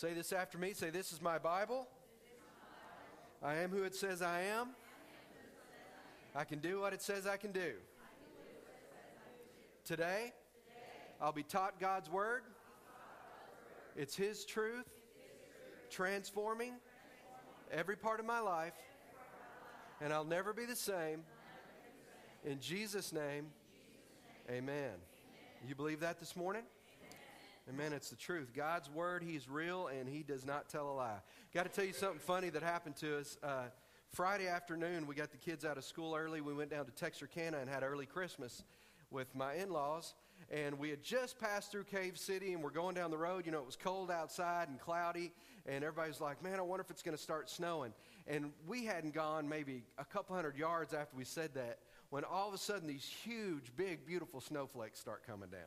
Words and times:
Say 0.00 0.14
this 0.14 0.32
after 0.32 0.56
me. 0.56 0.72
Say, 0.72 0.88
This 0.88 1.12
is 1.12 1.20
my 1.20 1.36
Bible. 1.36 1.86
I 3.42 3.56
am 3.56 3.68
who 3.68 3.82
it 3.82 3.94
says 3.94 4.22
I 4.22 4.40
am. 4.44 4.68
I 6.34 6.44
can 6.44 6.58
do 6.58 6.80
what 6.80 6.94
it 6.94 7.02
says 7.02 7.26
I 7.26 7.36
can 7.36 7.52
do. 7.52 7.74
Today, 9.84 10.32
I'll 11.20 11.32
be 11.32 11.42
taught 11.42 11.78
God's 11.78 12.08
Word. 12.08 12.44
It's 13.94 14.16
His 14.16 14.46
truth, 14.46 14.88
transforming 15.90 16.76
every 17.70 17.96
part 17.96 18.20
of 18.20 18.24
my 18.24 18.40
life, 18.40 18.72
and 20.00 20.14
I'll 20.14 20.24
never 20.24 20.54
be 20.54 20.64
the 20.64 20.76
same. 20.76 21.24
In 22.46 22.58
Jesus' 22.58 23.12
name, 23.12 23.48
amen. 24.50 24.92
You 25.68 25.74
believe 25.74 26.00
that 26.00 26.18
this 26.18 26.34
morning? 26.36 26.62
Amen. 27.68 27.92
It's 27.92 28.10
the 28.10 28.16
truth. 28.16 28.52
God's 28.54 28.90
word, 28.90 29.22
He's 29.22 29.48
real 29.48 29.88
and 29.88 30.08
He 30.08 30.22
does 30.22 30.44
not 30.44 30.68
tell 30.68 30.90
a 30.90 30.94
lie. 30.94 31.18
Got 31.54 31.64
to 31.64 31.68
tell 31.68 31.84
you 31.84 31.92
something 31.92 32.18
funny 32.18 32.50
that 32.50 32.62
happened 32.62 32.96
to 32.96 33.18
us. 33.18 33.36
Uh, 33.42 33.64
Friday 34.12 34.48
afternoon, 34.48 35.06
we 35.06 35.14
got 35.14 35.30
the 35.30 35.38
kids 35.38 35.64
out 35.64 35.76
of 35.76 35.84
school 35.84 36.16
early. 36.16 36.40
We 36.40 36.52
went 36.52 36.70
down 36.70 36.84
to 36.86 36.90
Texarkana 36.90 37.58
and 37.58 37.70
had 37.70 37.82
early 37.82 38.06
Christmas 38.06 38.64
with 39.10 39.32
my 39.34 39.54
in 39.54 39.70
laws. 39.70 40.14
And 40.50 40.78
we 40.78 40.90
had 40.90 41.02
just 41.02 41.38
passed 41.38 41.70
through 41.70 41.84
Cave 41.84 42.18
City 42.18 42.54
and 42.54 42.62
we're 42.62 42.70
going 42.70 42.94
down 42.94 43.10
the 43.10 43.18
road. 43.18 43.46
You 43.46 43.52
know, 43.52 43.60
it 43.60 43.66
was 43.66 43.76
cold 43.76 44.10
outside 44.10 44.68
and 44.68 44.80
cloudy. 44.80 45.32
And 45.66 45.84
everybody's 45.84 46.20
like, 46.20 46.42
man, 46.42 46.58
I 46.58 46.62
wonder 46.62 46.82
if 46.82 46.90
it's 46.90 47.02
going 47.02 47.16
to 47.16 47.22
start 47.22 47.48
snowing. 47.48 47.92
And 48.26 48.52
we 48.66 48.84
hadn't 48.84 49.14
gone 49.14 49.48
maybe 49.48 49.84
a 49.98 50.04
couple 50.04 50.34
hundred 50.34 50.56
yards 50.56 50.92
after 50.92 51.16
we 51.16 51.24
said 51.24 51.54
that 51.54 51.78
when 52.08 52.24
all 52.24 52.48
of 52.48 52.54
a 52.54 52.58
sudden 52.58 52.88
these 52.88 53.04
huge, 53.04 53.70
big, 53.76 54.04
beautiful 54.06 54.40
snowflakes 54.40 54.98
start 54.98 55.24
coming 55.24 55.50
down. 55.50 55.60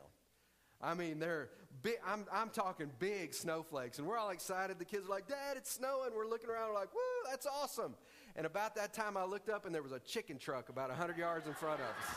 I 0.84 0.94
mean, 0.94 1.18
they're 1.18 1.48
big, 1.82 1.96
I'm, 2.06 2.26
I'm 2.32 2.50
talking 2.50 2.90
big 2.98 3.32
snowflakes. 3.32 3.98
And 3.98 4.06
we're 4.06 4.18
all 4.18 4.30
excited. 4.30 4.78
The 4.78 4.84
kids 4.84 5.06
are 5.06 5.10
like, 5.10 5.26
Dad, 5.26 5.56
it's 5.56 5.70
snowing. 5.70 6.10
We're 6.14 6.28
looking 6.28 6.50
around, 6.50 6.68
we're 6.68 6.80
like, 6.80 6.94
woo, 6.94 7.30
that's 7.30 7.46
awesome. 7.46 7.94
And 8.36 8.46
about 8.46 8.74
that 8.76 8.92
time, 8.92 9.16
I 9.16 9.24
looked 9.24 9.48
up 9.48 9.64
and 9.64 9.74
there 9.74 9.82
was 9.82 9.92
a 9.92 10.00
chicken 10.00 10.38
truck 10.38 10.68
about 10.68 10.90
100 10.90 11.16
yards 11.16 11.46
in 11.46 11.54
front 11.54 11.80
of 11.80 11.86
us. 11.86 12.16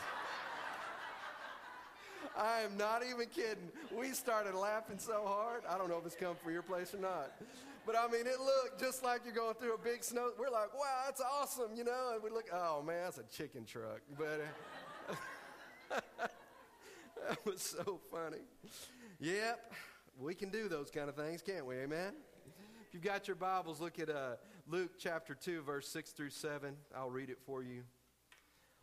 I 2.36 2.60
am 2.60 2.76
not 2.76 3.02
even 3.08 3.26
kidding. 3.28 3.70
We 3.96 4.08
started 4.12 4.54
laughing 4.54 4.98
so 4.98 5.24
hard. 5.24 5.62
I 5.68 5.78
don't 5.78 5.88
know 5.88 5.98
if 5.98 6.06
it's 6.06 6.14
come 6.14 6.36
from 6.36 6.52
your 6.52 6.62
place 6.62 6.94
or 6.94 6.98
not. 6.98 7.32
But 7.86 7.96
I 7.96 8.06
mean, 8.06 8.26
it 8.26 8.38
looked 8.38 8.78
just 8.78 9.02
like 9.02 9.22
you're 9.24 9.34
going 9.34 9.54
through 9.54 9.74
a 9.74 9.78
big 9.78 10.04
snow. 10.04 10.30
We're 10.38 10.50
like, 10.50 10.74
wow, 10.74 11.02
that's 11.06 11.22
awesome, 11.22 11.74
you 11.74 11.84
know? 11.84 12.10
And 12.14 12.22
we 12.22 12.30
look, 12.30 12.46
oh 12.52 12.82
man, 12.82 13.04
that's 13.04 13.18
a 13.18 13.22
chicken 13.24 13.64
truck. 13.64 14.00
But 14.16 14.44
uh, 15.08 15.14
was 17.58 17.76
so 17.86 18.00
funny. 18.12 18.42
Yep, 19.18 19.72
we 20.16 20.34
can 20.34 20.50
do 20.50 20.68
those 20.68 20.90
kind 20.90 21.08
of 21.08 21.16
things, 21.16 21.42
can't 21.42 21.66
we? 21.66 21.74
Amen? 21.76 22.12
If 22.86 22.94
you've 22.94 23.02
got 23.02 23.26
your 23.26 23.34
Bibles, 23.34 23.80
look 23.80 23.98
at 23.98 24.08
uh, 24.08 24.36
Luke 24.68 24.92
chapter 24.96 25.34
2, 25.34 25.62
verse 25.62 25.88
6 25.88 26.12
through 26.12 26.30
7. 26.30 26.76
I'll 26.96 27.10
read 27.10 27.30
it 27.30 27.38
for 27.44 27.64
you. 27.64 27.82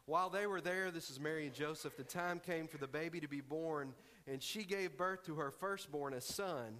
While 0.07 0.29
they 0.29 0.45
were 0.45 0.59
there, 0.59 0.91
this 0.91 1.09
is 1.09 1.21
Mary 1.21 1.45
and 1.45 1.55
Joseph, 1.55 1.95
the 1.95 2.03
time 2.03 2.39
came 2.39 2.67
for 2.67 2.77
the 2.77 2.87
baby 2.87 3.21
to 3.21 3.29
be 3.29 3.39
born, 3.39 3.93
and 4.27 4.43
she 4.43 4.63
gave 4.63 4.97
birth 4.97 5.23
to 5.25 5.35
her 5.35 5.51
firstborn, 5.51 6.13
a 6.13 6.19
son. 6.19 6.75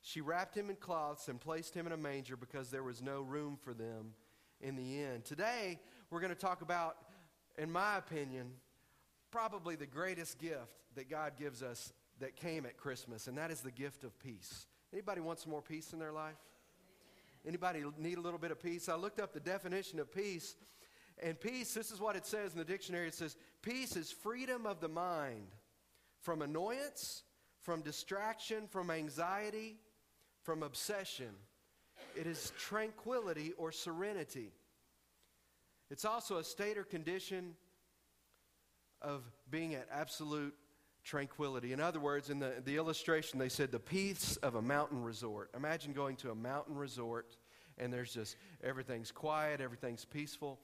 She 0.00 0.22
wrapped 0.22 0.56
him 0.56 0.70
in 0.70 0.76
cloths 0.76 1.28
and 1.28 1.38
placed 1.38 1.74
him 1.74 1.86
in 1.86 1.92
a 1.92 1.98
manger 1.98 2.36
because 2.36 2.70
there 2.70 2.82
was 2.82 3.02
no 3.02 3.20
room 3.20 3.58
for 3.62 3.74
them 3.74 4.14
in 4.62 4.74
the 4.74 5.02
inn. 5.02 5.20
Today, 5.22 5.80
we're 6.10 6.20
going 6.20 6.34
to 6.34 6.40
talk 6.40 6.62
about, 6.62 6.96
in 7.58 7.70
my 7.70 7.98
opinion, 7.98 8.52
probably 9.30 9.76
the 9.76 9.86
greatest 9.86 10.38
gift 10.38 10.82
that 10.94 11.10
God 11.10 11.32
gives 11.38 11.62
us 11.62 11.92
that 12.20 12.36
came 12.36 12.64
at 12.64 12.76
Christmas, 12.76 13.26
and 13.26 13.36
that 13.38 13.50
is 13.50 13.60
the 13.60 13.70
gift 13.70 14.04
of 14.04 14.18
peace. 14.18 14.66
Anybody 14.92 15.20
want 15.20 15.38
some 15.38 15.50
more 15.50 15.62
peace 15.62 15.92
in 15.92 15.98
their 15.98 16.12
life? 16.12 16.36
Anybody 17.46 17.84
need 17.98 18.18
a 18.18 18.20
little 18.20 18.38
bit 18.38 18.50
of 18.50 18.60
peace? 18.60 18.88
I 18.88 18.96
looked 18.96 19.20
up 19.20 19.32
the 19.32 19.40
definition 19.40 20.00
of 20.00 20.12
peace 20.12 20.56
and 21.22 21.40
peace, 21.40 21.72
this 21.72 21.90
is 21.90 22.00
what 22.00 22.16
it 22.16 22.26
says 22.26 22.52
in 22.52 22.58
the 22.58 22.64
dictionary 22.64 23.08
it 23.08 23.14
says, 23.14 23.36
peace 23.62 23.96
is 23.96 24.12
freedom 24.12 24.66
of 24.66 24.80
the 24.80 24.88
mind 24.88 25.46
from 26.20 26.42
annoyance, 26.42 27.22
from 27.62 27.80
distraction, 27.80 28.66
from 28.68 28.90
anxiety, 28.90 29.78
from 30.42 30.62
obsession. 30.62 31.30
It 32.14 32.26
is 32.26 32.52
tranquility 32.58 33.52
or 33.56 33.72
serenity. 33.72 34.52
It's 35.90 36.04
also 36.04 36.36
a 36.36 36.44
state 36.44 36.76
or 36.76 36.84
condition 36.84 37.54
of 39.02 39.22
being 39.50 39.74
at 39.74 39.86
absolute 39.92 40.54
tranquility. 41.04 41.72
In 41.72 41.80
other 41.80 42.00
words, 42.00 42.30
in 42.30 42.38
the, 42.38 42.54
the 42.64 42.76
illustration, 42.76 43.38
they 43.38 43.48
said 43.48 43.70
the 43.70 43.78
peace 43.78 44.36
of 44.38 44.56
a 44.56 44.62
mountain 44.62 45.02
resort. 45.02 45.50
Imagine 45.56 45.92
going 45.92 46.16
to 46.16 46.30
a 46.30 46.34
mountain 46.34 46.76
resort 46.76 47.36
and 47.78 47.92
there's 47.92 48.12
just 48.12 48.36
everything's 48.62 49.12
quiet, 49.12 49.60
everything's 49.60 50.04
peaceful. 50.04 50.58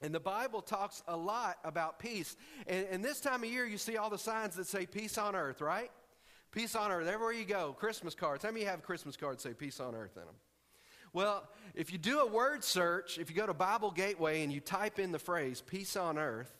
And 0.00 0.14
the 0.14 0.20
Bible 0.20 0.60
talks 0.60 1.02
a 1.06 1.16
lot 1.16 1.58
about 1.64 1.98
peace. 1.98 2.36
And, 2.66 2.86
and, 2.90 3.04
this 3.04 3.20
time 3.20 3.42
of 3.44 3.50
year, 3.50 3.64
you 3.64 3.78
see 3.78 3.96
all 3.96 4.10
the 4.10 4.18
signs 4.18 4.56
that 4.56 4.66
say 4.66 4.86
peace 4.86 5.16
on 5.16 5.34
earth, 5.36 5.60
right? 5.60 5.90
Peace 6.50 6.74
on 6.74 6.90
earth. 6.90 7.06
Everywhere 7.06 7.32
you 7.32 7.44
go, 7.44 7.72
Christmas 7.72 8.14
cards. 8.14 8.44
How 8.44 8.50
many 8.50 8.64
have 8.64 8.82
Christmas 8.82 9.16
cards 9.16 9.42
say 9.42 9.54
peace 9.54 9.80
on 9.80 9.94
earth 9.94 10.16
in 10.16 10.24
them? 10.24 10.34
Well, 11.12 11.48
if 11.74 11.92
you 11.92 11.98
do 11.98 12.20
a 12.20 12.26
word 12.26 12.64
search, 12.64 13.18
if 13.18 13.30
you 13.30 13.36
go 13.36 13.46
to 13.46 13.54
Bible 13.54 13.92
Gateway 13.92 14.42
and 14.42 14.52
you 14.52 14.60
type 14.60 14.98
in 14.98 15.12
the 15.12 15.18
phrase 15.18 15.62
peace 15.64 15.96
on 15.96 16.18
earth, 16.18 16.52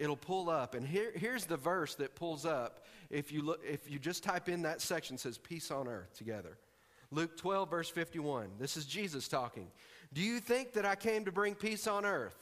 it'll 0.00 0.16
pull 0.16 0.48
up. 0.48 0.74
And 0.74 0.84
here, 0.84 1.12
here's 1.14 1.44
the 1.44 1.58
verse 1.58 1.94
that 1.96 2.16
pulls 2.16 2.44
up 2.44 2.84
if 3.10 3.30
you, 3.30 3.42
look, 3.42 3.60
if 3.68 3.88
you 3.88 3.98
just 3.98 4.24
type 4.24 4.48
in 4.48 4.62
that 4.62 4.80
section 4.80 5.18
says 5.18 5.36
peace 5.36 5.70
on 5.70 5.86
earth 5.86 6.16
together. 6.16 6.56
Luke 7.12 7.36
12, 7.36 7.70
verse 7.70 7.90
51. 7.90 8.48
This 8.58 8.76
is 8.76 8.86
Jesus 8.86 9.28
talking. 9.28 9.68
Do 10.12 10.22
you 10.22 10.40
think 10.40 10.72
that 10.72 10.86
I 10.86 10.94
came 10.94 11.26
to 11.26 11.32
bring 11.32 11.54
peace 11.54 11.86
on 11.86 12.06
earth? 12.06 12.36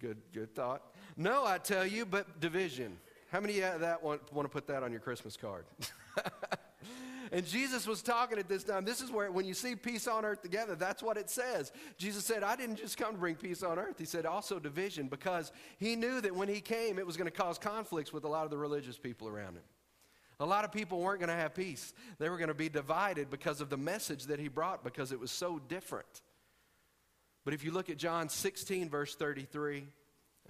Good, 0.00 0.18
good 0.34 0.54
thought. 0.54 0.82
No, 1.16 1.46
I 1.46 1.58
tell 1.58 1.86
you, 1.86 2.04
but 2.04 2.40
division. 2.40 2.98
How 3.30 3.40
many 3.40 3.60
of 3.60 3.80
that 3.80 4.02
want, 4.02 4.20
want 4.32 4.46
to 4.46 4.52
put 4.52 4.66
that 4.66 4.82
on 4.82 4.90
your 4.90 5.00
Christmas 5.00 5.36
card? 5.36 5.64
and 7.32 7.46
Jesus 7.46 7.86
was 7.86 8.02
talking 8.02 8.38
at 8.38 8.46
this 8.46 8.62
time. 8.62 8.84
This 8.84 9.00
is 9.00 9.10
where, 9.10 9.32
when 9.32 9.46
you 9.46 9.54
see 9.54 9.74
peace 9.74 10.06
on 10.06 10.26
earth 10.26 10.42
together, 10.42 10.74
that's 10.74 11.02
what 11.02 11.16
it 11.16 11.30
says. 11.30 11.72
Jesus 11.96 12.26
said, 12.26 12.42
I 12.42 12.56
didn't 12.56 12.76
just 12.76 12.98
come 12.98 13.12
to 13.12 13.18
bring 13.18 13.36
peace 13.36 13.62
on 13.62 13.78
earth. 13.78 13.98
He 13.98 14.04
said 14.04 14.26
also 14.26 14.58
division 14.58 15.08
because 15.08 15.50
he 15.78 15.96
knew 15.96 16.20
that 16.20 16.36
when 16.36 16.48
he 16.48 16.60
came, 16.60 16.98
it 16.98 17.06
was 17.06 17.16
going 17.16 17.30
to 17.30 17.36
cause 17.36 17.56
conflicts 17.56 18.12
with 18.12 18.24
a 18.24 18.28
lot 18.28 18.44
of 18.44 18.50
the 18.50 18.58
religious 18.58 18.98
people 18.98 19.28
around 19.28 19.54
him. 19.54 19.62
A 20.40 20.46
lot 20.46 20.66
of 20.66 20.72
people 20.72 21.00
weren't 21.00 21.20
going 21.20 21.30
to 21.30 21.34
have 21.34 21.54
peace. 21.54 21.94
They 22.18 22.28
were 22.28 22.36
going 22.36 22.48
to 22.48 22.54
be 22.54 22.68
divided 22.68 23.30
because 23.30 23.62
of 23.62 23.70
the 23.70 23.78
message 23.78 24.24
that 24.24 24.38
he 24.38 24.48
brought 24.48 24.84
because 24.84 25.10
it 25.10 25.18
was 25.18 25.30
so 25.30 25.58
different. 25.58 26.20
But 27.46 27.54
if 27.54 27.64
you 27.64 27.70
look 27.70 27.88
at 27.88 27.96
John 27.96 28.28
16, 28.28 28.90
verse 28.90 29.14
33, 29.14 29.84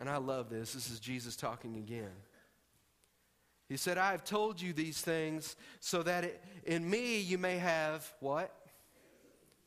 and 0.00 0.10
I 0.10 0.16
love 0.16 0.50
this, 0.50 0.72
this 0.72 0.90
is 0.90 0.98
Jesus 0.98 1.36
talking 1.36 1.76
again. 1.76 2.10
He 3.72 3.78
said, 3.78 3.96
I 3.96 4.10
have 4.10 4.22
told 4.22 4.60
you 4.60 4.74
these 4.74 5.00
things 5.00 5.56
so 5.80 6.02
that 6.02 6.24
it, 6.24 6.44
in 6.66 6.88
me 6.90 7.20
you 7.20 7.38
may 7.38 7.56
have 7.56 8.06
what? 8.20 8.54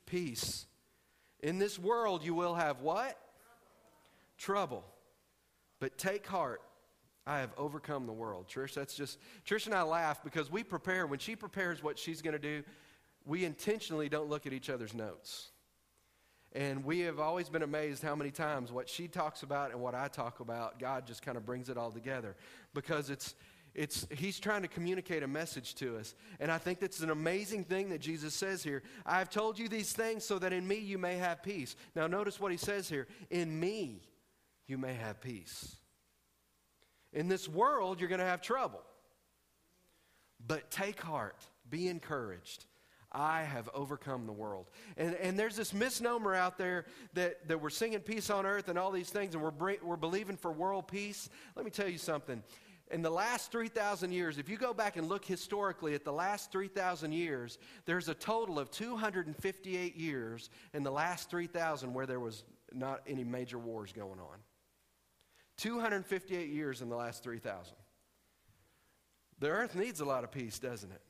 Peace. 0.05 0.67
In 1.39 1.57
this 1.57 1.79
world 1.79 2.23
you 2.23 2.35
will 2.35 2.53
have 2.53 2.81
what? 2.81 3.17
Trouble. 4.37 4.85
But 5.79 5.97
take 5.97 6.27
heart. 6.27 6.61
I 7.25 7.39
have 7.39 7.49
overcome 7.57 8.05
the 8.05 8.13
world. 8.13 8.47
Trish, 8.47 8.75
that's 8.75 8.93
just, 8.93 9.17
Trish 9.43 9.65
and 9.65 9.73
I 9.73 9.81
laugh 9.81 10.23
because 10.23 10.51
we 10.51 10.63
prepare, 10.63 11.07
when 11.07 11.17
she 11.17 11.35
prepares 11.35 11.81
what 11.81 11.97
she's 11.97 12.21
going 12.21 12.33
to 12.33 12.39
do, 12.39 12.61
we 13.25 13.43
intentionally 13.43 14.07
don't 14.07 14.29
look 14.29 14.45
at 14.45 14.53
each 14.53 14.69
other's 14.69 14.93
notes. 14.93 15.49
And 16.53 16.85
we 16.85 16.99
have 16.99 17.19
always 17.19 17.49
been 17.49 17.63
amazed 17.63 18.03
how 18.03 18.15
many 18.15 18.29
times 18.29 18.71
what 18.71 18.87
she 18.87 19.07
talks 19.07 19.41
about 19.41 19.71
and 19.71 19.81
what 19.81 19.95
I 19.95 20.09
talk 20.09 20.41
about, 20.41 20.77
God 20.77 21.07
just 21.07 21.23
kind 21.23 21.37
of 21.37 21.43
brings 21.45 21.69
it 21.69 21.75
all 21.75 21.91
together 21.91 22.35
because 22.75 23.09
it's, 23.09 23.33
it's, 23.75 24.07
he's 24.09 24.39
trying 24.39 24.61
to 24.61 24.67
communicate 24.69 25.21
a 25.21 25.27
message 25.27 25.75
to 25.75 25.97
us. 25.97 26.15
And 26.39 26.49
I 26.49 26.57
think 26.57 26.79
that's 26.79 27.01
an 27.01 27.09
amazing 27.09 27.65
thing 27.65 27.89
that 27.89 27.99
Jesus 27.99 28.33
says 28.33 28.63
here. 28.63 28.81
I 29.05 29.19
have 29.19 29.29
told 29.29 29.59
you 29.59 29.67
these 29.67 29.91
things 29.91 30.23
so 30.23 30.39
that 30.39 30.53
in 30.53 30.65
me 30.65 30.77
you 30.77 30.97
may 30.97 31.17
have 31.17 31.43
peace. 31.43 31.75
Now, 31.93 32.07
notice 32.07 32.39
what 32.39 32.51
he 32.51 32.57
says 32.57 32.87
here 32.87 33.07
in 33.29 33.59
me 33.59 34.01
you 34.65 34.77
may 34.77 34.93
have 34.93 35.19
peace. 35.21 35.75
In 37.11 37.27
this 37.27 37.47
world, 37.47 37.99
you're 37.99 38.09
going 38.09 38.19
to 38.19 38.25
have 38.25 38.41
trouble. 38.41 38.81
But 40.47 40.71
take 40.71 41.01
heart, 41.01 41.41
be 41.69 41.87
encouraged. 41.87 42.65
I 43.11 43.43
have 43.43 43.69
overcome 43.73 44.25
the 44.25 44.33
world. 44.33 44.69
And, 44.97 45.15
and 45.15 45.39
there's 45.39 45.55
this 45.55 45.73
misnomer 45.73 46.35
out 46.35 46.57
there 46.57 46.85
that, 47.13 47.47
that 47.47 47.61
we're 47.61 47.69
singing 47.69 47.99
peace 47.99 48.29
on 48.29 48.45
earth 48.45 48.67
and 48.67 48.77
all 48.77 48.91
these 48.91 49.09
things, 49.09 49.35
and 49.35 49.43
we're, 49.43 49.77
we're 49.81 49.95
believing 49.95 50.35
for 50.35 50.51
world 50.51 50.87
peace. 50.87 51.29
Let 51.55 51.63
me 51.63 51.71
tell 51.71 51.87
you 51.87 51.97
something. 51.97 52.43
In 52.91 53.01
the 53.01 53.09
last 53.09 53.51
3,000 53.51 54.11
years, 54.11 54.37
if 54.37 54.47
you 54.47 54.57
go 54.57 54.73
back 54.73 54.95
and 54.95 55.09
look 55.09 55.25
historically 55.25 55.95
at 55.95 56.03
the 56.03 56.13
last 56.13 56.51
3,000 56.51 57.11
years, 57.11 57.57
there's 57.85 58.09
a 58.09 58.13
total 58.13 58.59
of 58.59 58.69
258 58.69 59.95
years 59.95 60.49
in 60.73 60.83
the 60.83 60.91
last 60.91 61.29
3,000 61.31 61.93
where 61.93 62.05
there 62.05 62.19
was 62.19 62.43
not 62.71 63.01
any 63.07 63.23
major 63.23 63.57
wars 63.57 63.91
going 63.91 64.19
on. 64.19 64.37
258 65.57 66.49
years 66.49 66.81
in 66.81 66.89
the 66.89 66.95
last 66.95 67.23
3,000. 67.23 67.73
The 69.39 69.47
earth 69.47 69.75
needs 69.75 69.99
a 69.99 70.05
lot 70.05 70.23
of 70.23 70.31
peace, 70.31 70.59
doesn't 70.59 70.91
it? 70.91 71.01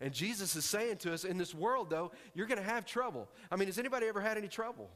And 0.00 0.12
Jesus 0.12 0.56
is 0.56 0.64
saying 0.64 0.98
to 0.98 1.12
us, 1.12 1.24
in 1.24 1.38
this 1.38 1.54
world, 1.54 1.90
though, 1.90 2.12
you're 2.34 2.46
going 2.46 2.58
to 2.58 2.64
have 2.64 2.84
trouble. 2.86 3.28
I 3.50 3.56
mean, 3.56 3.68
has 3.68 3.78
anybody 3.78 4.06
ever 4.06 4.20
had 4.20 4.36
any 4.36 4.48
trouble? 4.48 4.90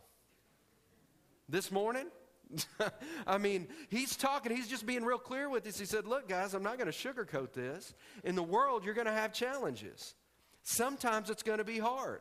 This 1.49 1.71
morning? 1.71 2.07
I 3.27 3.39
mean, 3.39 3.69
he's 3.89 4.17
talking, 4.17 4.55
he's 4.55 4.69
just 4.69 4.87
being 4.87 5.05
real 5.05 5.19
clear 5.19 5.49
with 5.49 5.65
this. 5.65 5.79
He 5.79 5.87
said, 5.87 6.07
Look, 6.07 6.29
guys, 6.29 6.55
I'm 6.55 6.63
not 6.63 6.79
going 6.79 6.91
to 6.91 6.97
sugarcoat 6.97 7.53
this. 7.53 7.95
In 8.25 8.35
the 8.35 8.43
world, 8.43 8.85
you're 8.85 8.95
going 8.95 9.07
to 9.07 9.13
have 9.13 9.33
challenges. 9.33 10.15
Sometimes 10.63 11.31
it's 11.31 11.43
going 11.43 11.59
to 11.59 11.65
be 11.65 11.79
hard 11.79 12.21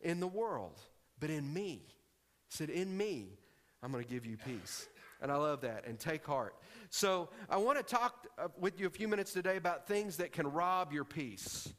in 0.00 0.20
the 0.20 0.26
world, 0.26 0.78
but 1.18 1.30
in 1.30 1.52
me, 1.52 1.82
he 1.86 2.56
said, 2.56 2.70
In 2.70 2.96
me, 2.96 3.38
I'm 3.82 3.92
going 3.92 4.04
to 4.04 4.10
give 4.10 4.26
you 4.26 4.36
peace. 4.36 4.88
And 5.20 5.32
I 5.32 5.36
love 5.36 5.62
that. 5.62 5.86
And 5.86 5.98
take 5.98 6.26
heart. 6.26 6.54
So 6.90 7.30
I 7.48 7.56
want 7.56 7.78
to 7.78 7.84
talk 7.84 8.26
uh, 8.38 8.48
with 8.58 8.78
you 8.78 8.86
a 8.86 8.90
few 8.90 9.08
minutes 9.08 9.32
today 9.32 9.56
about 9.56 9.86
things 9.86 10.18
that 10.18 10.32
can 10.32 10.46
rob 10.46 10.92
your 10.92 11.04
peace. 11.04 11.72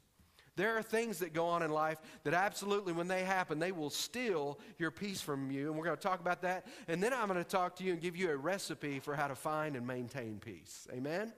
There 0.56 0.78
are 0.78 0.82
things 0.82 1.18
that 1.18 1.34
go 1.34 1.46
on 1.46 1.62
in 1.62 1.70
life 1.70 1.98
that 2.24 2.32
absolutely, 2.32 2.94
when 2.94 3.08
they 3.08 3.24
happen, 3.24 3.58
they 3.58 3.72
will 3.72 3.90
steal 3.90 4.58
your 4.78 4.90
peace 4.90 5.20
from 5.20 5.50
you. 5.50 5.68
And 5.68 5.76
we're 5.78 5.84
going 5.84 5.96
to 5.96 6.02
talk 6.02 6.20
about 6.20 6.40
that. 6.42 6.66
And 6.88 7.02
then 7.02 7.12
I'm 7.12 7.28
going 7.28 7.42
to 7.42 7.44
talk 7.44 7.76
to 7.76 7.84
you 7.84 7.92
and 7.92 8.00
give 8.00 8.16
you 8.16 8.30
a 8.30 8.36
recipe 8.36 8.98
for 8.98 9.14
how 9.14 9.28
to 9.28 9.34
find 9.34 9.76
and 9.76 9.86
maintain 9.86 10.38
peace. 10.42 10.88
Amen? 10.92 11.34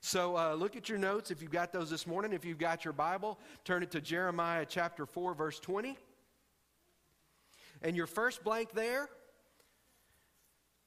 So 0.00 0.36
uh, 0.36 0.54
look 0.54 0.76
at 0.76 0.88
your 0.88 0.98
notes 0.98 1.30
if 1.30 1.42
you've 1.42 1.52
got 1.52 1.72
those 1.72 1.90
this 1.90 2.08
morning. 2.08 2.32
If 2.32 2.44
you've 2.44 2.58
got 2.58 2.84
your 2.84 2.92
Bible, 2.92 3.38
turn 3.64 3.84
it 3.84 3.92
to 3.92 4.00
Jeremiah 4.00 4.66
chapter 4.68 5.06
4, 5.06 5.34
verse 5.34 5.60
20. 5.60 5.96
And 7.82 7.96
your 7.96 8.08
first 8.08 8.42
blank 8.42 8.72
there, 8.72 9.08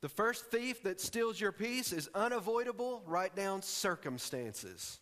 the 0.02 0.10
first 0.10 0.52
thief 0.52 0.84
that 0.84 1.00
steals 1.00 1.40
your 1.40 1.54
peace 1.54 1.94
is 1.94 2.10
unavoidable. 2.14 3.04
Write 3.06 3.38
down 3.38 3.62
circumstances 3.62 5.00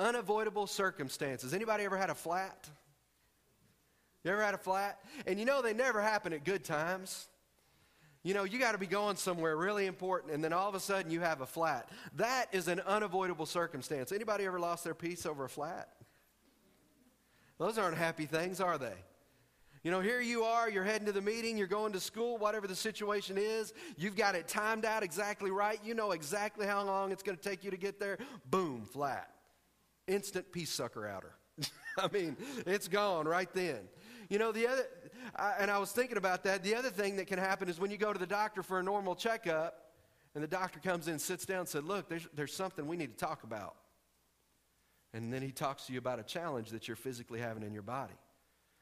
unavoidable 0.00 0.66
circumstances. 0.66 1.52
Anybody 1.52 1.84
ever 1.84 1.96
had 1.96 2.10
a 2.10 2.14
flat? 2.14 2.68
You 4.24 4.32
ever 4.32 4.42
had 4.42 4.54
a 4.54 4.58
flat? 4.58 4.98
And 5.26 5.38
you 5.38 5.44
know 5.44 5.62
they 5.62 5.74
never 5.74 6.00
happen 6.00 6.32
at 6.32 6.44
good 6.44 6.64
times. 6.64 7.28
You 8.22 8.34
know, 8.34 8.44
you 8.44 8.58
got 8.58 8.72
to 8.72 8.78
be 8.78 8.86
going 8.86 9.16
somewhere 9.16 9.56
really 9.56 9.86
important, 9.86 10.34
and 10.34 10.44
then 10.44 10.52
all 10.52 10.68
of 10.68 10.74
a 10.74 10.80
sudden 10.80 11.10
you 11.10 11.20
have 11.20 11.40
a 11.40 11.46
flat. 11.46 11.88
That 12.16 12.46
is 12.52 12.68
an 12.68 12.80
unavoidable 12.80 13.46
circumstance. 13.46 14.12
Anybody 14.12 14.44
ever 14.44 14.58
lost 14.58 14.84
their 14.84 14.94
peace 14.94 15.24
over 15.24 15.44
a 15.44 15.48
flat? 15.48 15.88
Those 17.58 17.78
aren't 17.78 17.96
happy 17.96 18.26
things, 18.26 18.60
are 18.60 18.76
they? 18.76 18.94
You 19.82 19.90
know, 19.90 20.00
here 20.00 20.20
you 20.20 20.42
are, 20.42 20.68
you're 20.68 20.84
heading 20.84 21.06
to 21.06 21.12
the 21.12 21.22
meeting, 21.22 21.56
you're 21.56 21.66
going 21.66 21.94
to 21.94 22.00
school, 22.00 22.36
whatever 22.36 22.66
the 22.66 22.76
situation 22.76 23.38
is. 23.38 23.72
You've 23.96 24.16
got 24.16 24.34
it 24.34 24.46
timed 24.46 24.84
out 24.84 25.02
exactly 25.02 25.50
right. 25.50 25.80
You 25.82 25.94
know 25.94 26.10
exactly 26.10 26.66
how 26.66 26.84
long 26.84 27.12
it's 27.12 27.22
going 27.22 27.38
to 27.38 27.42
take 27.42 27.64
you 27.64 27.70
to 27.70 27.78
get 27.78 27.98
there. 27.98 28.18
Boom, 28.50 28.84
flat 28.84 29.30
instant 30.10 30.52
peace 30.52 30.70
sucker 30.70 31.06
outer. 31.06 31.34
I 31.98 32.08
mean, 32.12 32.36
it's 32.66 32.88
gone 32.88 33.26
right 33.26 33.52
then. 33.54 33.80
You 34.28 34.38
know, 34.38 34.52
the 34.52 34.68
other, 34.68 34.86
I, 35.36 35.54
and 35.58 35.70
I 35.70 35.78
was 35.78 35.92
thinking 35.92 36.16
about 36.16 36.44
that. 36.44 36.62
The 36.62 36.74
other 36.74 36.90
thing 36.90 37.16
that 37.16 37.26
can 37.26 37.38
happen 37.38 37.68
is 37.68 37.80
when 37.80 37.90
you 37.90 37.96
go 37.96 38.12
to 38.12 38.18
the 38.18 38.26
doctor 38.26 38.62
for 38.62 38.78
a 38.78 38.82
normal 38.82 39.14
checkup, 39.14 39.76
and 40.34 40.44
the 40.44 40.48
doctor 40.48 40.78
comes 40.78 41.08
in 41.08 41.18
sits 41.18 41.44
down 41.44 41.60
and 41.60 41.68
said, 41.68 41.84
Look, 41.84 42.08
there's, 42.08 42.28
there's 42.34 42.54
something 42.54 42.86
we 42.86 42.96
need 42.96 43.16
to 43.18 43.24
talk 43.24 43.42
about. 43.42 43.74
And 45.12 45.32
then 45.32 45.42
he 45.42 45.50
talks 45.50 45.86
to 45.86 45.92
you 45.92 45.98
about 45.98 46.20
a 46.20 46.22
challenge 46.22 46.70
that 46.70 46.86
you're 46.86 46.96
physically 46.96 47.40
having 47.40 47.64
in 47.64 47.72
your 47.72 47.82
body. 47.82 48.14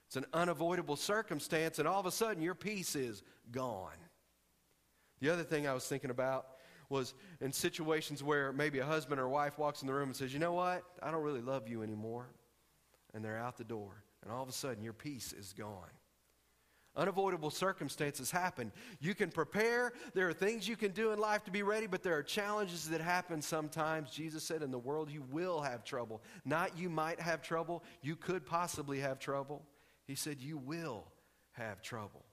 It's 0.08 0.16
an 0.16 0.26
unavoidable 0.32 0.96
circumstance, 0.96 1.78
and 1.78 1.88
all 1.88 2.00
of 2.00 2.06
a 2.06 2.10
sudden 2.10 2.42
your 2.42 2.54
peace 2.54 2.94
is 2.94 3.22
gone. 3.50 3.96
The 5.20 5.30
other 5.30 5.42
thing 5.42 5.66
I 5.66 5.74
was 5.74 5.86
thinking 5.86 6.10
about 6.10 6.46
was 6.88 7.14
in 7.40 7.52
situations 7.52 8.22
where 8.22 8.52
maybe 8.52 8.78
a 8.78 8.86
husband 8.86 9.20
or 9.20 9.28
wife 9.28 9.58
walks 9.58 9.82
in 9.82 9.88
the 9.88 9.94
room 9.94 10.08
and 10.08 10.16
says, 10.16 10.32
You 10.32 10.38
know 10.38 10.52
what? 10.52 10.84
I 11.02 11.10
don't 11.10 11.22
really 11.22 11.42
love 11.42 11.68
you 11.68 11.82
anymore. 11.82 12.28
And 13.14 13.24
they're 13.24 13.38
out 13.38 13.56
the 13.56 13.64
door. 13.64 14.02
And 14.22 14.32
all 14.32 14.42
of 14.42 14.48
a 14.48 14.52
sudden, 14.52 14.82
your 14.82 14.92
peace 14.92 15.32
is 15.32 15.54
gone. 15.56 15.90
Unavoidable 16.96 17.50
circumstances 17.50 18.30
happen. 18.30 18.72
You 18.98 19.14
can 19.14 19.30
prepare. 19.30 19.92
There 20.14 20.28
are 20.28 20.32
things 20.32 20.66
you 20.66 20.74
can 20.74 20.90
do 20.90 21.12
in 21.12 21.20
life 21.20 21.44
to 21.44 21.50
be 21.52 21.62
ready, 21.62 21.86
but 21.86 22.02
there 22.02 22.16
are 22.16 22.24
challenges 22.24 22.88
that 22.88 23.00
happen 23.00 23.40
sometimes. 23.40 24.10
Jesus 24.10 24.42
said, 24.42 24.62
In 24.62 24.72
the 24.72 24.78
world, 24.78 25.08
you 25.08 25.22
will 25.30 25.60
have 25.60 25.84
trouble. 25.84 26.22
Not 26.44 26.76
you 26.76 26.90
might 26.90 27.20
have 27.20 27.40
trouble, 27.40 27.84
you 28.02 28.16
could 28.16 28.44
possibly 28.44 28.98
have 28.98 29.20
trouble. 29.20 29.62
He 30.06 30.16
said, 30.16 30.40
You 30.40 30.58
will 30.58 31.04
have 31.52 31.82
trouble. 31.82 32.24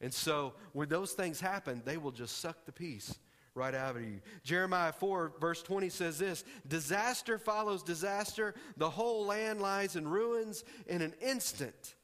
And 0.00 0.12
so, 0.12 0.54
when 0.72 0.88
those 0.88 1.12
things 1.12 1.40
happen, 1.40 1.80
they 1.84 1.96
will 1.96 2.10
just 2.10 2.38
suck 2.38 2.66
the 2.66 2.72
peace 2.72 3.18
right 3.54 3.74
out 3.74 3.96
of 3.96 4.02
you. 4.02 4.20
Jeremiah 4.42 4.92
4, 4.92 5.34
verse 5.40 5.62
20 5.62 5.88
says 5.88 6.18
this 6.18 6.44
Disaster 6.66 7.38
follows 7.38 7.82
disaster. 7.82 8.54
The 8.76 8.90
whole 8.90 9.26
land 9.26 9.60
lies 9.60 9.96
in 9.96 10.08
ruins. 10.08 10.64
In 10.86 11.02
an 11.02 11.14
instant, 11.20 11.94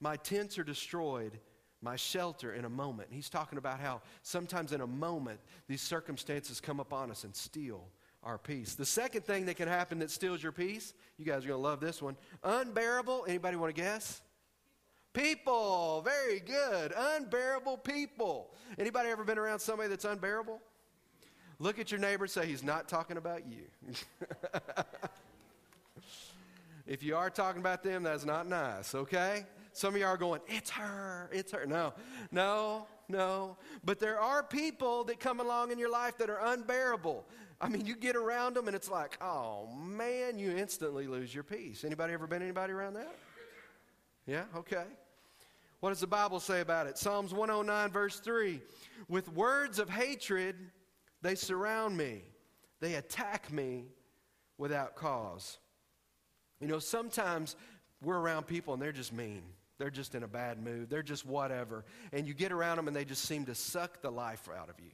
my 0.00 0.16
tents 0.16 0.58
are 0.58 0.64
destroyed, 0.64 1.38
my 1.80 1.96
shelter 1.96 2.54
in 2.54 2.64
a 2.64 2.70
moment. 2.70 3.08
He's 3.10 3.30
talking 3.30 3.58
about 3.58 3.80
how 3.80 4.02
sometimes 4.22 4.72
in 4.72 4.82
a 4.82 4.86
moment 4.86 5.40
these 5.68 5.82
circumstances 5.82 6.60
come 6.60 6.80
upon 6.80 7.10
us 7.10 7.24
and 7.24 7.34
steal 7.34 7.88
our 8.22 8.38
peace. 8.38 8.74
The 8.74 8.86
second 8.86 9.24
thing 9.24 9.46
that 9.46 9.56
can 9.56 9.68
happen 9.68 9.98
that 10.00 10.10
steals 10.10 10.42
your 10.42 10.52
peace, 10.52 10.94
you 11.18 11.24
guys 11.24 11.44
are 11.44 11.48
going 11.48 11.60
to 11.60 11.68
love 11.68 11.80
this 11.80 12.00
one. 12.02 12.16
Unbearable. 12.42 13.26
Anybody 13.28 13.56
want 13.56 13.74
to 13.74 13.80
guess? 13.80 14.22
People. 15.12 16.02
Very 16.02 16.40
good. 16.40 16.92
Unbearable 16.96 17.78
people. 17.78 18.50
Anybody 18.78 19.10
ever 19.10 19.24
been 19.24 19.38
around 19.38 19.60
somebody 19.60 19.88
that's 19.88 20.04
unbearable? 20.04 20.60
Look 21.58 21.78
at 21.78 21.90
your 21.90 22.00
neighbor 22.00 22.26
say, 22.26 22.46
He's 22.46 22.62
not 22.62 22.88
talking 22.88 23.16
about 23.16 23.42
you. 23.46 23.62
if 26.86 27.02
you 27.02 27.16
are 27.16 27.30
talking 27.30 27.60
about 27.60 27.82
them, 27.82 28.02
that's 28.02 28.24
not 28.24 28.46
nice, 28.46 28.94
okay? 28.94 29.46
Some 29.72 29.94
of 29.94 30.00
you 30.00 30.06
are 30.06 30.16
going, 30.16 30.40
It's 30.48 30.70
her, 30.70 31.30
it's 31.32 31.52
her. 31.52 31.66
No, 31.66 31.94
no, 32.30 32.86
no. 33.08 33.56
But 33.84 34.00
there 34.00 34.20
are 34.20 34.42
people 34.42 35.04
that 35.04 35.20
come 35.20 35.40
along 35.40 35.70
in 35.70 35.78
your 35.78 35.90
life 35.90 36.18
that 36.18 36.30
are 36.30 36.40
unbearable. 36.44 37.24
I 37.60 37.68
mean, 37.68 37.86
you 37.86 37.96
get 37.96 38.16
around 38.16 38.56
them 38.56 38.66
and 38.66 38.76
it's 38.76 38.90
like, 38.90 39.16
oh 39.22 39.68
man, 39.74 40.38
you 40.38 40.50
instantly 40.50 41.06
lose 41.06 41.34
your 41.34 41.44
peace. 41.44 41.84
Anybody 41.84 42.12
ever 42.12 42.26
been 42.26 42.42
anybody 42.42 42.72
around 42.72 42.94
that? 42.94 43.14
Yeah, 44.26 44.44
okay. 44.56 44.84
What 45.80 45.90
does 45.90 46.00
the 46.00 46.06
Bible 46.06 46.40
say 46.40 46.60
about 46.60 46.86
it? 46.86 46.98
Psalms 46.98 47.32
109, 47.32 47.90
verse 47.90 48.18
3. 48.20 48.60
With 49.08 49.28
words 49.32 49.78
of 49.78 49.90
hatred, 49.90 50.56
they 51.24 51.34
surround 51.34 51.96
me, 51.96 52.20
they 52.80 52.94
attack 52.94 53.50
me 53.50 53.86
without 54.58 54.94
cause. 54.94 55.58
You 56.60 56.68
know, 56.68 56.78
sometimes 56.78 57.56
we're 58.02 58.18
around 58.18 58.46
people 58.46 58.74
and 58.74 58.82
they're 58.82 58.92
just 58.92 59.12
mean. 59.12 59.42
They're 59.78 59.90
just 59.90 60.14
in 60.14 60.22
a 60.22 60.28
bad 60.28 60.62
mood. 60.62 60.90
They're 60.90 61.02
just 61.02 61.24
whatever. 61.24 61.86
And 62.12 62.28
you 62.28 62.34
get 62.34 62.52
around 62.52 62.76
them 62.76 62.88
and 62.88 62.94
they 62.94 63.06
just 63.06 63.24
seem 63.24 63.46
to 63.46 63.54
suck 63.54 64.02
the 64.02 64.10
life 64.10 64.50
out 64.54 64.68
of 64.68 64.78
you. 64.78 64.90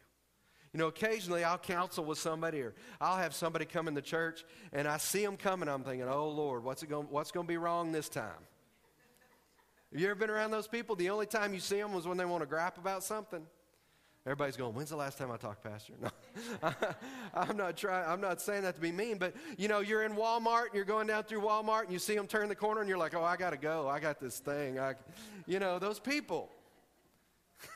You 0.72 0.78
know, 0.78 0.87
occasionally 0.87 1.42
I'll 1.42 1.58
counsel 1.58 2.04
with 2.04 2.18
somebody 2.18 2.60
or 2.60 2.75
I'll 3.00 3.18
have 3.18 3.34
somebody 3.34 3.64
come 3.64 3.88
in 3.88 3.94
the 3.94 4.00
church 4.00 4.44
and 4.72 4.87
I 4.87 4.99
see 4.99 5.25
them 5.25 5.37
coming. 5.37 5.68
I'm 5.68 5.82
thinking, 5.82 6.08
oh, 6.08 6.28
Lord, 6.28 6.62
what's, 6.62 6.84
it 6.84 6.88
going, 6.88 7.08
what's 7.10 7.32
going 7.32 7.44
to 7.44 7.52
be 7.52 7.56
wrong 7.56 7.90
this 7.90 8.08
time? 8.08 8.30
Have 9.92 10.00
you 10.00 10.06
ever 10.06 10.14
been 10.14 10.30
around 10.30 10.52
those 10.52 10.68
people? 10.68 10.94
The 10.94 11.10
only 11.10 11.26
time 11.26 11.54
you 11.54 11.60
see 11.60 11.80
them 11.80 11.92
was 11.92 12.06
when 12.06 12.16
they 12.16 12.25
want 12.25 12.49
to 12.49 12.54
grap 12.54 12.78
about 12.78 13.02
something. 13.02 13.44
Everybody's 14.26 14.56
going, 14.56 14.74
when's 14.74 14.90
the 14.90 14.96
last 14.96 15.16
time 15.16 15.30
I 15.30 15.38
talked, 15.38 15.64
Pastor? 15.64 15.94
No, 16.00 16.10
I'm 17.34 17.56
not 17.56 17.76
trying, 17.78 18.06
I'm 18.06 18.20
not 18.20 18.40
saying 18.40 18.62
that 18.62 18.74
to 18.74 18.80
be 18.80 18.92
mean, 18.92 19.16
but 19.16 19.34
you 19.56 19.66
know, 19.66 19.80
you're 19.80 20.02
in 20.02 20.12
Walmart 20.12 20.66
and 20.66 20.74
you're 20.74 20.84
going 20.84 21.06
down 21.06 21.22
through 21.22 21.40
Walmart 21.40 21.84
and 21.84 21.92
you 21.92 21.98
see 21.98 22.16
them 22.16 22.26
turn 22.26 22.50
the 22.50 22.54
corner 22.54 22.80
and 22.80 22.88
you're 22.88 22.98
like, 22.98 23.14
oh, 23.14 23.24
I 23.24 23.36
got 23.36 23.50
to 23.50 23.56
go. 23.56 23.88
I 23.88 23.98
got 23.98 24.20
this 24.20 24.38
thing. 24.38 24.78
I, 24.78 24.94
you 25.46 25.58
know, 25.58 25.78
those 25.78 25.98
people, 25.98 26.50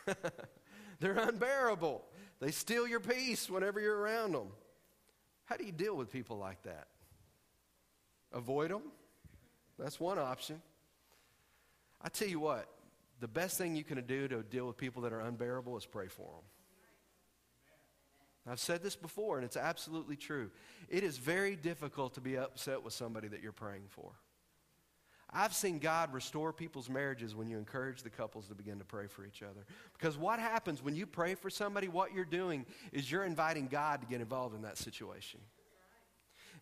they're 1.00 1.18
unbearable. 1.18 2.04
They 2.40 2.50
steal 2.50 2.86
your 2.86 3.00
peace 3.00 3.48
whenever 3.48 3.80
you're 3.80 3.96
around 3.96 4.32
them. 4.32 4.48
How 5.46 5.56
do 5.56 5.64
you 5.64 5.72
deal 5.72 5.96
with 5.96 6.12
people 6.12 6.36
like 6.36 6.62
that? 6.64 6.88
Avoid 8.32 8.70
them? 8.70 8.82
That's 9.78 9.98
one 9.98 10.18
option. 10.18 10.60
I 12.02 12.10
tell 12.10 12.28
you 12.28 12.40
what, 12.40 12.68
the 13.20 13.28
best 13.28 13.58
thing 13.58 13.76
you 13.76 13.84
can 13.84 14.00
do 14.04 14.28
to 14.28 14.42
deal 14.42 14.66
with 14.66 14.76
people 14.76 15.02
that 15.02 15.12
are 15.12 15.20
unbearable 15.20 15.76
is 15.76 15.86
pray 15.86 16.08
for 16.08 16.22
them. 16.22 16.44
I've 18.46 18.60
said 18.60 18.82
this 18.82 18.94
before, 18.94 19.36
and 19.36 19.44
it's 19.44 19.56
absolutely 19.56 20.16
true. 20.16 20.50
It 20.90 21.02
is 21.02 21.16
very 21.16 21.56
difficult 21.56 22.14
to 22.14 22.20
be 22.20 22.36
upset 22.36 22.82
with 22.82 22.92
somebody 22.92 23.28
that 23.28 23.42
you're 23.42 23.52
praying 23.52 23.84
for. 23.88 24.12
I've 25.32 25.54
seen 25.54 25.78
God 25.78 26.12
restore 26.12 26.52
people's 26.52 26.88
marriages 26.88 27.34
when 27.34 27.48
you 27.48 27.58
encourage 27.58 28.02
the 28.02 28.10
couples 28.10 28.46
to 28.48 28.54
begin 28.54 28.78
to 28.78 28.84
pray 28.84 29.06
for 29.08 29.24
each 29.24 29.42
other. 29.42 29.64
Because 29.94 30.16
what 30.16 30.38
happens 30.38 30.82
when 30.82 30.94
you 30.94 31.06
pray 31.06 31.34
for 31.34 31.50
somebody, 31.50 31.88
what 31.88 32.12
you're 32.12 32.24
doing 32.24 32.66
is 32.92 33.10
you're 33.10 33.24
inviting 33.24 33.66
God 33.66 34.02
to 34.02 34.06
get 34.06 34.20
involved 34.20 34.54
in 34.54 34.62
that 34.62 34.78
situation. 34.78 35.40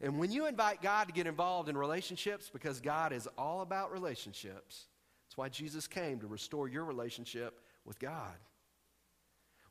And 0.00 0.18
when 0.18 0.32
you 0.32 0.46
invite 0.46 0.80
God 0.80 1.08
to 1.08 1.12
get 1.12 1.26
involved 1.26 1.68
in 1.68 1.76
relationships, 1.76 2.48
because 2.50 2.80
God 2.80 3.12
is 3.12 3.28
all 3.36 3.60
about 3.60 3.92
relationships, 3.92 4.86
that's 5.32 5.38
why 5.38 5.48
Jesus 5.48 5.86
came 5.86 6.20
to 6.20 6.26
restore 6.26 6.68
your 6.68 6.84
relationship 6.84 7.58
with 7.86 7.98
God. 7.98 8.34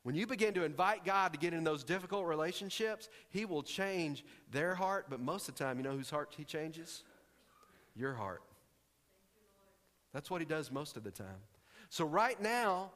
When 0.02 0.16
you 0.16 0.26
begin 0.26 0.54
to 0.54 0.64
invite 0.64 1.04
God 1.04 1.32
to 1.34 1.38
get 1.38 1.54
in 1.54 1.62
those 1.62 1.84
difficult 1.84 2.26
relationships, 2.26 3.08
He 3.30 3.44
will 3.44 3.62
change 3.62 4.24
their 4.50 4.74
heart, 4.74 5.06
but 5.08 5.20
most 5.20 5.48
of 5.48 5.54
the 5.54 5.62
time, 5.62 5.76
you 5.76 5.84
know 5.84 5.92
whose 5.92 6.10
heart 6.10 6.34
He 6.36 6.42
changes? 6.42 7.04
Your 7.94 8.12
heart. 8.12 8.42
That's 10.12 10.32
what 10.32 10.40
He 10.40 10.46
does 10.46 10.72
most 10.72 10.96
of 10.96 11.04
the 11.04 11.12
time. 11.12 11.28
So, 11.90 12.06
right 12.06 12.42
now, 12.42 12.90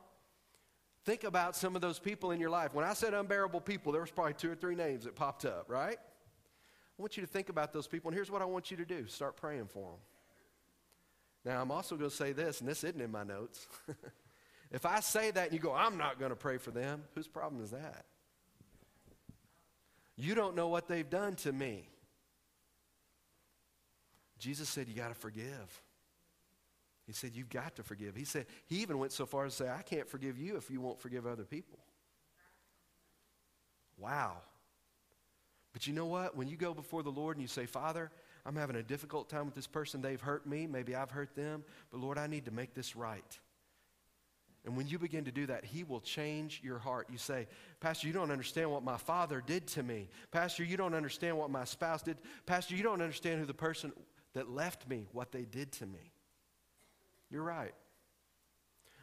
think 1.05 1.23
about 1.23 1.55
some 1.55 1.77
of 1.77 1.83
those 1.83 2.01
people 2.01 2.33
in 2.33 2.41
your 2.41 2.51
life. 2.51 2.75
When 2.75 2.85
I 2.85 2.95
said 2.95 3.15
unbearable 3.15 3.61
people, 3.61 3.93
there 3.93 4.01
was 4.01 4.11
probably 4.11 4.35
two 4.35 4.51
or 4.51 4.57
three 4.57 4.75
names 4.75 5.05
that 5.05 5.15
popped 5.15 5.45
up, 5.45 5.67
right? 5.69 5.99
I 6.01 7.01
want 7.01 7.17
you 7.17 7.21
to 7.21 7.29
think 7.29 7.49
about 7.49 7.73
those 7.73 7.87
people, 7.87 8.09
and 8.09 8.17
here's 8.17 8.33
what 8.33 8.43
I 8.43 8.45
want 8.45 8.73
you 8.73 8.77
to 8.77 8.85
do 8.85 9.07
start 9.07 9.37
praying 9.37 9.69
for 9.69 9.93
them. 9.93 10.01
Now, 11.47 11.63
I'm 11.63 11.71
also 11.71 11.97
going 11.97 12.11
to 12.11 12.17
say 12.17 12.33
this, 12.33 12.61
and 12.61 12.69
this 12.69 12.83
isn't 12.83 13.01
in 13.01 13.13
my 13.13 13.23
notes. 13.23 13.69
if 14.73 14.85
I 14.85 14.99
say 14.99 15.31
that 15.31 15.45
and 15.45 15.53
you 15.53 15.61
go, 15.61 15.73
I'm 15.73 15.97
not 15.97 16.19
going 16.19 16.31
to 16.31 16.37
pray 16.37 16.59
for 16.59 16.73
them, 16.73 17.05
whose 17.15 17.29
problem 17.29 17.63
is 17.63 17.71
that? 17.71 18.05
You 20.17 20.35
don't 20.35 20.57
know 20.57 20.67
what 20.67 20.89
they've 20.89 21.09
done 21.09 21.37
to 21.37 21.53
me. 21.53 21.89
Jesus 24.41 24.69
said, 24.69 24.89
You 24.89 24.95
got 24.95 25.09
to 25.09 25.15
forgive. 25.15 25.83
He 27.07 27.13
said, 27.13 27.31
You've 27.35 27.49
got 27.49 27.77
to 27.77 27.85
forgive. 27.85 28.17
He 28.17 28.25
said, 28.25 28.47
He 28.67 28.79
even 28.79 28.99
went 28.99 29.13
so 29.13 29.25
far 29.25 29.45
as 29.45 29.57
to 29.57 29.65
say, 29.65 29.71
I 29.71 29.83
can't 29.83 30.09
forgive 30.09 30.39
you 30.39 30.57
if 30.57 30.69
you 30.69 30.81
won't 30.81 31.01
forgive 31.01 31.27
other 31.27 31.45
people. 31.45 31.79
Wow. 33.97 34.39
But 35.73 35.87
you 35.87 35.93
know 35.93 36.07
what? 36.07 36.37
When 36.37 36.49
you 36.49 36.57
go 36.57 36.75
before 36.75 37.05
the 37.05 37.11
Lord 37.11 37.37
and 37.37 37.43
you 37.43 37.49
say, 37.49 37.67
Father, 37.67 38.11
I'm 38.47 38.55
having 38.55 38.77
a 38.77 38.83
difficult 38.83 39.29
time 39.29 39.45
with 39.45 39.57
this 39.57 39.67
person. 39.67 40.01
They've 40.01 40.21
hurt 40.21 40.47
me. 40.47 40.69
Maybe 40.69 40.95
I've 40.95 41.11
hurt 41.11 41.35
them. 41.35 41.65
But 41.91 42.01
Lord, 42.01 42.17
I 42.17 42.29
need 42.29 42.45
to 42.45 42.53
make 42.53 42.75
this 42.75 42.95
right. 42.95 43.39
And 44.65 44.77
when 44.77 44.87
you 44.87 44.99
begin 45.01 45.25
to 45.25 45.33
do 45.33 45.47
that, 45.47 45.65
He 45.65 45.83
will 45.83 46.01
change 46.01 46.61
your 46.63 46.79
heart. 46.79 47.09
You 47.11 47.19
say, 47.19 47.49
Pastor, 47.81 48.07
you 48.07 48.13
don't 48.13 48.31
understand 48.31 48.71
what 48.71 48.85
my 48.85 48.97
father 48.97 49.43
did 49.45 49.67
to 49.69 49.83
me. 49.83 50.09
Pastor, 50.31 50.63
you 50.63 50.77
don't 50.77 50.95
understand 50.95 51.37
what 51.37 51.51
my 51.51 51.65
spouse 51.65 52.03
did. 52.03 52.19
Pastor, 52.47 52.77
you 52.77 52.85
don't 52.85 53.03
understand 53.03 53.41
who 53.41 53.47
the 53.47 53.55
person 53.55 53.93
that 54.35 54.49
left 54.49 54.89
me, 54.89 55.09
what 55.13 55.33
they 55.33 55.45
did 55.45 55.73
to 55.73 55.87
me. 55.87 56.13
You're 57.31 57.43
right. 57.43 57.75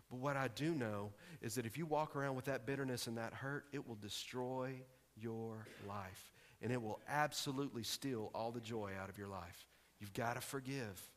But 0.10 0.20
what 0.20 0.38
I 0.38 0.48
do 0.48 0.74
know 0.74 1.12
is 1.42 1.56
that 1.56 1.66
if 1.66 1.78
you 1.78 1.86
walk 1.86 2.16
around 2.16 2.36
with 2.36 2.46
that 2.46 2.66
bitterness 2.66 3.08
and 3.08 3.18
that 3.18 3.34
hurt, 3.34 3.66
it 3.74 3.86
will 3.86 3.96
destroy 3.96 4.72
your 5.18 5.68
life 5.88 6.32
and 6.63 6.72
it 6.72 6.82
will 6.82 7.00
absolutely 7.10 7.84
steal 7.84 8.32
all 8.34 8.51
the 8.51 8.62
joy 8.62 8.91
out 9.00 9.10
of 9.10 9.17
your 9.17 9.27
life. 9.27 9.67
You've 10.00 10.13
got 10.13 10.36
to 10.36 10.41
forgive. 10.41 11.10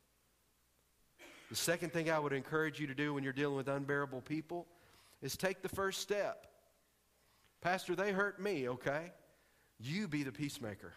The 1.49 1.55
second 1.55 1.93
thing 1.93 2.11
I 2.11 2.19
would 2.19 2.33
encourage 2.33 2.79
you 2.79 2.87
to 2.87 2.93
do 2.93 3.13
when 3.13 3.23
you're 3.23 3.33
dealing 3.33 3.55
with 3.55 3.69
unbearable 3.69 4.21
people 4.21 4.67
is 5.21 5.37
take 5.37 5.61
the 5.61 5.69
first 5.69 6.01
step. 6.01 6.47
Pastor, 7.61 7.95
they 7.95 8.11
hurt 8.11 8.41
me, 8.41 8.67
okay? 8.67 9.13
You 9.79 10.09
be 10.09 10.23
the 10.23 10.33
peacemaker. 10.33 10.93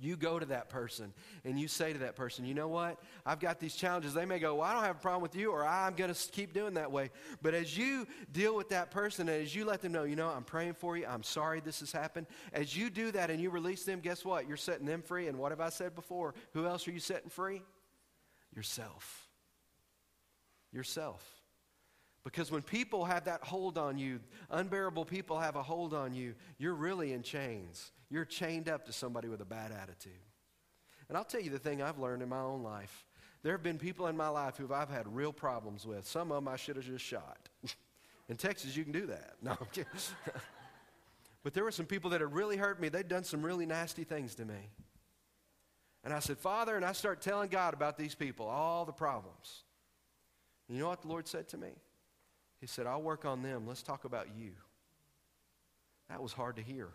You 0.00 0.16
go 0.16 0.38
to 0.38 0.46
that 0.46 0.68
person 0.68 1.12
and 1.44 1.58
you 1.58 1.68
say 1.68 1.92
to 1.92 1.98
that 2.00 2.16
person, 2.16 2.44
you 2.44 2.54
know 2.54 2.68
what? 2.68 3.00
I've 3.24 3.40
got 3.40 3.60
these 3.60 3.74
challenges. 3.74 4.14
They 4.14 4.24
may 4.24 4.38
go, 4.38 4.56
well, 4.56 4.64
I 4.64 4.74
don't 4.74 4.84
have 4.84 4.96
a 4.96 5.00
problem 5.00 5.22
with 5.22 5.36
you, 5.36 5.50
or 5.50 5.66
I'm 5.66 5.94
going 5.94 6.12
to 6.12 6.32
keep 6.32 6.52
doing 6.52 6.74
that 6.74 6.90
way. 6.90 7.10
But 7.42 7.54
as 7.54 7.76
you 7.76 8.06
deal 8.32 8.56
with 8.56 8.68
that 8.70 8.90
person 8.90 9.28
and 9.28 9.42
as 9.42 9.54
you 9.54 9.64
let 9.64 9.82
them 9.82 9.92
know, 9.92 10.04
you 10.04 10.16
know, 10.16 10.28
I'm 10.28 10.44
praying 10.44 10.74
for 10.74 10.96
you, 10.96 11.06
I'm 11.06 11.22
sorry 11.22 11.60
this 11.60 11.80
has 11.80 11.92
happened, 11.92 12.26
as 12.52 12.76
you 12.76 12.90
do 12.90 13.10
that 13.12 13.30
and 13.30 13.40
you 13.40 13.50
release 13.50 13.84
them, 13.84 14.00
guess 14.00 14.24
what? 14.24 14.48
You're 14.48 14.56
setting 14.56 14.86
them 14.86 15.02
free. 15.02 15.28
And 15.28 15.38
what 15.38 15.52
have 15.52 15.60
I 15.60 15.70
said 15.70 15.94
before? 15.94 16.34
Who 16.52 16.66
else 16.66 16.86
are 16.88 16.92
you 16.92 17.00
setting 17.00 17.30
free? 17.30 17.62
Yourself. 18.54 19.28
Yourself. 20.72 21.24
Because 22.24 22.50
when 22.50 22.62
people 22.62 23.04
have 23.04 23.26
that 23.26 23.44
hold 23.44 23.78
on 23.78 23.98
you, 23.98 24.18
unbearable 24.50 25.04
people 25.04 25.38
have 25.38 25.54
a 25.54 25.62
hold 25.62 25.94
on 25.94 26.12
you, 26.12 26.34
you're 26.58 26.74
really 26.74 27.12
in 27.12 27.22
chains. 27.22 27.92
You're 28.10 28.24
chained 28.24 28.68
up 28.68 28.86
to 28.86 28.92
somebody 28.92 29.28
with 29.28 29.40
a 29.40 29.44
bad 29.46 29.72
attitude. 29.72 30.12
And 31.08 31.16
I'll 31.16 31.24
tell 31.24 31.40
you 31.40 31.50
the 31.50 31.58
thing 31.58 31.82
I've 31.82 31.98
learned 31.98 32.22
in 32.22 32.28
my 32.28 32.40
own 32.40 32.62
life. 32.62 33.04
There 33.42 33.52
have 33.52 33.62
been 33.62 33.78
people 33.78 34.06
in 34.08 34.16
my 34.16 34.28
life 34.28 34.56
who 34.56 34.72
I've 34.72 34.90
had 34.90 35.14
real 35.14 35.32
problems 35.32 35.86
with. 35.86 36.06
Some 36.06 36.32
of 36.32 36.36
them 36.36 36.48
I 36.48 36.56
should 36.56 36.76
have 36.76 36.84
just 36.84 37.04
shot. 37.04 37.48
in 38.28 38.36
Texas, 38.36 38.76
you 38.76 38.82
can 38.82 38.92
do 38.92 39.06
that. 39.06 39.34
No, 39.42 39.52
I'm 39.52 39.66
kidding. 39.72 39.90
but 41.44 41.54
there 41.54 41.62
were 41.62 41.70
some 41.70 41.86
people 41.86 42.10
that 42.10 42.20
had 42.20 42.32
really 42.32 42.56
hurt 42.56 42.80
me. 42.80 42.88
They'd 42.88 43.08
done 43.08 43.24
some 43.24 43.42
really 43.42 43.66
nasty 43.66 44.04
things 44.04 44.34
to 44.36 44.44
me. 44.44 44.70
And 46.02 46.12
I 46.12 46.18
said, 46.20 46.38
Father, 46.38 46.76
and 46.76 46.84
I 46.84 46.92
start 46.92 47.20
telling 47.20 47.48
God 47.48 47.74
about 47.74 47.96
these 47.98 48.14
people, 48.14 48.46
all 48.46 48.84
the 48.84 48.92
problems. 48.92 49.62
And 50.68 50.76
you 50.76 50.82
know 50.82 50.88
what 50.88 51.02
the 51.02 51.08
Lord 51.08 51.28
said 51.28 51.48
to 51.48 51.58
me? 51.58 51.70
He 52.60 52.66
said, 52.66 52.86
I'll 52.86 53.02
work 53.02 53.24
on 53.24 53.42
them. 53.42 53.66
Let's 53.66 53.82
talk 53.82 54.04
about 54.04 54.28
you. 54.36 54.52
That 56.08 56.22
was 56.22 56.32
hard 56.32 56.56
to 56.56 56.62
hear. 56.62 56.88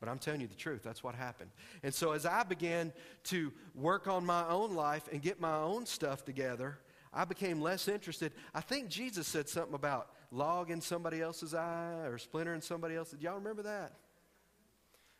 But 0.00 0.08
I'm 0.08 0.18
telling 0.18 0.40
you 0.40 0.46
the 0.46 0.54
truth, 0.54 0.82
that's 0.82 1.04
what 1.04 1.14
happened. 1.14 1.50
And 1.82 1.94
so 1.94 2.12
as 2.12 2.24
I 2.24 2.42
began 2.42 2.92
to 3.24 3.52
work 3.74 4.08
on 4.08 4.24
my 4.24 4.48
own 4.48 4.74
life 4.74 5.08
and 5.12 5.20
get 5.20 5.40
my 5.40 5.56
own 5.56 5.84
stuff 5.84 6.24
together, 6.24 6.78
I 7.12 7.24
became 7.24 7.60
less 7.60 7.86
interested. 7.86 8.32
I 8.54 8.62
think 8.62 8.88
Jesus 8.88 9.26
said 9.26 9.48
something 9.48 9.74
about 9.74 10.10
log 10.30 10.70
in 10.70 10.80
somebody 10.80 11.20
else's 11.20 11.54
eye 11.54 12.06
or 12.06 12.16
splinter 12.18 12.54
in 12.54 12.62
somebody 12.62 12.94
else's. 12.94 13.20
Y'all 13.20 13.34
remember 13.34 13.62
that? 13.62 13.92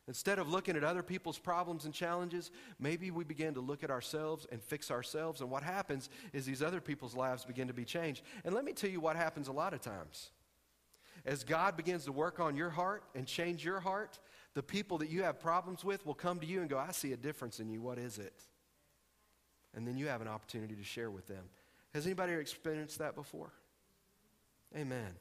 Instead 0.08 0.38
of 0.38 0.48
looking 0.48 0.76
at 0.76 0.82
other 0.82 1.02
people's 1.02 1.38
problems 1.38 1.84
and 1.84 1.94
challenges, 1.94 2.50
maybe 2.80 3.10
we 3.10 3.22
begin 3.22 3.54
to 3.54 3.60
look 3.60 3.84
at 3.84 3.90
ourselves 3.90 4.46
and 4.50 4.62
fix 4.62 4.90
ourselves. 4.90 5.40
And 5.40 5.50
what 5.50 5.62
happens 5.62 6.08
is 6.32 6.46
these 6.46 6.62
other 6.62 6.80
people's 6.80 7.14
lives 7.14 7.44
begin 7.44 7.68
to 7.68 7.74
be 7.74 7.84
changed. 7.84 8.22
And 8.44 8.54
let 8.54 8.64
me 8.64 8.72
tell 8.72 8.90
you 8.90 8.98
what 8.98 9.14
happens 9.14 9.46
a 9.46 9.52
lot 9.52 9.74
of 9.74 9.80
times. 9.80 10.30
As 11.24 11.44
God 11.44 11.76
begins 11.76 12.06
to 12.06 12.12
work 12.12 12.40
on 12.40 12.56
your 12.56 12.70
heart 12.70 13.04
and 13.14 13.26
change 13.26 13.64
your 13.64 13.78
heart, 13.78 14.18
the 14.54 14.62
people 14.62 14.98
that 14.98 15.10
you 15.10 15.22
have 15.22 15.38
problems 15.38 15.84
with 15.84 16.04
will 16.04 16.14
come 16.14 16.40
to 16.40 16.46
you 16.46 16.60
and 16.60 16.68
go, 16.68 16.78
I 16.78 16.92
see 16.92 17.12
a 17.12 17.16
difference 17.16 17.60
in 17.60 17.68
you. 17.68 17.80
What 17.80 17.98
is 17.98 18.18
it? 18.18 18.34
And 19.74 19.86
then 19.86 19.96
you 19.96 20.08
have 20.08 20.20
an 20.20 20.28
opportunity 20.28 20.74
to 20.74 20.82
share 20.82 21.10
with 21.10 21.26
them. 21.26 21.44
Has 21.94 22.06
anybody 22.06 22.32
experienced 22.32 22.98
that 22.98 23.14
before? 23.14 23.52
Amen. 24.76 25.14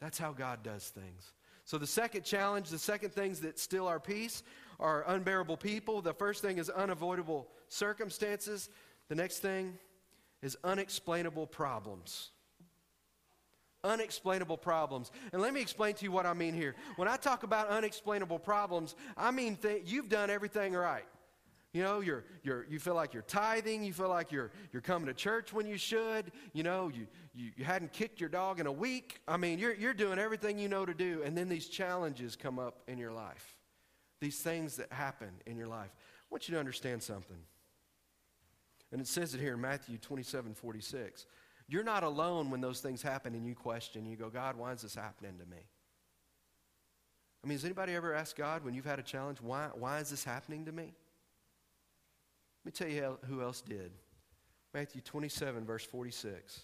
That's 0.00 0.18
how 0.18 0.32
God 0.32 0.62
does 0.62 0.88
things. 0.88 1.32
So, 1.64 1.78
the 1.78 1.86
second 1.86 2.24
challenge, 2.24 2.68
the 2.68 2.78
second 2.78 3.12
things 3.12 3.40
that 3.40 3.58
steal 3.58 3.86
our 3.86 4.00
peace 4.00 4.42
are 4.78 5.04
unbearable 5.06 5.56
people. 5.56 6.00
The 6.00 6.14
first 6.14 6.42
thing 6.42 6.58
is 6.58 6.68
unavoidable 6.70 7.48
circumstances. 7.68 8.70
The 9.08 9.14
next 9.14 9.38
thing 9.38 9.78
is 10.42 10.56
unexplainable 10.64 11.46
problems 11.46 12.30
unexplainable 13.84 14.58
problems. 14.58 15.10
And 15.32 15.40
let 15.40 15.54
me 15.54 15.60
explain 15.60 15.94
to 15.94 16.04
you 16.04 16.12
what 16.12 16.26
I 16.26 16.34
mean 16.34 16.54
here. 16.54 16.74
When 16.96 17.08
I 17.08 17.16
talk 17.16 17.42
about 17.42 17.68
unexplainable 17.68 18.38
problems, 18.38 18.94
I 19.16 19.30
mean 19.30 19.56
th- 19.56 19.82
you've 19.86 20.08
done 20.08 20.30
everything 20.30 20.74
right. 20.74 21.04
You 21.72 21.84
know, 21.84 22.00
you're, 22.00 22.24
you're, 22.42 22.66
you 22.68 22.80
feel 22.80 22.96
like 22.96 23.14
you're 23.14 23.22
tithing. 23.22 23.84
You 23.84 23.92
feel 23.92 24.08
like 24.08 24.32
you're, 24.32 24.50
you're 24.72 24.82
coming 24.82 25.06
to 25.06 25.14
church 25.14 25.52
when 25.52 25.66
you 25.66 25.78
should. 25.78 26.32
You 26.52 26.64
know, 26.64 26.88
you, 26.88 27.06
you, 27.32 27.52
you 27.56 27.64
hadn't 27.64 27.92
kicked 27.92 28.18
your 28.20 28.28
dog 28.28 28.58
in 28.58 28.66
a 28.66 28.72
week. 28.72 29.20
I 29.28 29.36
mean, 29.36 29.60
you're, 29.60 29.74
you're 29.74 29.94
doing 29.94 30.18
everything 30.18 30.58
you 30.58 30.68
know 30.68 30.84
to 30.84 30.94
do. 30.94 31.22
And 31.24 31.38
then 31.38 31.48
these 31.48 31.68
challenges 31.68 32.34
come 32.34 32.58
up 32.58 32.82
in 32.88 32.98
your 32.98 33.12
life, 33.12 33.56
these 34.20 34.40
things 34.40 34.76
that 34.76 34.92
happen 34.92 35.30
in 35.46 35.56
your 35.56 35.68
life. 35.68 35.90
I 35.94 36.26
want 36.30 36.48
you 36.48 36.54
to 36.54 36.58
understand 36.58 37.04
something. 37.04 37.38
And 38.90 39.00
it 39.00 39.06
says 39.06 39.34
it 39.34 39.40
here 39.40 39.54
in 39.54 39.60
Matthew 39.60 39.96
27 39.98 40.54
46. 40.54 41.26
You're 41.70 41.84
not 41.84 42.02
alone 42.02 42.50
when 42.50 42.60
those 42.60 42.80
things 42.80 43.00
happen 43.00 43.32
and 43.32 43.46
you 43.46 43.54
question. 43.54 44.04
You 44.04 44.16
go, 44.16 44.28
God, 44.28 44.56
why 44.56 44.72
is 44.72 44.82
this 44.82 44.96
happening 44.96 45.38
to 45.38 45.46
me? 45.48 45.62
I 47.44 47.46
mean, 47.46 47.56
has 47.56 47.64
anybody 47.64 47.94
ever 47.94 48.12
asked 48.12 48.34
God 48.34 48.64
when 48.64 48.74
you've 48.74 48.84
had 48.84 48.98
a 48.98 49.04
challenge, 49.04 49.38
why, 49.40 49.68
why 49.74 50.00
is 50.00 50.10
this 50.10 50.24
happening 50.24 50.64
to 50.64 50.72
me? 50.72 50.92
Let 52.64 52.66
me 52.66 52.72
tell 52.72 52.88
you 52.88 53.02
how, 53.02 53.18
who 53.28 53.40
else 53.40 53.60
did. 53.60 53.92
Matthew 54.74 55.00
27, 55.00 55.64
verse 55.64 55.84
46. 55.84 56.62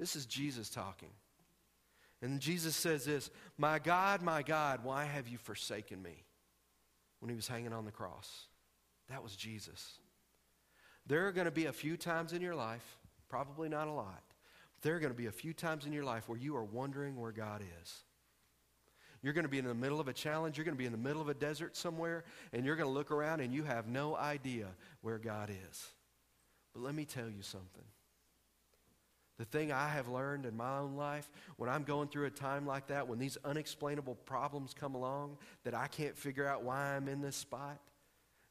This 0.00 0.16
is 0.16 0.26
Jesus 0.26 0.68
talking. 0.70 1.10
And 2.20 2.40
Jesus 2.40 2.74
says 2.74 3.04
this 3.04 3.30
My 3.56 3.78
God, 3.78 4.22
my 4.22 4.42
God, 4.42 4.80
why 4.82 5.04
have 5.04 5.28
you 5.28 5.38
forsaken 5.38 6.02
me? 6.02 6.24
When 7.20 7.30
he 7.30 7.36
was 7.36 7.46
hanging 7.46 7.72
on 7.72 7.84
the 7.84 7.92
cross. 7.92 8.46
That 9.08 9.22
was 9.22 9.36
Jesus. 9.36 10.00
There 11.06 11.28
are 11.28 11.32
going 11.32 11.44
to 11.44 11.52
be 11.52 11.66
a 11.66 11.72
few 11.72 11.96
times 11.96 12.32
in 12.32 12.42
your 12.42 12.56
life 12.56 12.98
Probably 13.28 13.68
not 13.68 13.88
a 13.88 13.92
lot. 13.92 14.22
There 14.82 14.94
are 14.94 15.00
going 15.00 15.12
to 15.12 15.16
be 15.18 15.26
a 15.26 15.32
few 15.32 15.52
times 15.52 15.86
in 15.86 15.92
your 15.92 16.04
life 16.04 16.28
where 16.28 16.38
you 16.38 16.56
are 16.56 16.64
wondering 16.64 17.16
where 17.16 17.32
God 17.32 17.62
is. 17.82 18.04
You're 19.22 19.32
going 19.32 19.44
to 19.44 19.50
be 19.50 19.58
in 19.58 19.64
the 19.64 19.74
middle 19.74 19.98
of 19.98 20.08
a 20.08 20.12
challenge. 20.12 20.56
You're 20.56 20.64
going 20.64 20.76
to 20.76 20.78
be 20.78 20.86
in 20.86 20.92
the 20.92 20.98
middle 20.98 21.22
of 21.22 21.28
a 21.28 21.34
desert 21.34 21.76
somewhere, 21.76 22.24
and 22.52 22.64
you're 22.64 22.76
going 22.76 22.88
to 22.88 22.94
look 22.94 23.10
around 23.10 23.40
and 23.40 23.52
you 23.52 23.64
have 23.64 23.88
no 23.88 24.14
idea 24.14 24.68
where 25.00 25.18
God 25.18 25.50
is. 25.50 25.86
But 26.72 26.82
let 26.82 26.94
me 26.94 27.04
tell 27.04 27.28
you 27.28 27.42
something. 27.42 27.84
The 29.38 29.44
thing 29.44 29.72
I 29.72 29.88
have 29.88 30.08
learned 30.08 30.46
in 30.46 30.56
my 30.56 30.78
own 30.78 30.96
life, 30.96 31.30
when 31.56 31.68
I'm 31.68 31.82
going 31.82 32.08
through 32.08 32.26
a 32.26 32.30
time 32.30 32.66
like 32.66 32.86
that, 32.86 33.08
when 33.08 33.18
these 33.18 33.36
unexplainable 33.44 34.14
problems 34.14 34.72
come 34.72 34.94
along 34.94 35.36
that 35.64 35.74
I 35.74 35.88
can't 35.88 36.16
figure 36.16 36.46
out 36.46 36.62
why 36.62 36.94
I'm 36.94 37.08
in 37.08 37.20
this 37.20 37.36
spot, 37.36 37.78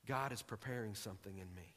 God 0.05 0.31
is 0.31 0.41
preparing 0.41 0.93
something 0.93 1.37
in 1.37 1.53
me. 1.55 1.74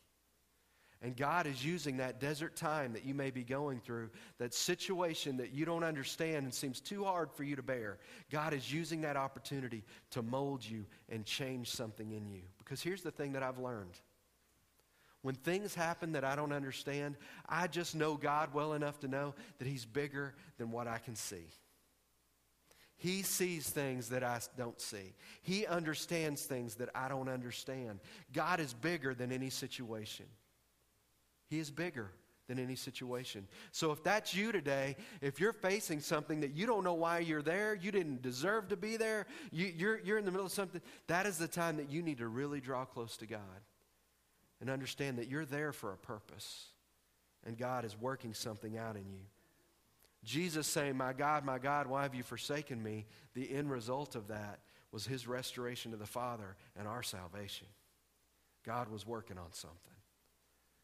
And 1.01 1.17
God 1.17 1.47
is 1.47 1.65
using 1.65 1.99
that 1.99 2.19
desert 2.19 2.57
time 2.57 2.93
that 2.95 3.05
you 3.05 3.15
may 3.15 3.31
be 3.31 3.45
going 3.45 3.81
through, 3.81 4.11
that 4.39 4.53
situation 4.53 5.37
that 5.37 5.53
you 5.53 5.65
don't 5.65 5.85
understand 5.85 6.45
and 6.45 6.53
seems 6.53 6.81
too 6.81 7.05
hard 7.05 7.31
for 7.31 7.45
you 7.45 7.55
to 7.55 7.63
bear. 7.63 7.99
God 8.33 8.53
is 8.53 8.73
using 8.73 9.03
that 9.03 9.17
opportunity 9.17 9.85
to 10.11 10.23
mold 10.23 10.65
you 10.65 10.87
and 11.09 11.25
change 11.25 11.71
something 11.71 12.11
in 12.11 12.27
you. 12.27 12.43
Because 12.59 12.83
here's 12.83 13.03
the 13.03 13.13
thing 13.13 13.35
that 13.35 13.45
I've 13.45 13.59
learned 13.59 13.95
when 15.23 15.35
things 15.35 15.75
happen 15.75 16.13
that 16.13 16.25
I 16.25 16.37
don't 16.37 16.53
understand, 16.53 17.17
I 17.49 17.67
just 17.67 17.95
know 17.95 18.17
God 18.17 18.55
well 18.55 18.75
enough 18.75 19.01
to 19.01 19.09
know 19.09 19.35
that 19.59 19.67
He's 19.67 19.85
bigger 19.85 20.35
than 20.59 20.71
what 20.71 20.87
I 20.87 20.99
can 20.99 21.17
see. 21.17 21.45
He 22.97 23.23
sees 23.23 23.69
things 23.69 24.09
that 24.09 24.25
I 24.25 24.41
don't 24.57 24.81
see. 24.81 25.15
He 25.43 25.67
understands 25.67 26.43
things 26.43 26.77
that 26.77 26.89
I 26.95 27.09
don't 27.09 27.29
understand. 27.29 28.01
God 28.33 28.59
is 28.59 28.75
bigger 28.75 29.15
than 29.15 29.31
any 29.31 29.51
situation. 29.51 30.27
He 31.49 31.59
is 31.59 31.71
bigger 31.71 32.11
than 32.47 32.59
any 32.59 32.77
situation. 32.77 33.47
So 33.73 33.93
if 33.93 34.03
that's 34.03 34.35
you 34.35 34.53
today, 34.53 34.97
if 35.21 35.39
you're 35.39 35.53
facing 35.53 36.01
something 36.01 36.41
that 36.41 36.55
you 36.55 36.67
don't 36.67 36.83
know 36.83 36.95
why 36.95 37.19
you're 37.19 37.43
there, 37.43 37.75
you 37.75 37.93
didn't 37.93 38.23
deserve 38.23 38.69
to 38.69 38.77
be 38.77 38.97
there, 38.97 39.27
you, 39.51 39.67
are 39.67 39.71
you're, 39.71 40.01
you're 40.01 40.19
in 40.19 40.25
the 40.25 40.31
middle 40.31 40.47
of 40.47 40.53
something, 40.53 40.81
that 41.09 41.27
is 41.27 41.37
the 41.37 41.49
time 41.49 41.77
that 41.77 41.91
you 41.91 42.03
need 42.03 42.19
to 42.19 42.29
really 42.29 42.61
draw 42.61 42.85
close 42.85 43.17
to 43.19 43.27
God 43.27 43.41
and 44.61 44.71
understand 44.71 45.19
that 45.19 45.29
you're 45.29 45.45
there 45.45 45.73
for 45.73 45.93
a 45.93 45.97
purpose 45.97 46.69
and 47.47 47.57
God 47.57 47.85
is 47.85 47.99
working 47.99 48.35
something 48.35 48.77
out 48.77 48.97
in 48.97 49.09
you. 49.11 49.25
Jesus 50.25 50.67
saying, 50.67 50.97
My 50.97 51.13
God, 51.13 51.45
my 51.45 51.59
God, 51.59 51.87
why 51.87 52.03
have 52.03 52.15
you 52.15 52.23
forsaken 52.23 52.83
me? 52.83 53.07
The 53.35 53.51
end 53.51 53.71
result 53.71 54.17
of 54.17 54.29
that 54.29 54.59
was 54.91 55.07
his 55.07 55.29
restoration 55.29 55.93
to 55.93 55.97
the 55.97 56.07
Father 56.07 56.57
and 56.77 56.89
our 56.89 57.03
salvation. 57.03 57.67
God 58.67 58.89
was 58.89 59.07
working 59.07 59.39
on 59.39 59.53
something. 59.53 59.79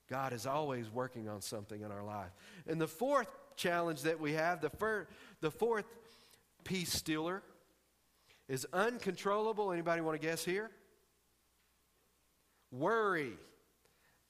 God 0.09 0.33
is 0.33 0.47
always 0.47 0.91
working 0.91 1.29
on 1.29 1.41
something 1.41 1.81
in 1.81 1.91
our 1.91 2.03
life. 2.03 2.31
And 2.67 2.81
the 2.81 2.89
fourth 2.89 3.29
challenge 3.57 4.03
that 4.03 4.21
we 4.21 4.33
have, 4.33 4.61
the, 4.61 4.71
fir- 4.71 5.07
the 5.41 5.51
fourth 5.51 5.87
peace 6.63 6.93
stealer, 6.93 7.43
is 8.49 8.67
uncontrollable. 8.73 9.73
Anybody 9.73 10.03
want 10.03 10.21
to 10.21 10.27
guess 10.27 10.45
here? 10.45 10.71
Worry. 12.71 13.33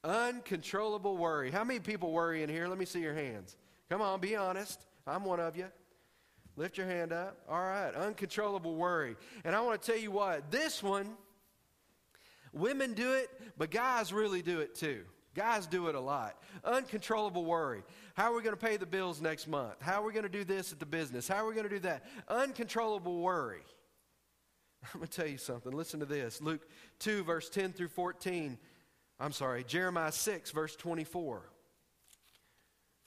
Uncontrollable 0.04 1.16
worry. 1.16 1.50
How 1.50 1.64
many 1.64 1.80
people 1.80 2.12
worry 2.12 2.42
in 2.42 2.48
here? 2.48 2.68
Let 2.68 2.78
me 2.78 2.84
see 2.84 3.00
your 3.00 3.14
hands. 3.14 3.56
Come 3.88 4.02
on, 4.02 4.20
be 4.20 4.36
honest. 4.36 4.86
I'm 5.06 5.24
one 5.24 5.40
of 5.40 5.56
you. 5.56 5.66
Lift 6.56 6.78
your 6.78 6.86
hand 6.86 7.12
up. 7.12 7.36
All 7.48 7.60
right. 7.60 7.92
Uncontrollable 7.94 8.76
worry. 8.76 9.16
And 9.44 9.56
I 9.56 9.60
want 9.60 9.82
to 9.82 9.92
tell 9.92 10.00
you 10.00 10.12
what, 10.12 10.50
this 10.50 10.82
one, 10.82 11.14
women 12.52 12.92
do 12.94 13.14
it, 13.14 13.28
but 13.58 13.70
guys 13.70 14.12
really 14.12 14.42
do 14.42 14.60
it 14.60 14.74
too. 14.74 15.02
Guys 15.34 15.66
do 15.66 15.88
it 15.88 15.94
a 15.94 16.00
lot. 16.00 16.36
Uncontrollable 16.64 17.44
worry. 17.44 17.82
How 18.14 18.32
are 18.32 18.36
we 18.36 18.42
going 18.42 18.56
to 18.56 18.64
pay 18.64 18.76
the 18.76 18.86
bills 18.86 19.20
next 19.20 19.48
month? 19.48 19.80
How 19.80 20.02
are 20.02 20.06
we 20.06 20.12
going 20.12 20.24
to 20.24 20.28
do 20.28 20.44
this 20.44 20.72
at 20.72 20.78
the 20.78 20.86
business? 20.86 21.26
How 21.26 21.44
are 21.44 21.48
we 21.48 21.54
going 21.54 21.68
to 21.68 21.74
do 21.74 21.80
that? 21.80 22.04
Uncontrollable 22.28 23.20
worry. 23.20 23.62
I'm 24.94 25.00
going 25.00 25.08
to 25.08 25.16
tell 25.16 25.26
you 25.26 25.38
something. 25.38 25.72
Listen 25.72 26.00
to 26.00 26.06
this 26.06 26.40
Luke 26.40 26.68
2, 27.00 27.24
verse 27.24 27.48
10 27.50 27.72
through 27.72 27.88
14 27.88 28.58
I'm 29.20 29.32
sorry, 29.32 29.64
Jeremiah 29.64 30.12
6, 30.12 30.50
verse 30.50 30.74
24. 30.76 31.42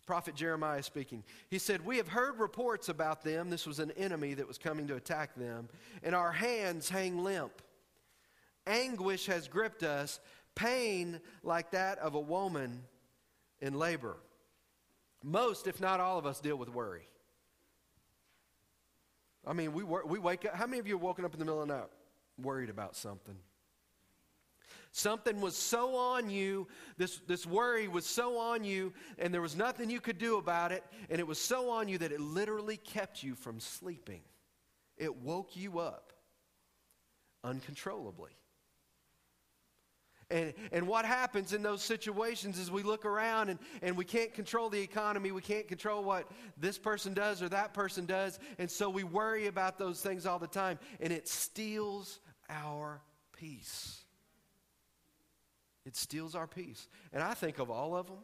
Prophet 0.05 0.36
Jeremiah 0.36 0.81
speaking. 0.81 1.24
He 1.50 1.60
said, 1.60 1.86
We 1.86 1.98
have 1.98 2.07
heard 2.07 2.39
reports 2.39 2.88
about 2.88 3.24
them. 3.24 3.50
This 3.50 3.67
was 3.67 3.79
an 3.79 3.91
enemy 3.91 4.34
that 4.36 4.48
was 4.48 4.57
coming 4.57 4.88
to 4.88 4.96
attack 4.96 5.36
them. 5.36 5.67
And 6.01 6.15
our 6.15 6.31
hands 6.31 6.88
hang 6.88 7.19
limp. 7.19 7.62
Anguish 8.65 9.25
has 9.25 9.50
gripped 9.50 9.84
us, 9.84 10.22
pain 10.58 11.22
like 11.44 11.72
that 11.72 12.00
of 12.00 12.16
a 12.16 12.20
woman 12.20 12.82
in 13.62 13.74
labor. 13.76 14.18
Most, 15.24 15.68
if 15.68 15.80
not 15.80 16.00
all 16.00 16.18
of 16.18 16.26
us, 16.26 16.40
deal 16.40 16.58
with 16.58 16.70
worry. 16.70 17.08
I 19.46 19.54
mean, 19.54 19.72
we, 19.72 19.84
we 19.84 20.20
wake 20.20 20.46
up. 20.46 20.56
How 20.56 20.66
many 20.66 20.80
of 20.80 20.88
you 20.88 20.96
have 20.96 21.02
woken 21.02 21.24
up 21.24 21.34
in 21.34 21.40
the 21.40 21.46
middle 21.46 21.62
of 21.62 21.68
the 21.68 21.74
night 21.76 21.88
worried 22.42 22.70
about 22.70 22.96
something? 22.96 23.36
Something 24.92 25.42
was 25.42 25.56
so 25.56 25.96
on 25.96 26.30
you, 26.30 26.68
this, 26.98 27.20
this 27.28 27.46
worry 27.46 27.88
was 27.88 28.06
so 28.06 28.40
on 28.40 28.64
you, 28.64 28.94
and 29.20 29.34
there 29.34 29.42
was 29.42 29.56
nothing 29.56 29.90
you 29.90 30.02
could 30.02 30.18
do 30.18 30.38
about 30.38 30.72
it, 30.72 30.84
and 31.10 31.20
it 31.20 31.27
was 31.27 31.40
so 31.40 31.70
on 31.70 31.88
you 31.88 31.98
that 32.00 32.12
it 32.12 32.20
literally 32.20 32.77
kept 32.77 33.22
you 33.22 33.36
from 33.36 33.60
sleeping. 33.60 34.22
It 34.98 35.16
woke 35.18 35.55
you 35.55 35.79
up 35.79 36.14
uncontrollably. 37.44 38.31
And, 40.29 40.53
and 40.74 40.87
what 40.87 41.05
happens 41.05 41.53
in 41.53 41.61
those 41.61 41.81
situations 41.81 42.59
is 42.59 42.70
we 42.70 42.83
look 42.83 43.05
around 43.05 43.50
and, 43.50 43.59
and 43.81 43.96
we 43.96 44.03
can't 44.03 44.33
control 44.33 44.70
the 44.70 44.81
economy. 44.81 45.31
We 45.31 45.42
can't 45.42 45.68
control 45.68 46.03
what 46.03 46.29
this 46.57 46.77
person 46.77 47.13
does 47.13 47.42
or 47.42 47.48
that 47.50 47.74
person 47.74 48.05
does. 48.05 48.37
And 48.57 48.70
so 48.70 48.90
we 48.90 49.05
worry 49.05 49.48
about 49.48 49.79
those 49.79 50.01
things 50.01 50.25
all 50.25 50.40
the 50.40 50.48
time. 50.48 50.79
And 51.00 51.13
it 51.13 51.29
steals 51.29 52.20
our 52.50 53.01
peace. 53.37 54.03
It 55.85 55.96
steals 55.96 56.35
our 56.35 56.48
peace. 56.48 56.90
And 57.13 57.24
I 57.24 57.33
think 57.33 57.59
of 57.59 57.72
all 57.72 57.96
of 57.96 58.07
them, 58.07 58.20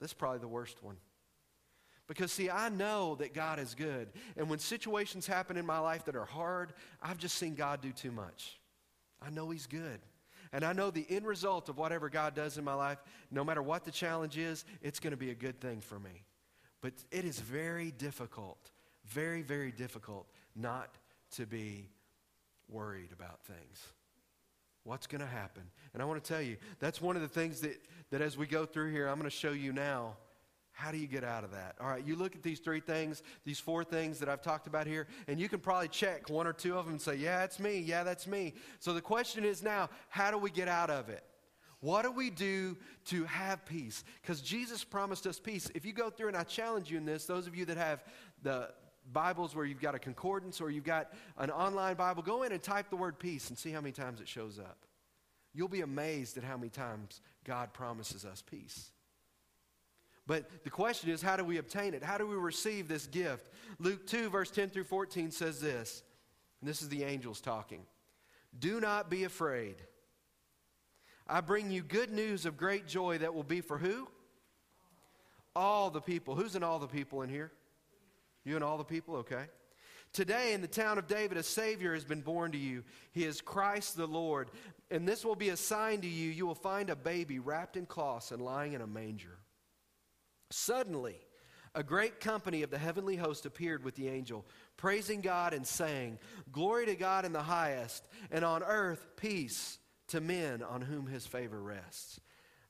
that's 0.00 0.14
probably 0.14 0.40
the 0.40 0.48
worst 0.48 0.82
one. 0.82 0.96
Because, 2.08 2.32
see, 2.32 2.50
I 2.50 2.70
know 2.70 3.14
that 3.16 3.34
God 3.34 3.60
is 3.60 3.74
good. 3.74 4.08
And 4.36 4.48
when 4.48 4.58
situations 4.58 5.26
happen 5.26 5.56
in 5.56 5.66
my 5.66 5.78
life 5.78 6.06
that 6.06 6.16
are 6.16 6.24
hard, 6.24 6.72
I've 7.00 7.18
just 7.18 7.36
seen 7.36 7.54
God 7.54 7.80
do 7.82 7.92
too 7.92 8.10
much. 8.10 8.58
I 9.24 9.30
know 9.30 9.50
He's 9.50 9.66
good. 9.66 10.00
And 10.52 10.64
I 10.64 10.72
know 10.72 10.90
the 10.90 11.06
end 11.08 11.26
result 11.26 11.68
of 11.68 11.78
whatever 11.78 12.08
God 12.08 12.34
does 12.34 12.58
in 12.58 12.64
my 12.64 12.74
life, 12.74 12.98
no 13.30 13.44
matter 13.44 13.62
what 13.62 13.84
the 13.84 13.90
challenge 13.90 14.38
is, 14.38 14.64
it's 14.82 15.00
going 15.00 15.10
to 15.10 15.16
be 15.16 15.30
a 15.30 15.34
good 15.34 15.60
thing 15.60 15.80
for 15.80 15.98
me. 15.98 16.24
But 16.80 16.92
it 17.10 17.24
is 17.24 17.40
very 17.40 17.90
difficult, 17.90 18.70
very, 19.06 19.42
very 19.42 19.72
difficult 19.72 20.26
not 20.54 20.96
to 21.32 21.46
be 21.46 21.88
worried 22.68 23.12
about 23.12 23.42
things. 23.42 23.82
What's 24.84 25.06
going 25.06 25.20
to 25.20 25.26
happen? 25.26 25.64
And 25.92 26.02
I 26.02 26.06
want 26.06 26.22
to 26.22 26.26
tell 26.26 26.40
you, 26.40 26.56
that's 26.78 27.00
one 27.00 27.16
of 27.16 27.22
the 27.22 27.28
things 27.28 27.60
that, 27.60 27.76
that 28.10 28.22
as 28.22 28.36
we 28.36 28.46
go 28.46 28.64
through 28.64 28.92
here, 28.92 29.06
I'm 29.06 29.18
going 29.18 29.30
to 29.30 29.36
show 29.36 29.52
you 29.52 29.72
now. 29.72 30.16
How 30.78 30.92
do 30.92 30.96
you 30.96 31.08
get 31.08 31.24
out 31.24 31.42
of 31.42 31.50
that? 31.50 31.74
All 31.80 31.88
right, 31.88 32.06
you 32.06 32.14
look 32.14 32.36
at 32.36 32.44
these 32.44 32.60
three 32.60 32.78
things, 32.78 33.24
these 33.44 33.58
four 33.58 33.82
things 33.82 34.20
that 34.20 34.28
I've 34.28 34.42
talked 34.42 34.68
about 34.68 34.86
here, 34.86 35.08
and 35.26 35.40
you 35.40 35.48
can 35.48 35.58
probably 35.58 35.88
check 35.88 36.30
one 36.30 36.46
or 36.46 36.52
two 36.52 36.78
of 36.78 36.84
them 36.84 36.94
and 36.94 37.02
say, 37.02 37.16
Yeah, 37.16 37.40
that's 37.40 37.58
me. 37.58 37.80
Yeah, 37.80 38.04
that's 38.04 38.28
me. 38.28 38.54
So 38.78 38.92
the 38.92 39.00
question 39.00 39.44
is 39.44 39.60
now, 39.60 39.90
how 40.08 40.30
do 40.30 40.38
we 40.38 40.50
get 40.50 40.68
out 40.68 40.88
of 40.88 41.08
it? 41.08 41.24
What 41.80 42.02
do 42.02 42.12
we 42.12 42.30
do 42.30 42.76
to 43.06 43.24
have 43.24 43.66
peace? 43.66 44.04
Because 44.22 44.40
Jesus 44.40 44.84
promised 44.84 45.26
us 45.26 45.40
peace. 45.40 45.68
If 45.74 45.84
you 45.84 45.92
go 45.92 46.10
through, 46.10 46.28
and 46.28 46.36
I 46.36 46.44
challenge 46.44 46.92
you 46.92 46.96
in 46.96 47.04
this, 47.04 47.26
those 47.26 47.48
of 47.48 47.56
you 47.56 47.64
that 47.64 47.76
have 47.76 48.04
the 48.44 48.68
Bibles 49.12 49.56
where 49.56 49.64
you've 49.64 49.80
got 49.80 49.96
a 49.96 49.98
concordance 49.98 50.60
or 50.60 50.70
you've 50.70 50.84
got 50.84 51.12
an 51.38 51.50
online 51.50 51.96
Bible, 51.96 52.22
go 52.22 52.44
in 52.44 52.52
and 52.52 52.62
type 52.62 52.88
the 52.88 52.96
word 52.96 53.18
peace 53.18 53.48
and 53.48 53.58
see 53.58 53.72
how 53.72 53.80
many 53.80 53.90
times 53.90 54.20
it 54.20 54.28
shows 54.28 54.60
up. 54.60 54.78
You'll 55.52 55.66
be 55.66 55.80
amazed 55.80 56.38
at 56.38 56.44
how 56.44 56.56
many 56.56 56.70
times 56.70 57.20
God 57.42 57.72
promises 57.72 58.24
us 58.24 58.44
peace. 58.48 58.92
But 60.28 60.62
the 60.62 60.70
question 60.70 61.08
is, 61.08 61.22
how 61.22 61.36
do 61.36 61.42
we 61.42 61.56
obtain 61.56 61.94
it? 61.94 62.04
How 62.04 62.18
do 62.18 62.26
we 62.26 62.36
receive 62.36 62.86
this 62.86 63.06
gift? 63.06 63.48
Luke 63.78 64.06
2, 64.06 64.28
verse 64.28 64.50
10 64.50 64.68
through 64.68 64.84
14 64.84 65.30
says 65.30 65.58
this, 65.58 66.02
and 66.60 66.68
this 66.68 66.82
is 66.82 66.90
the 66.90 67.02
angels 67.02 67.40
talking 67.40 67.80
Do 68.56 68.78
not 68.78 69.10
be 69.10 69.24
afraid. 69.24 69.76
I 71.26 71.40
bring 71.40 71.70
you 71.70 71.82
good 71.82 72.10
news 72.10 72.44
of 72.44 72.58
great 72.58 72.86
joy 72.86 73.18
that 73.18 73.34
will 73.34 73.42
be 73.42 73.62
for 73.62 73.78
who? 73.78 74.06
All 75.56 75.90
the 75.90 76.00
people. 76.00 76.34
Who's 76.34 76.54
in 76.54 76.62
all 76.62 76.78
the 76.78 76.86
people 76.86 77.22
in 77.22 77.30
here? 77.30 77.50
You 78.44 78.54
and 78.54 78.64
all 78.64 78.78
the 78.78 78.84
people, 78.84 79.16
okay? 79.16 79.44
Today 80.12 80.52
in 80.52 80.60
the 80.60 80.68
town 80.68 80.98
of 80.98 81.06
David, 81.06 81.38
a 81.38 81.42
Savior 81.42 81.94
has 81.94 82.04
been 82.04 82.20
born 82.20 82.52
to 82.52 82.58
you. 82.58 82.84
He 83.12 83.24
is 83.24 83.40
Christ 83.40 83.96
the 83.96 84.06
Lord. 84.06 84.50
And 84.90 85.08
this 85.08 85.24
will 85.24 85.34
be 85.34 85.50
a 85.50 85.56
sign 85.56 86.02
to 86.02 86.08
you. 86.08 86.30
You 86.30 86.46
will 86.46 86.54
find 86.54 86.90
a 86.90 86.96
baby 86.96 87.38
wrapped 87.38 87.76
in 87.76 87.86
cloths 87.86 88.30
and 88.30 88.42
lying 88.42 88.74
in 88.74 88.80
a 88.80 88.86
manger. 88.86 89.38
Suddenly, 90.50 91.16
a 91.74 91.82
great 91.82 92.20
company 92.20 92.62
of 92.62 92.70
the 92.70 92.78
heavenly 92.78 93.16
host 93.16 93.46
appeared 93.46 93.84
with 93.84 93.94
the 93.94 94.08
angel, 94.08 94.46
praising 94.76 95.20
God 95.20 95.52
and 95.52 95.66
saying, 95.66 96.18
Glory 96.50 96.86
to 96.86 96.96
God 96.96 97.24
in 97.24 97.32
the 97.32 97.42
highest, 97.42 98.06
and 98.30 98.44
on 98.44 98.62
earth 98.62 99.06
peace 99.16 99.78
to 100.08 100.20
men 100.20 100.62
on 100.62 100.80
whom 100.80 101.06
his 101.06 101.26
favor 101.26 101.60
rests. 101.60 102.20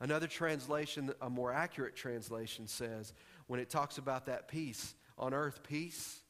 Another 0.00 0.26
translation, 0.26 1.12
a 1.20 1.30
more 1.30 1.52
accurate 1.52 1.96
translation, 1.96 2.66
says, 2.66 3.12
when 3.46 3.58
it 3.58 3.70
talks 3.70 3.98
about 3.98 4.26
that 4.26 4.46
peace, 4.48 4.94
on 5.16 5.34
earth 5.34 5.62
peace. 5.62 6.20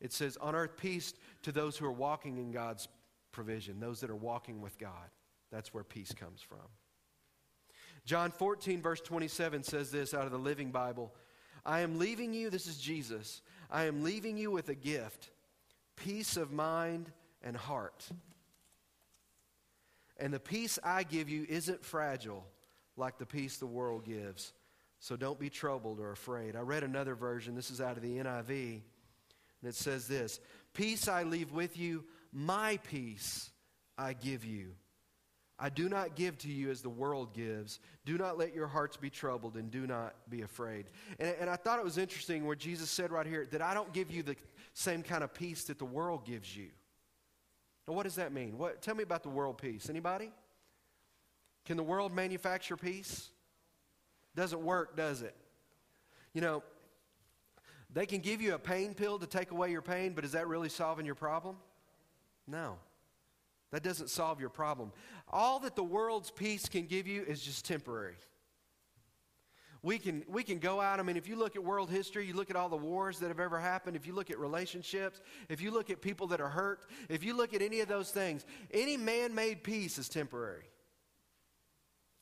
It 0.00 0.12
says, 0.12 0.36
on 0.38 0.54
earth 0.54 0.76
peace 0.76 1.14
to 1.42 1.52
those 1.52 1.76
who 1.76 1.86
are 1.86 1.92
walking 1.92 2.38
in 2.38 2.50
God's 2.50 2.88
provision, 3.32 3.78
those 3.78 4.00
that 4.00 4.10
are 4.10 4.16
walking 4.16 4.60
with 4.60 4.78
God. 4.78 5.10
That's 5.52 5.74
where 5.74 5.84
peace 5.84 6.12
comes 6.12 6.40
from. 6.40 6.58
John 8.04 8.30
14, 8.30 8.80
verse 8.82 9.00
27 9.00 9.62
says 9.62 9.90
this 9.90 10.14
out 10.14 10.24
of 10.24 10.32
the 10.32 10.38
Living 10.38 10.70
Bible 10.70 11.12
I 11.64 11.80
am 11.80 11.98
leaving 11.98 12.32
you, 12.32 12.50
this 12.50 12.66
is 12.66 12.78
Jesus, 12.78 13.42
I 13.70 13.84
am 13.84 14.02
leaving 14.02 14.36
you 14.36 14.50
with 14.50 14.68
a 14.68 14.74
gift 14.74 15.30
peace 15.96 16.36
of 16.36 16.50
mind 16.50 17.10
and 17.42 17.56
heart. 17.56 18.08
And 20.18 20.32
the 20.32 20.40
peace 20.40 20.78
I 20.84 21.02
give 21.02 21.28
you 21.28 21.46
isn't 21.48 21.84
fragile 21.84 22.46
like 22.96 23.18
the 23.18 23.26
peace 23.26 23.56
the 23.56 23.66
world 23.66 24.04
gives. 24.04 24.52
So 24.98 25.16
don't 25.16 25.38
be 25.38 25.48
troubled 25.48 25.98
or 25.98 26.12
afraid. 26.12 26.56
I 26.56 26.60
read 26.60 26.82
another 26.82 27.14
version. 27.14 27.54
This 27.54 27.70
is 27.70 27.80
out 27.80 27.96
of 27.96 28.02
the 28.02 28.18
NIV. 28.18 28.82
And 29.62 29.68
it 29.68 29.74
says 29.74 30.06
this 30.06 30.40
Peace 30.74 31.08
I 31.08 31.22
leave 31.22 31.52
with 31.52 31.78
you, 31.78 32.04
my 32.32 32.78
peace 32.84 33.50
I 33.96 34.12
give 34.12 34.44
you. 34.44 34.72
I 35.62 35.68
do 35.68 35.90
not 35.90 36.16
give 36.16 36.38
to 36.38 36.48
you 36.48 36.70
as 36.70 36.80
the 36.80 36.88
world 36.88 37.34
gives. 37.34 37.80
Do 38.06 38.16
not 38.16 38.38
let 38.38 38.54
your 38.54 38.66
hearts 38.66 38.96
be 38.96 39.10
troubled 39.10 39.56
and 39.56 39.70
do 39.70 39.86
not 39.86 40.14
be 40.30 40.40
afraid. 40.40 40.86
And, 41.18 41.36
and 41.42 41.50
I 41.50 41.56
thought 41.56 41.78
it 41.78 41.84
was 41.84 41.98
interesting 41.98 42.46
where 42.46 42.56
Jesus 42.56 42.88
said 42.88 43.12
right 43.12 43.26
here 43.26 43.46
that 43.50 43.60
I 43.60 43.74
don't 43.74 43.92
give 43.92 44.10
you 44.10 44.22
the 44.22 44.36
same 44.72 45.02
kind 45.02 45.22
of 45.22 45.34
peace 45.34 45.64
that 45.64 45.78
the 45.78 45.84
world 45.84 46.24
gives 46.24 46.56
you. 46.56 46.68
Now, 47.86 47.92
what 47.92 48.04
does 48.04 48.14
that 48.14 48.32
mean? 48.32 48.56
What, 48.56 48.80
tell 48.80 48.94
me 48.94 49.02
about 49.02 49.22
the 49.22 49.28
world 49.28 49.58
peace. 49.58 49.90
Anybody? 49.90 50.32
Can 51.66 51.76
the 51.76 51.82
world 51.82 52.14
manufacture 52.14 52.78
peace? 52.78 53.28
Doesn't 54.34 54.62
work, 54.62 54.96
does 54.96 55.20
it? 55.20 55.36
You 56.32 56.40
know, 56.40 56.62
they 57.92 58.06
can 58.06 58.20
give 58.20 58.40
you 58.40 58.54
a 58.54 58.58
pain 58.58 58.94
pill 58.94 59.18
to 59.18 59.26
take 59.26 59.50
away 59.50 59.70
your 59.70 59.82
pain, 59.82 60.14
but 60.14 60.24
is 60.24 60.32
that 60.32 60.48
really 60.48 60.70
solving 60.70 61.04
your 61.04 61.16
problem? 61.16 61.56
No. 62.46 62.78
That 63.72 63.82
doesn't 63.82 64.10
solve 64.10 64.40
your 64.40 64.48
problem. 64.48 64.92
All 65.28 65.60
that 65.60 65.76
the 65.76 65.84
world's 65.84 66.30
peace 66.30 66.68
can 66.68 66.86
give 66.86 67.06
you 67.06 67.22
is 67.22 67.40
just 67.40 67.64
temporary. 67.64 68.16
We 69.82 69.98
can, 69.98 70.24
we 70.28 70.42
can 70.42 70.58
go 70.58 70.80
out. 70.80 71.00
I 71.00 71.02
mean, 71.02 71.16
if 71.16 71.26
you 71.26 71.36
look 71.36 71.56
at 71.56 71.64
world 71.64 71.88
history, 71.88 72.26
you 72.26 72.34
look 72.34 72.50
at 72.50 72.56
all 72.56 72.68
the 72.68 72.76
wars 72.76 73.18
that 73.20 73.28
have 73.28 73.40
ever 73.40 73.58
happened, 73.58 73.96
if 73.96 74.06
you 74.06 74.12
look 74.12 74.30
at 74.30 74.38
relationships, 74.38 75.20
if 75.48 75.62
you 75.62 75.70
look 75.70 75.88
at 75.88 76.02
people 76.02 76.26
that 76.28 76.40
are 76.40 76.50
hurt, 76.50 76.84
if 77.08 77.24
you 77.24 77.34
look 77.34 77.54
at 77.54 77.62
any 77.62 77.80
of 77.80 77.88
those 77.88 78.10
things, 78.10 78.44
any 78.72 78.98
man 78.98 79.34
made 79.34 79.62
peace 79.64 79.96
is 79.98 80.08
temporary. 80.08 80.68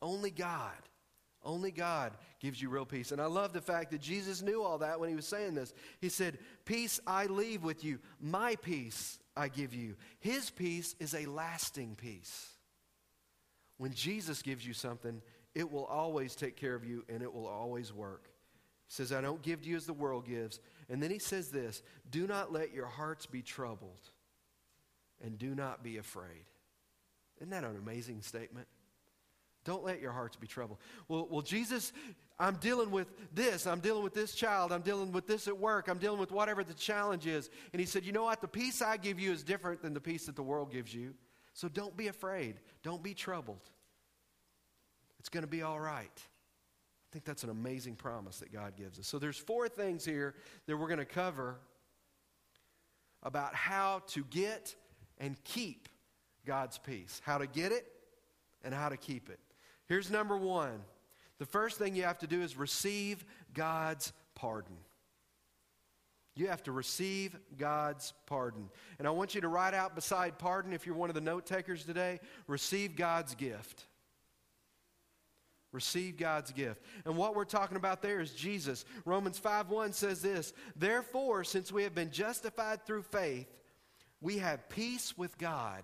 Only 0.00 0.30
God, 0.30 0.87
only 1.44 1.70
God 1.70 2.12
gives 2.40 2.60
you 2.60 2.68
real 2.68 2.84
peace. 2.84 3.12
And 3.12 3.20
I 3.20 3.26
love 3.26 3.52
the 3.52 3.60
fact 3.60 3.90
that 3.92 4.00
Jesus 4.00 4.42
knew 4.42 4.62
all 4.62 4.78
that 4.78 4.98
when 4.98 5.08
he 5.08 5.14
was 5.14 5.26
saying 5.26 5.54
this. 5.54 5.72
He 6.00 6.08
said, 6.08 6.38
Peace 6.64 7.00
I 7.06 7.26
leave 7.26 7.62
with 7.62 7.84
you, 7.84 7.98
my 8.20 8.56
peace 8.56 9.18
I 9.36 9.48
give 9.48 9.74
you. 9.74 9.96
His 10.18 10.50
peace 10.50 10.94
is 10.98 11.14
a 11.14 11.26
lasting 11.26 11.96
peace. 11.96 12.48
When 13.76 13.92
Jesus 13.92 14.42
gives 14.42 14.66
you 14.66 14.74
something, 14.74 15.22
it 15.54 15.70
will 15.70 15.84
always 15.86 16.34
take 16.34 16.56
care 16.56 16.74
of 16.74 16.84
you 16.84 17.04
and 17.08 17.22
it 17.22 17.32
will 17.32 17.46
always 17.46 17.92
work. 17.92 18.24
He 18.88 18.94
says, 18.94 19.12
I 19.12 19.20
don't 19.20 19.42
give 19.42 19.62
to 19.62 19.68
you 19.68 19.76
as 19.76 19.86
the 19.86 19.92
world 19.92 20.26
gives. 20.26 20.60
And 20.88 21.02
then 21.02 21.10
he 21.10 21.18
says 21.18 21.50
this 21.50 21.82
do 22.10 22.26
not 22.26 22.52
let 22.52 22.72
your 22.72 22.86
hearts 22.86 23.26
be 23.26 23.42
troubled 23.42 24.00
and 25.24 25.38
do 25.38 25.54
not 25.54 25.82
be 25.82 25.98
afraid. 25.98 26.44
Isn't 27.38 27.50
that 27.50 27.64
an 27.64 27.76
amazing 27.76 28.22
statement? 28.22 28.66
Don't 29.68 29.84
let 29.84 30.00
your 30.00 30.12
hearts 30.12 30.34
be 30.34 30.46
troubled. 30.46 30.78
Well, 31.08 31.28
well, 31.30 31.42
Jesus, 31.42 31.92
I'm 32.40 32.54
dealing 32.54 32.90
with 32.90 33.06
this. 33.34 33.66
I'm 33.66 33.80
dealing 33.80 34.02
with 34.02 34.14
this 34.14 34.34
child. 34.34 34.72
I'm 34.72 34.80
dealing 34.80 35.12
with 35.12 35.26
this 35.26 35.46
at 35.46 35.58
work. 35.58 35.88
I'm 35.88 35.98
dealing 35.98 36.18
with 36.18 36.32
whatever 36.32 36.64
the 36.64 36.72
challenge 36.72 37.26
is. 37.26 37.50
And 37.74 37.78
he 37.78 37.84
said, 37.84 38.02
You 38.02 38.12
know 38.12 38.22
what? 38.22 38.40
The 38.40 38.48
peace 38.48 38.80
I 38.80 38.96
give 38.96 39.20
you 39.20 39.30
is 39.30 39.42
different 39.42 39.82
than 39.82 39.92
the 39.92 40.00
peace 40.00 40.24
that 40.24 40.36
the 40.36 40.42
world 40.42 40.72
gives 40.72 40.94
you. 40.94 41.12
So 41.52 41.68
don't 41.68 41.94
be 41.94 42.08
afraid. 42.08 42.54
Don't 42.82 43.02
be 43.02 43.12
troubled. 43.12 43.60
It's 45.20 45.28
going 45.28 45.42
to 45.42 45.50
be 45.50 45.60
all 45.60 45.78
right. 45.78 46.08
I 46.16 47.08
think 47.12 47.26
that's 47.26 47.44
an 47.44 47.50
amazing 47.50 47.96
promise 47.96 48.38
that 48.38 48.50
God 48.50 48.72
gives 48.74 48.98
us. 48.98 49.06
So 49.06 49.18
there's 49.18 49.36
four 49.36 49.68
things 49.68 50.02
here 50.02 50.34
that 50.64 50.78
we're 50.78 50.88
going 50.88 50.96
to 50.96 51.04
cover 51.04 51.58
about 53.22 53.54
how 53.54 54.00
to 54.08 54.24
get 54.30 54.74
and 55.18 55.36
keep 55.44 55.90
God's 56.46 56.78
peace. 56.78 57.20
How 57.22 57.36
to 57.36 57.46
get 57.46 57.70
it 57.70 57.84
and 58.64 58.72
how 58.72 58.88
to 58.88 58.96
keep 58.96 59.28
it. 59.28 59.40
Here's 59.88 60.10
number 60.10 60.36
one. 60.36 60.80
The 61.38 61.46
first 61.46 61.78
thing 61.78 61.94
you 61.94 62.02
have 62.02 62.18
to 62.18 62.26
do 62.26 62.42
is 62.42 62.56
receive 62.56 63.24
God's 63.54 64.12
pardon. 64.34 64.76
You 66.34 66.48
have 66.48 66.62
to 66.64 66.72
receive 66.72 67.36
God's 67.56 68.12
pardon. 68.26 68.68
And 68.98 69.08
I 69.08 69.10
want 69.10 69.34
you 69.34 69.40
to 69.40 69.48
write 69.48 69.74
out 69.74 69.94
beside 69.94 70.38
pardon, 70.38 70.72
if 70.72 70.86
you're 70.86 70.94
one 70.94 71.10
of 71.10 71.14
the 71.14 71.20
note 71.20 71.46
takers 71.46 71.84
today, 71.84 72.20
receive 72.46 72.94
God's 72.94 73.34
gift. 73.34 73.86
Receive 75.72 76.16
God's 76.16 76.52
gift. 76.52 76.82
And 77.04 77.16
what 77.16 77.34
we're 77.34 77.44
talking 77.44 77.76
about 77.76 78.02
there 78.02 78.20
is 78.20 78.32
Jesus. 78.32 78.84
Romans 79.04 79.38
5 79.38 79.68
1 79.68 79.92
says 79.92 80.22
this 80.22 80.52
Therefore, 80.76 81.44
since 81.44 81.72
we 81.72 81.82
have 81.82 81.94
been 81.94 82.10
justified 82.10 82.86
through 82.86 83.02
faith, 83.02 83.48
we 84.20 84.38
have 84.38 84.68
peace 84.68 85.16
with 85.18 85.36
God 85.38 85.82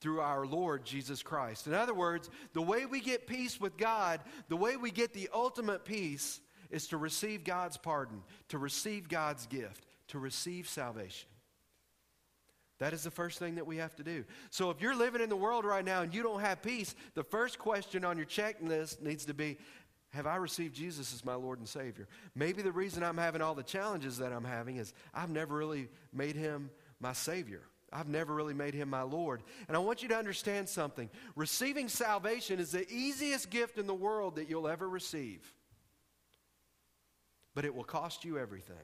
through 0.00 0.20
our 0.20 0.46
Lord 0.46 0.84
Jesus 0.84 1.22
Christ. 1.22 1.66
In 1.66 1.74
other 1.74 1.94
words, 1.94 2.30
the 2.52 2.62
way 2.62 2.86
we 2.86 3.00
get 3.00 3.26
peace 3.26 3.60
with 3.60 3.76
God, 3.76 4.20
the 4.48 4.56
way 4.56 4.76
we 4.76 4.90
get 4.90 5.12
the 5.12 5.28
ultimate 5.32 5.84
peace, 5.84 6.40
is 6.70 6.88
to 6.88 6.96
receive 6.96 7.44
God's 7.44 7.76
pardon, 7.76 8.22
to 8.48 8.58
receive 8.58 9.08
God's 9.08 9.46
gift, 9.46 9.86
to 10.08 10.18
receive 10.18 10.68
salvation. 10.68 11.28
That 12.78 12.92
is 12.92 13.02
the 13.02 13.10
first 13.10 13.38
thing 13.38 13.56
that 13.56 13.66
we 13.66 13.78
have 13.78 13.96
to 13.96 14.04
do. 14.04 14.24
So 14.50 14.70
if 14.70 14.80
you're 14.80 14.94
living 14.94 15.20
in 15.20 15.28
the 15.28 15.36
world 15.36 15.64
right 15.64 15.84
now 15.84 16.02
and 16.02 16.14
you 16.14 16.22
don't 16.22 16.40
have 16.40 16.62
peace, 16.62 16.94
the 17.14 17.24
first 17.24 17.58
question 17.58 18.04
on 18.04 18.16
your 18.16 18.26
checklist 18.26 19.02
needs 19.02 19.24
to 19.24 19.34
be 19.34 19.58
Have 20.10 20.26
I 20.26 20.36
received 20.36 20.74
Jesus 20.74 21.12
as 21.12 21.24
my 21.24 21.34
Lord 21.34 21.58
and 21.58 21.68
Savior? 21.68 22.06
Maybe 22.36 22.62
the 22.62 22.72
reason 22.72 23.02
I'm 23.02 23.18
having 23.18 23.42
all 23.42 23.54
the 23.54 23.64
challenges 23.64 24.18
that 24.18 24.32
I'm 24.32 24.44
having 24.44 24.76
is 24.76 24.94
I've 25.12 25.30
never 25.30 25.56
really 25.56 25.88
made 26.12 26.36
him 26.36 26.70
my 27.00 27.12
Savior. 27.12 27.62
I've 27.92 28.08
never 28.08 28.34
really 28.34 28.54
made 28.54 28.74
him 28.74 28.90
my 28.90 29.02
Lord. 29.02 29.42
And 29.66 29.76
I 29.76 29.80
want 29.80 30.02
you 30.02 30.08
to 30.08 30.16
understand 30.16 30.68
something. 30.68 31.08
Receiving 31.36 31.88
salvation 31.88 32.60
is 32.60 32.70
the 32.70 32.90
easiest 32.92 33.50
gift 33.50 33.78
in 33.78 33.86
the 33.86 33.94
world 33.94 34.36
that 34.36 34.48
you'll 34.48 34.68
ever 34.68 34.88
receive, 34.88 35.40
but 37.54 37.64
it 37.64 37.74
will 37.74 37.84
cost 37.84 38.24
you 38.24 38.38
everything. 38.38 38.76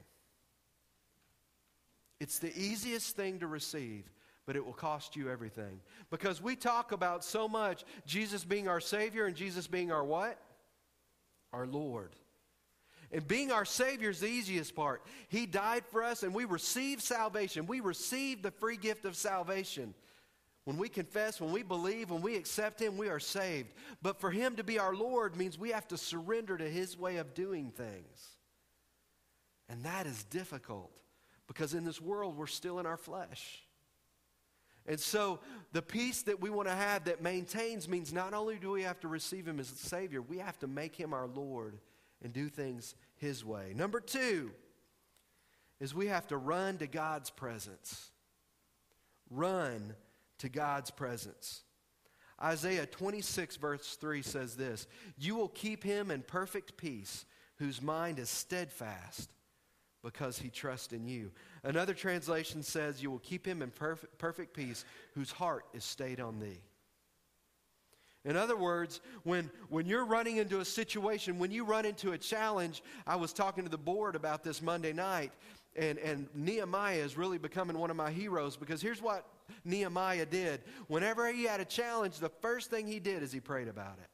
It's 2.19 2.39
the 2.39 2.57
easiest 2.57 3.15
thing 3.15 3.39
to 3.39 3.47
receive, 3.47 4.09
but 4.45 4.55
it 4.55 4.65
will 4.65 4.73
cost 4.73 5.15
you 5.15 5.29
everything. 5.29 5.81
Because 6.09 6.41
we 6.41 6.55
talk 6.55 6.91
about 6.91 7.23
so 7.23 7.47
much 7.47 7.83
Jesus 8.05 8.43
being 8.43 8.67
our 8.67 8.79
Savior 8.79 9.25
and 9.25 9.35
Jesus 9.35 9.67
being 9.67 9.91
our 9.91 10.03
what? 10.03 10.39
Our 11.53 11.67
Lord. 11.67 12.15
And 13.11 13.27
being 13.27 13.51
our 13.51 13.65
Savior 13.65 14.09
is 14.09 14.19
the 14.19 14.27
easiest 14.27 14.75
part. 14.75 15.03
He 15.29 15.45
died 15.45 15.85
for 15.85 16.03
us 16.03 16.23
and 16.23 16.33
we 16.33 16.45
receive 16.45 17.01
salvation. 17.01 17.67
We 17.67 17.79
receive 17.79 18.41
the 18.41 18.51
free 18.51 18.77
gift 18.77 19.05
of 19.05 19.15
salvation. 19.15 19.93
When 20.65 20.77
we 20.77 20.89
confess, 20.89 21.39
when 21.39 21.51
we 21.51 21.61
believe, 21.61 22.09
when 22.09 22.23
we 22.23 22.35
accept 22.35 22.81
Him, 22.81 22.97
we 22.97 23.07
are 23.07 23.19
saved. 23.19 23.73
But 24.01 24.19
for 24.19 24.31
Him 24.31 24.55
to 24.55 24.63
be 24.63 24.79
our 24.79 24.95
Lord 24.95 25.35
means 25.35 25.59
we 25.59 25.69
have 25.69 25.87
to 25.89 25.97
surrender 25.97 26.57
to 26.57 26.67
His 26.67 26.97
way 26.97 27.17
of 27.17 27.35
doing 27.35 27.71
things. 27.71 28.29
And 29.69 29.83
that 29.83 30.07
is 30.07 30.23
difficult 30.23 30.91
because 31.47 31.75
in 31.75 31.85
this 31.85 32.01
world 32.01 32.35
we're 32.35 32.47
still 32.47 32.79
in 32.79 32.87
our 32.87 32.97
flesh. 32.97 33.63
And 34.87 34.99
so 34.99 35.39
the 35.71 35.81
peace 35.81 36.23
that 36.23 36.41
we 36.41 36.49
want 36.49 36.67
to 36.67 36.75
have 36.75 37.05
that 37.05 37.21
maintains 37.21 37.87
means 37.87 38.13
not 38.13 38.33
only 38.33 38.57
do 38.57 38.71
we 38.71 38.83
have 38.83 38.99
to 39.01 39.07
receive 39.07 39.47
Him 39.47 39.59
as 39.59 39.67
Savior, 39.67 40.21
we 40.21 40.39
have 40.39 40.57
to 40.59 40.67
make 40.67 40.95
Him 40.95 41.13
our 41.13 41.27
Lord 41.27 41.77
and 42.25 42.33
do 42.33 42.49
things 42.49 42.95
His 43.15 43.45
way. 43.45 43.71
Number 43.75 44.01
two 44.01 44.51
is 45.79 45.93
we 45.93 46.07
have 46.07 46.27
to 46.27 46.37
run 46.37 46.79
to 46.79 46.87
God's 46.87 47.29
presence. 47.29 48.09
Run 49.29 49.95
to 50.39 50.49
God's 50.49 50.89
presence. 50.89 51.61
Isaiah 52.43 52.87
26, 52.87 53.55
verse 53.57 53.95
3 53.95 54.21
says 54.23 54.55
this 54.55 54.87
You 55.17 55.35
will 55.35 55.49
keep 55.49 55.83
him 55.83 56.09
in 56.11 56.23
perfect 56.23 56.75
peace, 56.77 57.25
whose 57.57 57.81
mind 57.81 58.19
is 58.19 58.29
steadfast 58.29 59.29
because 60.03 60.37
he 60.37 60.49
trusts 60.49 60.93
in 60.93 61.07
you. 61.07 61.31
Another 61.63 61.93
translation 61.93 62.63
says, 62.63 63.03
You 63.03 63.11
will 63.11 63.19
keep 63.19 63.47
him 63.47 63.61
in 63.61 63.69
perfect, 63.69 64.17
perfect 64.17 64.55
peace, 64.55 64.83
whose 65.13 65.31
heart 65.31 65.65
is 65.73 65.83
stayed 65.83 66.19
on 66.19 66.39
thee. 66.39 66.61
In 68.25 68.35
other 68.35 68.57
words, 68.57 69.01
when, 69.23 69.51
when 69.69 69.85
you're 69.85 70.05
running 70.05 70.37
into 70.37 70.59
a 70.59 70.65
situation, 70.65 71.37
when 71.37 71.51
you 71.51 71.63
run 71.63 71.85
into 71.85 72.13
a 72.13 72.17
challenge, 72.17 72.83
I 73.05 73.15
was 73.17 73.31
talking 73.31 73.63
to 73.63 73.69
the 73.69 73.77
board 73.77 74.15
about 74.15 74.43
this 74.43 74.63
Monday 74.63 74.93
night, 74.93 75.31
and, 75.75 75.99
and 75.99 76.27
Nehemiah 76.33 76.97
is 76.97 77.17
really 77.17 77.37
becoming 77.37 77.77
one 77.77 77.91
of 77.91 77.95
my 77.95 78.09
heroes 78.09 78.57
because 78.57 78.81
here's 78.81 79.01
what 79.01 79.27
Nehemiah 79.63 80.25
did. 80.25 80.61
Whenever 80.87 81.31
he 81.31 81.43
had 81.43 81.59
a 81.59 81.65
challenge, 81.65 82.17
the 82.17 82.29
first 82.29 82.71
thing 82.71 82.87
he 82.87 82.99
did 82.99 83.21
is 83.21 83.31
he 83.31 83.39
prayed 83.39 83.67
about 83.67 83.99
it. 84.01 84.09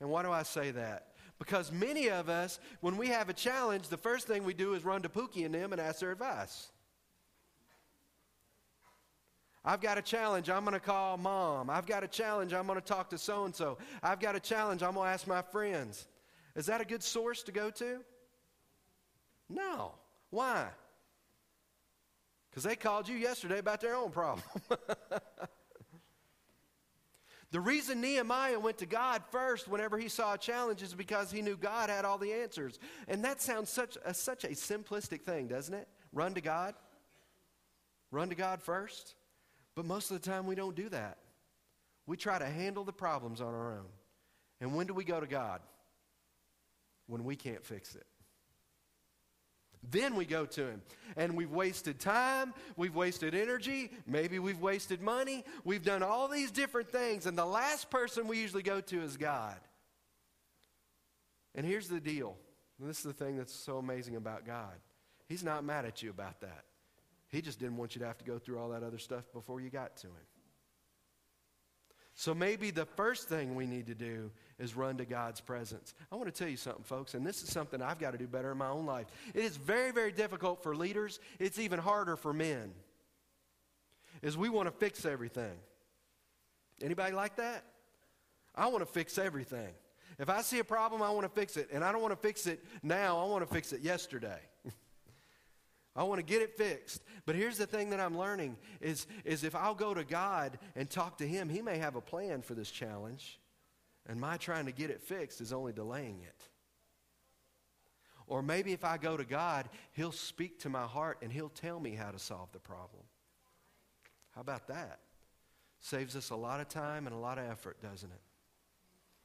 And 0.00 0.08
why 0.08 0.22
do 0.22 0.32
I 0.32 0.44
say 0.44 0.70
that? 0.70 1.08
Because 1.38 1.70
many 1.70 2.08
of 2.08 2.28
us, 2.28 2.58
when 2.80 2.96
we 2.96 3.08
have 3.08 3.28
a 3.28 3.32
challenge, 3.34 3.88
the 3.88 3.96
first 3.96 4.26
thing 4.26 4.44
we 4.44 4.54
do 4.54 4.74
is 4.74 4.84
run 4.84 5.02
to 5.02 5.08
Pookie 5.08 5.44
and 5.44 5.54
them 5.54 5.72
and 5.72 5.80
ask 5.80 6.00
their 6.00 6.12
advice. 6.12 6.71
I've 9.64 9.80
got 9.80 9.96
a 9.96 10.02
challenge, 10.02 10.50
I'm 10.50 10.64
going 10.64 10.74
to 10.74 10.80
call 10.80 11.16
mom. 11.16 11.70
I've 11.70 11.86
got 11.86 12.02
a 12.02 12.08
challenge, 12.08 12.52
I'm 12.52 12.66
going 12.66 12.80
to 12.80 12.84
talk 12.84 13.10
to 13.10 13.18
so 13.18 13.44
and 13.44 13.54
so. 13.54 13.78
I've 14.02 14.18
got 14.20 14.34
a 14.34 14.40
challenge, 14.40 14.82
I'm 14.82 14.94
going 14.94 15.06
to 15.06 15.12
ask 15.12 15.26
my 15.26 15.42
friends. 15.42 16.06
Is 16.56 16.66
that 16.66 16.80
a 16.80 16.84
good 16.84 17.02
source 17.02 17.42
to 17.44 17.52
go 17.52 17.70
to? 17.70 18.00
No. 19.48 19.92
Why? 20.30 20.66
Because 22.50 22.64
they 22.64 22.76
called 22.76 23.08
you 23.08 23.16
yesterday 23.16 23.58
about 23.58 23.80
their 23.80 23.94
own 23.94 24.10
problem. 24.10 24.42
The 27.52 27.60
reason 27.60 28.00
Nehemiah 28.00 28.58
went 28.58 28.78
to 28.78 28.86
God 28.86 29.22
first 29.30 29.68
whenever 29.68 29.98
he 29.98 30.08
saw 30.08 30.32
a 30.32 30.38
challenge 30.38 30.82
is 30.82 30.94
because 30.94 31.30
he 31.30 31.42
knew 31.42 31.54
God 31.54 31.90
had 31.90 32.06
all 32.06 32.16
the 32.16 32.32
answers. 32.32 32.78
And 33.08 33.22
that 33.26 33.42
sounds 33.42 33.68
such 33.68 33.98
a, 34.06 34.14
such 34.14 34.44
a 34.44 34.48
simplistic 34.48 35.20
thing, 35.20 35.48
doesn't 35.48 35.74
it? 35.74 35.86
Run 36.14 36.32
to 36.32 36.40
God. 36.40 36.74
Run 38.10 38.30
to 38.30 38.34
God 38.34 38.62
first. 38.62 39.14
But 39.74 39.86
most 39.86 40.10
of 40.10 40.20
the 40.20 40.30
time, 40.30 40.46
we 40.46 40.54
don't 40.54 40.76
do 40.76 40.88
that. 40.90 41.18
We 42.06 42.16
try 42.16 42.38
to 42.38 42.46
handle 42.46 42.84
the 42.84 42.92
problems 42.92 43.40
on 43.40 43.54
our 43.54 43.72
own. 43.72 43.86
And 44.60 44.74
when 44.74 44.86
do 44.86 44.94
we 44.94 45.04
go 45.04 45.20
to 45.20 45.26
God? 45.26 45.60
When 47.06 47.24
we 47.24 47.36
can't 47.36 47.64
fix 47.64 47.94
it. 47.94 48.06
Then 49.90 50.14
we 50.14 50.24
go 50.24 50.46
to 50.46 50.66
Him. 50.66 50.82
And 51.16 51.36
we've 51.36 51.50
wasted 51.50 51.98
time, 51.98 52.54
we've 52.76 52.94
wasted 52.94 53.34
energy, 53.34 53.90
maybe 54.06 54.38
we've 54.38 54.60
wasted 54.60 55.02
money, 55.02 55.44
we've 55.64 55.82
done 55.82 56.02
all 56.02 56.28
these 56.28 56.50
different 56.50 56.90
things. 56.90 57.26
And 57.26 57.36
the 57.36 57.44
last 57.44 57.90
person 57.90 58.28
we 58.28 58.38
usually 58.38 58.62
go 58.62 58.80
to 58.80 59.02
is 59.02 59.16
God. 59.16 59.58
And 61.54 61.66
here's 61.66 61.88
the 61.88 62.00
deal. 62.00 62.36
This 62.78 62.98
is 62.98 63.04
the 63.04 63.12
thing 63.12 63.36
that's 63.36 63.52
so 63.52 63.78
amazing 63.78 64.16
about 64.16 64.46
God. 64.46 64.74
He's 65.28 65.44
not 65.44 65.64
mad 65.64 65.84
at 65.84 66.02
you 66.02 66.10
about 66.10 66.40
that. 66.40 66.64
He 67.32 67.40
just 67.40 67.58
didn't 67.58 67.78
want 67.78 67.96
you 67.96 68.00
to 68.00 68.06
have 68.06 68.18
to 68.18 68.24
go 68.24 68.38
through 68.38 68.58
all 68.58 68.68
that 68.68 68.82
other 68.82 68.98
stuff 68.98 69.24
before 69.32 69.60
you 69.60 69.70
got 69.70 69.96
to 69.96 70.06
Him. 70.06 70.26
So 72.14 72.34
maybe 72.34 72.70
the 72.70 72.84
first 72.84 73.26
thing 73.26 73.54
we 73.54 73.66
need 73.66 73.86
to 73.86 73.94
do 73.94 74.30
is 74.58 74.76
run 74.76 74.98
to 74.98 75.06
God's 75.06 75.40
presence. 75.40 75.94
I 76.12 76.16
want 76.16 76.32
to 76.32 76.38
tell 76.38 76.48
you 76.48 76.58
something, 76.58 76.84
folks, 76.84 77.14
and 77.14 77.26
this 77.26 77.42
is 77.42 77.48
something 77.48 77.80
I've 77.80 77.98
got 77.98 78.10
to 78.10 78.18
do 78.18 78.26
better 78.26 78.52
in 78.52 78.58
my 78.58 78.68
own 78.68 78.84
life. 78.84 79.06
It 79.34 79.44
is 79.44 79.56
very, 79.56 79.92
very 79.92 80.12
difficult 80.12 80.62
for 80.62 80.76
leaders. 80.76 81.20
It's 81.38 81.58
even 81.58 81.78
harder 81.78 82.16
for 82.16 82.34
men. 82.34 82.74
Is 84.20 84.36
we 84.36 84.50
want 84.50 84.68
to 84.68 84.72
fix 84.72 85.06
everything. 85.06 85.56
Anybody 86.82 87.14
like 87.14 87.36
that? 87.36 87.64
I 88.54 88.66
want 88.66 88.80
to 88.80 88.92
fix 88.92 89.16
everything. 89.16 89.72
If 90.18 90.28
I 90.28 90.42
see 90.42 90.58
a 90.58 90.64
problem, 90.64 91.00
I 91.00 91.10
want 91.10 91.24
to 91.24 91.40
fix 91.40 91.56
it. 91.56 91.70
And 91.72 91.82
I 91.82 91.92
don't 91.92 92.02
want 92.02 92.12
to 92.12 92.20
fix 92.20 92.46
it 92.46 92.62
now, 92.82 93.18
I 93.18 93.24
want 93.24 93.48
to 93.48 93.52
fix 93.52 93.72
it 93.72 93.80
yesterday. 93.80 94.38
I 95.94 96.04
want 96.04 96.18
to 96.18 96.24
get 96.24 96.40
it 96.40 96.56
fixed. 96.56 97.02
But 97.26 97.36
here's 97.36 97.58
the 97.58 97.66
thing 97.66 97.90
that 97.90 98.00
I'm 98.00 98.16
learning 98.16 98.56
is, 98.80 99.06
is 99.24 99.44
if 99.44 99.54
I'll 99.54 99.74
go 99.74 99.92
to 99.92 100.04
God 100.04 100.58
and 100.74 100.88
talk 100.88 101.18
to 101.18 101.26
Him, 101.26 101.48
He 101.48 101.60
may 101.60 101.78
have 101.78 101.96
a 101.96 102.00
plan 102.00 102.42
for 102.42 102.54
this 102.54 102.70
challenge. 102.70 103.38
And 104.08 104.20
my 104.20 104.36
trying 104.36 104.66
to 104.66 104.72
get 104.72 104.90
it 104.90 105.02
fixed 105.02 105.40
is 105.40 105.52
only 105.52 105.72
delaying 105.72 106.22
it. 106.22 106.48
Or 108.26 108.42
maybe 108.42 108.72
if 108.72 108.84
I 108.84 108.96
go 108.96 109.16
to 109.16 109.24
God, 109.24 109.68
He'll 109.92 110.12
speak 110.12 110.60
to 110.60 110.70
my 110.70 110.84
heart 110.84 111.18
and 111.22 111.30
He'll 111.30 111.50
tell 111.50 111.78
me 111.78 111.94
how 111.94 112.10
to 112.10 112.18
solve 112.18 112.50
the 112.52 112.58
problem. 112.58 113.02
How 114.34 114.40
about 114.40 114.68
that? 114.68 115.00
Saves 115.80 116.16
us 116.16 116.30
a 116.30 116.36
lot 116.36 116.60
of 116.60 116.68
time 116.68 117.06
and 117.06 117.14
a 117.14 117.18
lot 117.18 117.38
of 117.38 117.44
effort, 117.50 117.80
doesn't 117.82 118.10
it? 118.10 118.20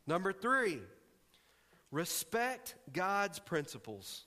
Number 0.05 0.33
three, 0.33 0.79
respect 1.91 2.75
God's 2.91 3.39
principles. 3.39 4.26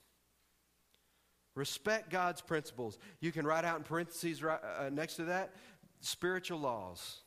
Respect 1.55 2.09
God's 2.09 2.41
principles. 2.41 2.97
You 3.19 3.31
can 3.31 3.45
write 3.45 3.65
out 3.65 3.77
in 3.77 3.83
parentheses 3.83 4.41
right, 4.41 4.59
uh, 4.79 4.89
next 4.89 5.15
to 5.15 5.25
that 5.25 5.53
spiritual 5.99 6.59
laws. 6.59 7.19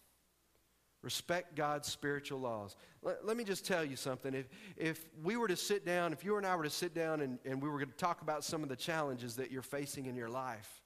Respect 1.02 1.54
God's 1.54 1.86
spiritual 1.86 2.40
laws. 2.40 2.76
Let, 3.02 3.26
let, 3.26 3.36
me 3.36 3.44
just 3.44 3.66
tell 3.66 3.84
you 3.84 3.94
something. 3.94 4.32
If, 4.32 4.48
if 4.78 5.04
we 5.22 5.36
were 5.36 5.48
to 5.48 5.56
sit 5.56 5.84
down, 5.84 6.14
if 6.14 6.24
you 6.24 6.38
and 6.38 6.46
I 6.46 6.56
were 6.56 6.64
to 6.64 6.70
sit 6.70 6.94
down 6.94 7.20
and, 7.20 7.38
and 7.44 7.60
we 7.60 7.68
were 7.68 7.78
going 7.78 7.90
to 7.90 7.96
talk 7.96 8.22
about 8.22 8.42
some 8.42 8.62
of 8.62 8.70
the 8.70 8.76
challenges 8.76 9.36
that 9.36 9.52
you're 9.52 9.60
facing 9.60 10.06
in 10.06 10.16
your 10.16 10.30
life, 10.30 10.82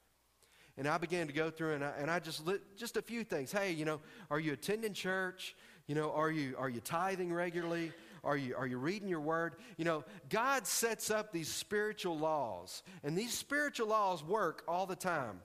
and 0.77 0.89
I 0.89 0.99
began 0.99 1.29
to 1.29 1.33
go 1.33 1.51
through 1.51 1.75
and 1.75 1.85
I, 1.85 1.93
and 1.99 2.11
I 2.11 2.19
just 2.19 2.45
lit, 2.45 2.77
just 2.77 2.97
a 2.97 3.03
few 3.03 3.23
things. 3.23 3.53
Hey, 3.53 3.73
you 3.73 3.85
know, 3.85 4.01
are 4.29 4.41
you 4.41 4.53
attending 4.53 4.93
church? 4.93 5.55
You 5.87 5.95
know, 5.95 6.11
are 6.13 6.31
you, 6.31 6.57
are 6.59 6.69
you 6.69 6.81
tithing 6.81 7.33
regularly? 7.33 7.93
Are 8.25 8.37
you, 8.37 8.55
are 8.57 8.67
you 8.67 8.79
reading 8.79 9.09
your 9.09 9.21
word? 9.21 9.57
You 9.77 9.85
know, 9.85 10.05
God 10.29 10.67
sets 10.67 11.11
up 11.11 11.33
these 11.33 11.49
spiritual 11.49 12.19
laws, 12.19 12.83
and 13.03 13.17
these 13.17 13.33
spiritual 13.33 13.89
laws 13.89 14.25
work 14.25 14.63
all 14.67 14.87
the 14.87 14.97
time. 14.97 15.41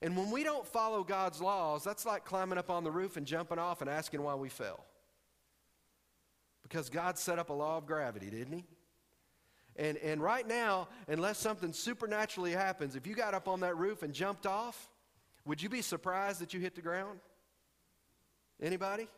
And 0.00 0.16
when 0.16 0.30
we 0.30 0.44
don't 0.44 0.66
follow 0.66 1.02
God's 1.02 1.40
laws, 1.40 1.82
that's 1.82 2.06
like 2.06 2.24
climbing 2.24 2.58
up 2.58 2.70
on 2.70 2.84
the 2.84 2.90
roof 2.90 3.16
and 3.16 3.26
jumping 3.26 3.58
off 3.58 3.80
and 3.80 3.90
asking 3.90 4.22
why 4.22 4.34
we 4.34 4.48
fell. 4.48 4.84
Because 6.62 6.90
God 6.90 7.18
set 7.18 7.38
up 7.38 7.50
a 7.50 7.54
law 7.54 7.78
of 7.78 7.86
gravity, 7.86 8.30
didn't 8.30 8.52
He? 8.52 8.64
And, 9.76 9.96
and 9.98 10.20
right 10.20 10.46
now, 10.46 10.88
unless 11.06 11.38
something 11.38 11.72
supernaturally 11.72 12.52
happens, 12.52 12.96
if 12.96 13.06
you 13.06 13.14
got 13.14 13.32
up 13.32 13.48
on 13.48 13.60
that 13.60 13.76
roof 13.76 14.02
and 14.02 14.12
jumped 14.12 14.46
off, 14.46 14.88
would 15.44 15.62
you 15.62 15.68
be 15.68 15.82
surprised 15.82 16.40
that 16.40 16.52
you 16.52 16.60
hit 16.60 16.74
the 16.74 16.82
ground? 16.82 17.20
Anybody? 18.60 19.08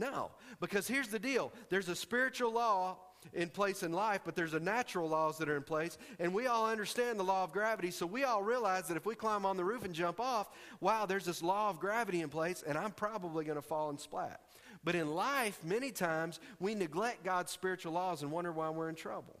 No, 0.00 0.30
because 0.60 0.88
here's 0.88 1.08
the 1.08 1.18
deal 1.18 1.52
there's 1.68 1.90
a 1.90 1.94
spiritual 1.94 2.52
law 2.52 2.96
in 3.34 3.50
place 3.50 3.82
in 3.82 3.92
life, 3.92 4.22
but 4.24 4.34
there's 4.34 4.54
a 4.54 4.60
natural 4.60 5.10
laws 5.10 5.36
that 5.36 5.48
are 5.50 5.56
in 5.58 5.62
place, 5.62 5.98
and 6.18 6.32
we 6.32 6.46
all 6.46 6.66
understand 6.66 7.20
the 7.20 7.22
law 7.22 7.44
of 7.44 7.52
gravity, 7.52 7.90
so 7.90 8.06
we 8.06 8.24
all 8.24 8.42
realize 8.42 8.88
that 8.88 8.96
if 8.96 9.04
we 9.04 9.14
climb 9.14 9.44
on 9.44 9.58
the 9.58 9.64
roof 9.64 9.84
and 9.84 9.94
jump 9.94 10.18
off, 10.18 10.48
wow, 10.80 11.04
there's 11.04 11.26
this 11.26 11.42
law 11.42 11.68
of 11.68 11.78
gravity 11.78 12.22
in 12.22 12.30
place, 12.30 12.64
and 12.66 12.78
I'm 12.78 12.92
probably 12.92 13.44
going 13.44 13.56
to 13.56 13.62
fall 13.62 13.90
and 13.90 14.00
splat. 14.00 14.40
But 14.82 14.94
in 14.94 15.14
life, 15.14 15.62
many 15.62 15.90
times 15.90 16.40
we 16.58 16.74
neglect 16.74 17.22
God's 17.22 17.52
spiritual 17.52 17.92
laws 17.92 18.22
and 18.22 18.32
wonder 18.32 18.52
why 18.52 18.70
we're 18.70 18.88
in 18.88 18.94
trouble. 18.94 19.38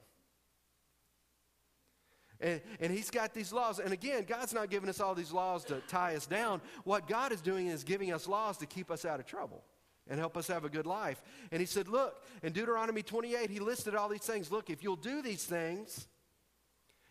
And, 2.38 2.60
and 2.80 2.92
he's 2.92 3.10
got 3.10 3.32
these 3.32 3.50
laws. 3.50 3.78
And 3.78 3.94
again, 3.94 4.24
God's 4.28 4.52
not 4.52 4.68
giving 4.68 4.90
us 4.90 5.00
all 5.00 5.14
these 5.14 5.32
laws 5.32 5.64
to 5.64 5.80
tie 5.88 6.16
us 6.16 6.26
down. 6.26 6.60
What 6.84 7.08
God 7.08 7.32
is 7.32 7.40
doing 7.40 7.68
is 7.68 7.82
giving 7.82 8.12
us 8.12 8.28
laws 8.28 8.58
to 8.58 8.66
keep 8.66 8.90
us 8.90 9.06
out 9.06 9.20
of 9.20 9.26
trouble 9.26 9.64
and 10.08 10.18
help 10.18 10.36
us 10.36 10.46
have 10.48 10.64
a 10.64 10.68
good 10.68 10.86
life. 10.86 11.22
And 11.52 11.60
he 11.60 11.66
said, 11.66 11.88
Look, 11.88 12.24
in 12.42 12.52
Deuteronomy 12.52 13.02
28, 13.02 13.50
he 13.50 13.60
listed 13.60 13.94
all 13.94 14.08
these 14.08 14.20
things. 14.20 14.50
Look, 14.50 14.70
if 14.70 14.82
you'll 14.82 14.96
do 14.96 15.22
these 15.22 15.44
things, 15.44 16.06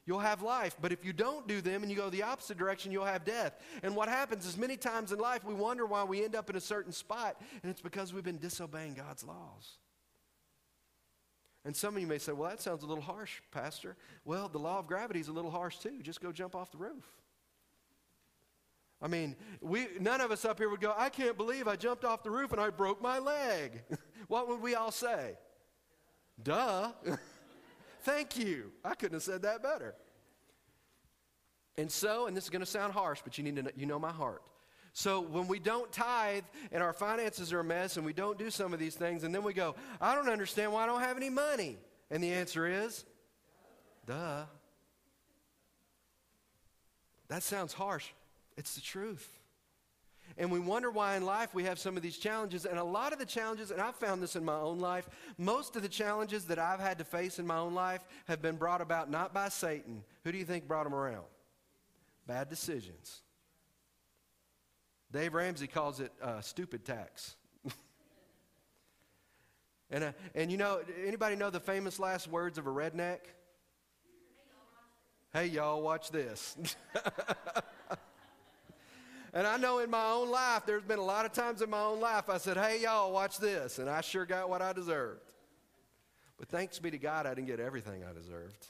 you'll 0.06 0.20
have 0.20 0.42
life. 0.42 0.76
But 0.82 0.92
if 0.92 1.06
you 1.06 1.14
don't 1.14 1.48
do 1.48 1.62
them 1.62 1.84
and 1.84 1.92
you 1.92 1.98
go 1.98 2.10
the 2.10 2.24
opposite 2.24 2.58
direction, 2.58 2.92
you'll 2.92 3.06
have 3.06 3.24
death. 3.24 3.60
And 3.84 3.96
what 3.96 4.10
happens 4.10 4.46
is 4.46 4.58
many 4.58 4.76
times 4.76 5.12
in 5.12 5.20
life 5.20 5.44
we 5.44 5.54
wonder 5.54 5.86
why 5.86 6.04
we 6.04 6.24
end 6.24 6.36
up 6.36 6.50
in 6.50 6.56
a 6.56 6.62
certain 6.62 6.92
spot, 6.92 7.40
and 7.64 7.70
it's 7.70 7.82
because 7.82 8.14
we've 8.14 8.24
been 8.24 8.38
disobeying 8.38 8.96
God's 8.96 9.24
laws. 9.24 9.78
And 11.66 11.76
some 11.76 11.96
of 11.96 12.02
you 12.02 12.08
may 12.08 12.18
say, 12.18 12.32
Well, 12.32 12.50
that 12.50 12.62
sounds 12.62 12.84
a 12.84 12.88
little 12.88 13.04
harsh, 13.04 13.42
Pastor. 13.52 13.96
Well, 14.26 14.48
the 14.50 14.60
law 14.60 14.80
of 14.80 14.88
gravity 14.88 15.20
is 15.20 15.28
a 15.28 15.34
little 15.34 15.52
harsh 15.52 15.78
too. 15.78 16.02
Just 16.02 16.22
go 16.22 16.32
jump 16.32 16.56
off 16.56 16.72
the 16.72 16.78
roof. 16.78 17.06
I 19.02 19.08
mean, 19.08 19.36
we, 19.62 19.88
none 20.00 20.20
of 20.20 20.32
us 20.32 20.44
up 20.44 20.58
here 20.60 20.70
would 20.70 20.82
go, 20.82 20.94
I 20.98 21.10
can't 21.10 21.38
believe 21.38 21.68
I 21.68 21.76
jumped 21.76 22.04
off 22.04 22.24
the 22.24 22.32
roof 22.32 22.52
and 22.52 22.60
I 22.60 22.70
broke 22.70 23.02
my 23.02 23.20
leg. 23.20 23.82
what 24.28 24.50
would 24.50 24.62
we 24.62 24.76
all 24.76 24.92
say? 24.92 25.38
Duh. 26.42 26.92
Thank 28.04 28.38
you. 28.38 28.72
I 28.84 28.96
couldn't 28.96 29.16
have 29.16 29.24
said 29.24 29.44
that 29.44 29.64
better. 29.64 29.96
And 31.78 31.90
so, 31.90 32.28
and 32.28 32.36
this 32.36 32.44
is 32.44 32.50
going 32.50 32.60
to 32.60 32.66
sound 32.66 32.92
harsh, 32.92 33.22
but 33.24 33.38
you 33.38 33.44
need 33.44 33.56
to 33.56 33.64
know, 33.64 33.72
you 33.76 33.86
know 33.86 34.00
my 34.00 34.12
heart. 34.12 34.42
So 34.92 35.22
when 35.22 35.48
we 35.48 35.60
don't 35.60 35.90
tithe 35.94 36.44
and 36.74 36.84
our 36.84 36.92
finances 36.92 37.54
are 37.54 37.62
a 37.62 37.64
mess 37.64 37.96
and 37.96 38.06
we 38.06 38.12
don't 38.12 38.38
do 38.38 38.50
some 38.50 38.74
of 38.74 38.80
these 38.80 38.96
things, 38.96 39.24
and 39.24 39.34
then 39.34 39.44
we 39.44 39.54
go, 39.54 39.76
I 40.02 40.14
don't 40.14 40.28
understand 40.28 40.74
why 40.74 40.84
I 40.84 40.86
don't 40.88 41.00
have 41.00 41.16
any 41.16 41.30
money. 41.30 41.78
And 42.12 42.22
the 42.22 42.34
answer 42.34 42.68
is, 42.68 43.06
duh. 44.06 44.44
That 47.30 47.44
sounds 47.44 47.72
harsh. 47.72 48.08
It's 48.60 48.76
the 48.76 48.82
truth. 48.82 49.40
And 50.38 50.52
we 50.52 50.60
wonder 50.60 50.92
why 50.92 51.16
in 51.16 51.24
life 51.26 51.56
we 51.56 51.64
have 51.64 51.80
some 51.80 51.96
of 51.96 52.04
these 52.04 52.18
challenges. 52.18 52.66
And 52.66 52.78
a 52.78 52.84
lot 52.84 53.14
of 53.14 53.20
the 53.20 53.26
challenges, 53.26 53.72
and 53.72 53.80
I've 53.80 53.96
found 53.96 54.22
this 54.22 54.36
in 54.36 54.44
my 54.44 54.60
own 54.60 54.80
life, 54.80 55.08
most 55.38 55.78
of 55.78 55.82
the 55.82 55.88
challenges 55.88 56.44
that 56.46 56.60
I've 56.60 56.82
had 56.82 56.98
to 56.98 57.06
face 57.06 57.40
in 57.40 57.48
my 57.48 57.58
own 57.58 57.74
life 57.74 58.02
have 58.28 58.42
been 58.42 58.58
brought 58.58 58.82
about 58.82 59.10
not 59.10 59.34
by 59.34 59.48
Satan. 59.48 60.04
Who 60.26 60.34
do 60.34 60.38
you 60.38 60.44
think 60.44 60.68
brought 60.68 60.84
them 60.84 60.94
around? 60.94 61.24
Bad 62.28 62.50
decisions. 62.50 63.22
Dave 65.10 65.36
Ramsey 65.36 65.68
calls 65.68 66.02
it 66.02 66.12
uh, 66.22 66.42
stupid 66.42 66.84
tax. 66.84 67.38
and, 69.90 70.04
uh, 70.04 70.12
and 70.36 70.52
you 70.52 70.58
know, 70.58 70.82
anybody 71.08 71.38
know 71.38 71.50
the 71.50 71.62
famous 71.62 71.98
last 71.98 72.28
words 72.28 72.58
of 72.58 72.68
a 72.68 72.72
redneck? 72.72 73.20
Hey, 75.32 75.46
y'all, 75.46 75.82
watch 75.82 76.12
this. 76.12 76.58
And 79.34 79.46
I 79.46 79.58
know 79.58 79.80
in 79.80 79.90
my 79.90 80.12
own 80.12 80.30
life, 80.30 80.64
there's 80.66 80.84
been 80.84 81.00
a 81.00 81.04
lot 81.04 81.26
of 81.26 81.34
times 81.34 81.62
in 81.62 81.70
my 81.70 81.82
own 81.82 82.00
life 82.00 82.30
I 82.30 82.38
said, 82.38 82.58
hey, 82.58 82.82
y'all, 82.82 83.12
watch 83.12 83.38
this. 83.38 83.80
And 83.80 83.90
I 83.90 84.02
sure 84.02 84.26
got 84.26 84.50
what 84.50 84.62
I 84.62 84.74
deserved. 84.74 85.32
But 86.38 86.48
thanks 86.48 86.80
be 86.80 86.92
to 86.92 86.98
God, 86.98 87.26
I 87.26 87.34
didn't 87.34 87.48
get 87.48 87.60
everything 87.60 88.04
I 88.10 88.14
deserved. 88.14 88.66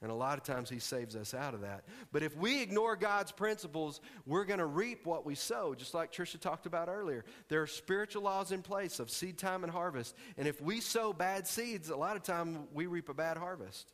And 0.00 0.12
a 0.12 0.14
lot 0.14 0.38
of 0.38 0.44
times 0.44 0.70
He 0.70 0.78
saves 0.78 1.16
us 1.16 1.34
out 1.34 1.54
of 1.54 1.62
that. 1.62 1.84
But 2.12 2.22
if 2.22 2.36
we 2.36 2.62
ignore 2.62 2.94
God's 2.94 3.32
principles, 3.32 4.00
we're 4.26 4.44
going 4.44 4.60
to 4.60 4.66
reap 4.66 5.04
what 5.06 5.26
we 5.26 5.34
sow, 5.34 5.74
just 5.74 5.92
like 5.92 6.12
Trisha 6.12 6.38
talked 6.38 6.66
about 6.66 6.88
earlier. 6.88 7.24
There 7.48 7.60
are 7.62 7.66
spiritual 7.66 8.22
laws 8.22 8.52
in 8.52 8.62
place 8.62 9.00
of 9.00 9.10
seed 9.10 9.38
time 9.38 9.64
and 9.64 9.72
harvest. 9.72 10.14
And 10.36 10.46
if 10.46 10.60
we 10.62 10.80
sow 10.80 11.12
bad 11.12 11.48
seeds, 11.48 11.90
a 11.90 11.96
lot 11.96 12.16
of 12.16 12.22
time 12.22 12.68
we 12.72 12.86
reap 12.86 13.08
a 13.08 13.14
bad 13.14 13.36
harvest. 13.36 13.92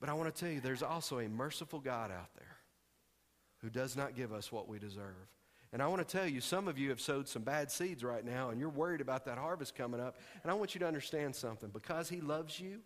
But 0.00 0.08
I 0.08 0.14
want 0.14 0.34
to 0.34 0.40
tell 0.40 0.50
you, 0.50 0.60
there's 0.60 0.82
also 0.82 1.18
a 1.18 1.28
merciful 1.28 1.80
God 1.80 2.10
out 2.10 2.30
there 2.34 2.55
who 3.66 3.70
does 3.70 3.96
not 3.96 4.14
give 4.14 4.32
us 4.32 4.52
what 4.52 4.68
we 4.68 4.78
deserve. 4.78 5.26
And 5.72 5.82
I 5.82 5.88
want 5.88 6.06
to 6.06 6.16
tell 6.16 6.28
you, 6.28 6.40
some 6.40 6.68
of 6.68 6.78
you 6.78 6.90
have 6.90 7.00
sowed 7.00 7.26
some 7.26 7.42
bad 7.42 7.68
seeds 7.68 8.04
right 8.04 8.24
now, 8.24 8.50
and 8.50 8.60
you're 8.60 8.68
worried 8.68 9.00
about 9.00 9.24
that 9.24 9.38
harvest 9.38 9.74
coming 9.74 10.00
up. 10.00 10.18
And 10.44 10.52
I 10.52 10.54
want 10.54 10.76
you 10.76 10.78
to 10.78 10.86
understand 10.86 11.34
something. 11.34 11.70
Because 11.70 12.08
He 12.08 12.20
loves 12.20 12.60
you, 12.60 12.78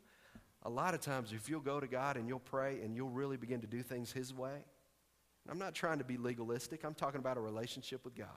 a 0.63 0.71
lot 0.71 0.95
of 0.95 1.03
times 1.03 1.35
if 1.35 1.51
you'll 1.51 1.61
go 1.61 1.81
to 1.81 1.87
God 1.87 2.17
and 2.17 2.27
you'll 2.27 2.39
pray 2.39 2.81
and 2.83 2.97
you'll 2.97 3.11
really 3.11 3.37
begin 3.37 3.61
to 3.61 3.67
do 3.67 3.83
things 3.83 4.11
His 4.11 4.33
way, 4.33 4.65
I'm 5.51 5.59
not 5.59 5.75
trying 5.75 5.99
to 5.99 6.05
be 6.05 6.17
legalistic, 6.17 6.83
I'm 6.83 6.95
talking 6.95 7.21
about 7.21 7.37
a 7.37 7.41
relationship 7.41 8.03
with 8.03 8.15
God. 8.15 8.29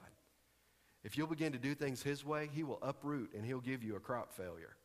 If 1.02 1.16
you'll 1.16 1.26
begin 1.26 1.52
to 1.52 1.58
do 1.58 1.74
things 1.74 2.02
His 2.02 2.26
way, 2.26 2.50
He 2.52 2.62
will 2.62 2.78
uproot 2.82 3.32
and 3.34 3.46
He'll 3.46 3.60
give 3.60 3.82
you 3.82 3.96
a 3.96 4.00
crop 4.00 4.34
failure. 4.34 4.76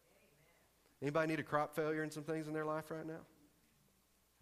Anybody 1.02 1.28
need 1.28 1.42
a 1.42 1.44
crop 1.44 1.76
failure 1.76 2.04
in 2.04 2.12
some 2.12 2.24
things 2.24 2.48
in 2.48 2.54
their 2.54 2.66
life 2.66 2.90
right 2.90 3.06
now? 3.06 3.26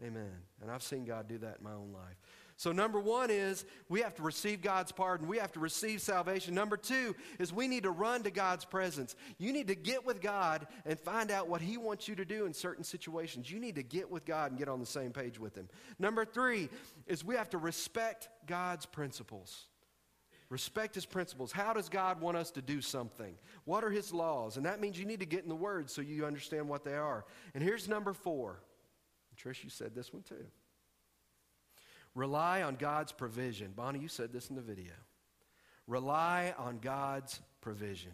Amen. 0.06 0.34
And 0.62 0.70
I've 0.70 0.84
seen 0.84 1.06
God 1.06 1.28
do 1.28 1.40
that 1.40 1.58
in 1.58 1.64
my 1.64 1.74
own 1.74 1.92
life. 1.92 2.18
So, 2.60 2.72
number 2.72 3.00
one 3.00 3.30
is 3.30 3.66
we 3.88 4.02
have 4.02 4.16
to 4.16 4.24
receive 4.24 4.64
God's 4.64 4.92
pardon. 4.92 5.28
We 5.28 5.38
have 5.38 5.52
to 5.52 5.60
receive 5.60 6.02
salvation. 6.02 6.56
Number 6.56 6.76
two 6.76 7.16
is 7.38 7.54
we 7.54 7.68
need 7.68 7.84
to 7.84 7.92
run 7.92 8.24
to 8.24 8.32
God's 8.32 8.66
presence. 8.66 9.16
You 9.38 9.54
need 9.54 9.68
to 9.68 9.76
get 9.76 10.04
with 10.04 10.22
God 10.22 10.66
and 10.84 11.00
find 11.00 11.30
out 11.30 11.48
what 11.48 11.62
He 11.62 11.78
wants 11.78 12.08
you 12.08 12.16
to 12.16 12.26
do 12.26 12.48
in 12.48 12.54
certain 12.56 12.84
situations. 12.84 13.52
You 13.52 13.60
need 13.60 13.76
to 13.76 13.84
get 13.84 14.10
with 14.10 14.26
God 14.26 14.50
and 14.50 14.60
get 14.60 14.70
on 14.70 14.80
the 14.80 14.88
same 14.88 15.12
page 15.12 15.40
with 15.40 15.56
Him. 15.56 15.70
Number 16.00 16.26
three 16.26 16.70
is 17.06 17.24
we 17.24 17.36
have 17.36 17.52
to 17.52 17.60
respect 17.60 18.28
God's 18.48 18.88
principles. 18.88 19.66
Respect 20.50 20.96
his 20.96 21.06
principles. 21.06 21.52
How 21.52 21.74
does 21.74 21.90
God 21.90 22.22
want 22.22 22.38
us 22.38 22.52
to 22.52 22.62
do 22.62 22.82
something? 22.82 23.36
What 23.66 23.84
are 23.84 23.90
his 23.90 24.14
laws? 24.14 24.56
And 24.56 24.66
that 24.66 24.80
means 24.80 24.98
you 24.98 25.06
need 25.06 25.20
to 25.20 25.26
get 25.26 25.44
in 25.44 25.50
the 25.50 25.56
word 25.56 25.90
so 25.90 26.02
you 26.02 26.26
understand 26.26 26.70
what 26.70 26.86
they 26.86 26.96
are. 26.96 27.26
And 27.54 27.62
here's 27.62 27.90
number 27.90 28.14
four. 28.14 28.62
Trish, 29.38 29.64
you 29.64 29.70
said 29.70 29.94
this 29.94 30.14
one 30.14 30.24
too. 30.24 30.46
Rely 32.18 32.64
on 32.64 32.78
God's 32.78 33.12
provision. 33.12 33.74
Bonnie, 33.76 34.00
you 34.00 34.08
said 34.08 34.34
this 34.34 34.50
in 34.50 34.56
the 34.56 34.62
video. 34.62 34.94
Rely 35.86 36.56
on 36.58 36.80
God's 36.80 37.40
provision. 37.62 38.12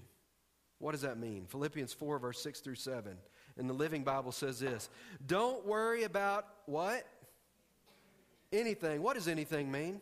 What 0.80 0.92
does 0.92 1.02
that 1.04 1.18
mean? 1.18 1.46
Philippians 1.48 1.94
4, 1.94 2.20
verse 2.20 2.42
6 2.42 2.60
through 2.60 2.76
7. 2.76 3.16
In 3.56 3.68
the 3.68 3.74
Living 3.74 4.04
Bible 4.04 4.34
says 4.34 4.60
this 4.60 4.90
Don't 5.26 5.66
worry 5.66 6.04
about 6.04 6.46
what? 6.66 7.08
Anything. 8.52 9.02
What 9.02 9.16
does 9.16 9.30
anything 9.30 9.72
mean? 9.72 10.02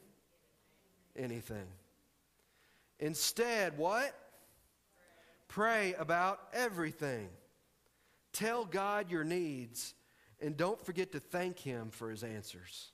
Anything. 1.15 1.67
Instead, 2.99 3.77
what? 3.77 4.17
Pray 5.47 5.93
about 5.99 6.39
everything. 6.53 7.29
Tell 8.33 8.65
God 8.65 9.11
your 9.11 9.23
needs 9.23 9.93
and 10.41 10.57
don't 10.57 10.83
forget 10.83 11.11
to 11.11 11.19
thank 11.19 11.59
Him 11.59 11.91
for 11.91 12.09
His 12.09 12.23
answers. 12.23 12.90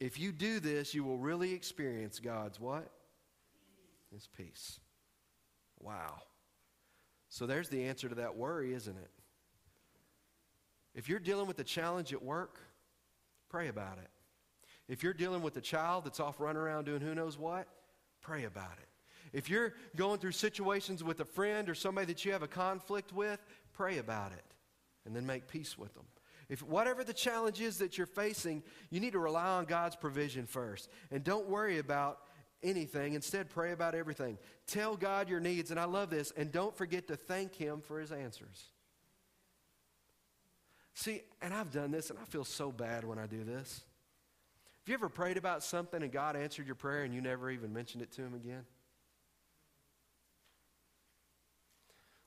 If 0.00 0.18
you 0.18 0.32
do 0.32 0.60
this, 0.60 0.94
you 0.94 1.04
will 1.04 1.18
really 1.18 1.52
experience 1.52 2.18
God's 2.18 2.58
what? 2.58 2.90
His 4.12 4.26
peace. 4.36 4.80
Wow. 5.78 6.22
So 7.28 7.46
there's 7.46 7.68
the 7.68 7.84
answer 7.84 8.08
to 8.08 8.14
that 8.16 8.36
worry, 8.36 8.72
isn't 8.72 8.96
it? 8.96 9.10
If 10.94 11.08
you're 11.08 11.20
dealing 11.20 11.46
with 11.46 11.58
a 11.60 11.64
challenge 11.64 12.12
at 12.12 12.22
work, 12.22 12.58
pray 13.48 13.68
about 13.68 13.98
it. 13.98 14.10
If 14.88 15.04
you're 15.04 15.12
dealing 15.12 15.42
with 15.42 15.56
a 15.56 15.60
child 15.60 16.04
that's 16.04 16.18
off 16.18 16.40
running 16.40 16.60
around 16.60 16.84
doing 16.84 17.00
who 17.00 17.14
knows 17.14 17.38
what, 17.38 17.68
pray 18.20 18.44
about 18.44 18.72
it. 18.80 18.88
If 19.32 19.48
you're 19.48 19.74
going 19.94 20.18
through 20.18 20.32
situations 20.32 21.04
with 21.04 21.20
a 21.20 21.24
friend 21.24 21.68
or 21.68 21.74
somebody 21.74 22.06
that 22.06 22.24
you 22.24 22.32
have 22.32 22.42
a 22.42 22.48
conflict 22.48 23.12
with, 23.12 23.38
pray 23.72 23.98
about 23.98 24.32
it 24.32 24.44
and 25.06 25.14
then 25.14 25.26
make 25.26 25.46
peace 25.46 25.78
with 25.78 25.94
them. 25.94 26.06
If 26.50 26.62
whatever 26.62 27.04
the 27.04 27.14
challenge 27.14 27.60
is 27.60 27.78
that 27.78 27.96
you're 27.96 28.06
facing, 28.06 28.62
you 28.90 29.00
need 29.00 29.12
to 29.12 29.18
rely 29.18 29.46
on 29.46 29.64
God's 29.64 29.96
provision 29.96 30.46
first. 30.46 30.90
And 31.10 31.24
don't 31.24 31.48
worry 31.48 31.78
about 31.78 32.18
anything. 32.62 33.14
Instead, 33.14 33.48
pray 33.48 33.72
about 33.72 33.94
everything. 33.94 34.36
Tell 34.66 34.96
God 34.96 35.28
your 35.28 35.40
needs, 35.40 35.70
and 35.70 35.80
I 35.80 35.84
love 35.84 36.10
this, 36.10 36.32
and 36.36 36.52
don't 36.52 36.76
forget 36.76 37.08
to 37.08 37.16
thank 37.16 37.54
Him 37.54 37.80
for 37.80 38.00
His 38.00 38.12
answers. 38.12 38.64
See, 40.94 41.22
and 41.40 41.54
I've 41.54 41.72
done 41.72 41.92
this, 41.92 42.10
and 42.10 42.18
I 42.18 42.24
feel 42.24 42.44
so 42.44 42.70
bad 42.70 43.04
when 43.04 43.18
I 43.18 43.26
do 43.26 43.44
this. 43.44 43.82
Have 44.80 44.88
you 44.88 44.94
ever 44.94 45.08
prayed 45.08 45.36
about 45.36 45.62
something 45.62 46.02
and 46.02 46.10
God 46.10 46.36
answered 46.36 46.66
your 46.66 46.74
prayer 46.74 47.04
and 47.04 47.14
you 47.14 47.20
never 47.20 47.50
even 47.50 47.72
mentioned 47.72 48.02
it 48.02 48.10
to 48.12 48.22
Him 48.22 48.34
again? 48.34 48.64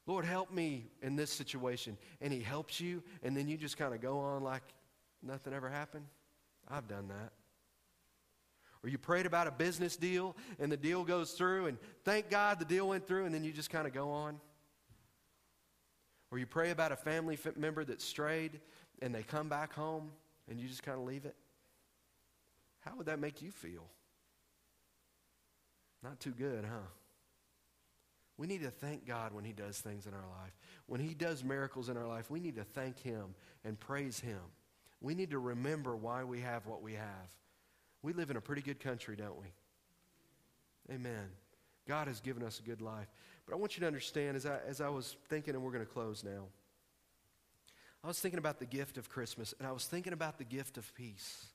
Lord, 0.05 0.25
help 0.25 0.51
me 0.51 0.85
in 1.01 1.15
this 1.15 1.31
situation. 1.31 1.97
And 2.21 2.33
He 2.33 2.41
helps 2.41 2.79
you, 2.79 3.03
and 3.21 3.35
then 3.35 3.47
you 3.47 3.57
just 3.57 3.77
kind 3.77 3.93
of 3.93 4.01
go 4.01 4.19
on 4.19 4.43
like 4.43 4.63
nothing 5.21 5.53
ever 5.53 5.69
happened. 5.69 6.05
I've 6.69 6.87
done 6.87 7.07
that. 7.09 7.31
Or 8.83 8.89
you 8.89 8.97
prayed 8.97 9.25
about 9.25 9.47
a 9.47 9.51
business 9.51 9.95
deal, 9.95 10.35
and 10.59 10.69
the 10.71 10.77
deal 10.77 11.05
goes 11.05 11.31
through, 11.31 11.67
and 11.67 11.77
thank 12.03 12.29
God 12.29 12.59
the 12.59 12.65
deal 12.65 12.89
went 12.89 13.07
through, 13.07 13.25
and 13.25 13.33
then 13.33 13.43
you 13.43 13.53
just 13.53 13.69
kind 13.69 13.87
of 13.87 13.93
go 13.93 14.11
on. 14.11 14.41
Or 16.31 16.37
you 16.37 16.45
pray 16.45 16.71
about 16.71 16.91
a 16.91 16.97
family 16.97 17.37
member 17.55 17.85
that 17.85 18.01
strayed, 18.01 18.59
and 19.01 19.15
they 19.15 19.23
come 19.23 19.47
back 19.47 19.73
home, 19.73 20.11
and 20.49 20.59
you 20.59 20.67
just 20.67 20.83
kind 20.83 20.99
of 20.99 21.05
leave 21.05 21.23
it. 21.23 21.35
How 22.81 22.97
would 22.97 23.05
that 23.05 23.19
make 23.19 23.41
you 23.41 23.51
feel? 23.51 23.85
Not 26.03 26.19
too 26.19 26.31
good, 26.31 26.65
huh? 26.65 26.87
We 28.37 28.47
need 28.47 28.63
to 28.63 28.71
thank 28.71 29.05
God 29.05 29.33
when 29.33 29.43
He 29.43 29.53
does 29.53 29.79
things 29.79 30.07
in 30.07 30.13
our 30.13 30.27
life. 30.41 30.53
When 30.87 30.99
He 30.99 31.13
does 31.13 31.43
miracles 31.43 31.89
in 31.89 31.97
our 31.97 32.07
life, 32.07 32.31
we 32.31 32.39
need 32.39 32.55
to 32.55 32.63
thank 32.63 32.99
Him 32.99 33.35
and 33.63 33.79
praise 33.79 34.19
Him. 34.19 34.39
We 35.01 35.13
need 35.13 35.31
to 35.31 35.39
remember 35.39 35.95
why 35.95 36.23
we 36.23 36.41
have 36.41 36.65
what 36.65 36.81
we 36.81 36.93
have. 36.93 37.35
We 38.01 38.13
live 38.13 38.31
in 38.31 38.37
a 38.37 38.41
pretty 38.41 38.61
good 38.61 38.79
country, 38.79 39.15
don't 39.15 39.39
we? 39.39 39.47
Amen. 40.93 41.29
God 41.87 42.07
has 42.07 42.21
given 42.21 42.43
us 42.43 42.59
a 42.59 42.63
good 42.63 42.81
life. 42.81 43.07
But 43.45 43.53
I 43.53 43.57
want 43.57 43.75
you 43.75 43.81
to 43.81 43.87
understand, 43.87 44.35
as 44.35 44.45
I, 44.45 44.59
as 44.67 44.81
I 44.81 44.89
was 44.89 45.15
thinking, 45.27 45.53
and 45.53 45.63
we're 45.63 45.71
going 45.71 45.85
to 45.85 45.91
close 45.91 46.23
now, 46.23 46.45
I 48.03 48.07
was 48.07 48.19
thinking 48.19 48.37
about 48.37 48.59
the 48.59 48.65
gift 48.65 48.97
of 48.97 49.09
Christmas, 49.09 49.53
and 49.59 49.67
I 49.67 49.71
was 49.71 49.85
thinking 49.85 50.13
about 50.13 50.37
the 50.37 50.43
gift 50.43 50.77
of 50.77 50.93
peace. 50.95 51.45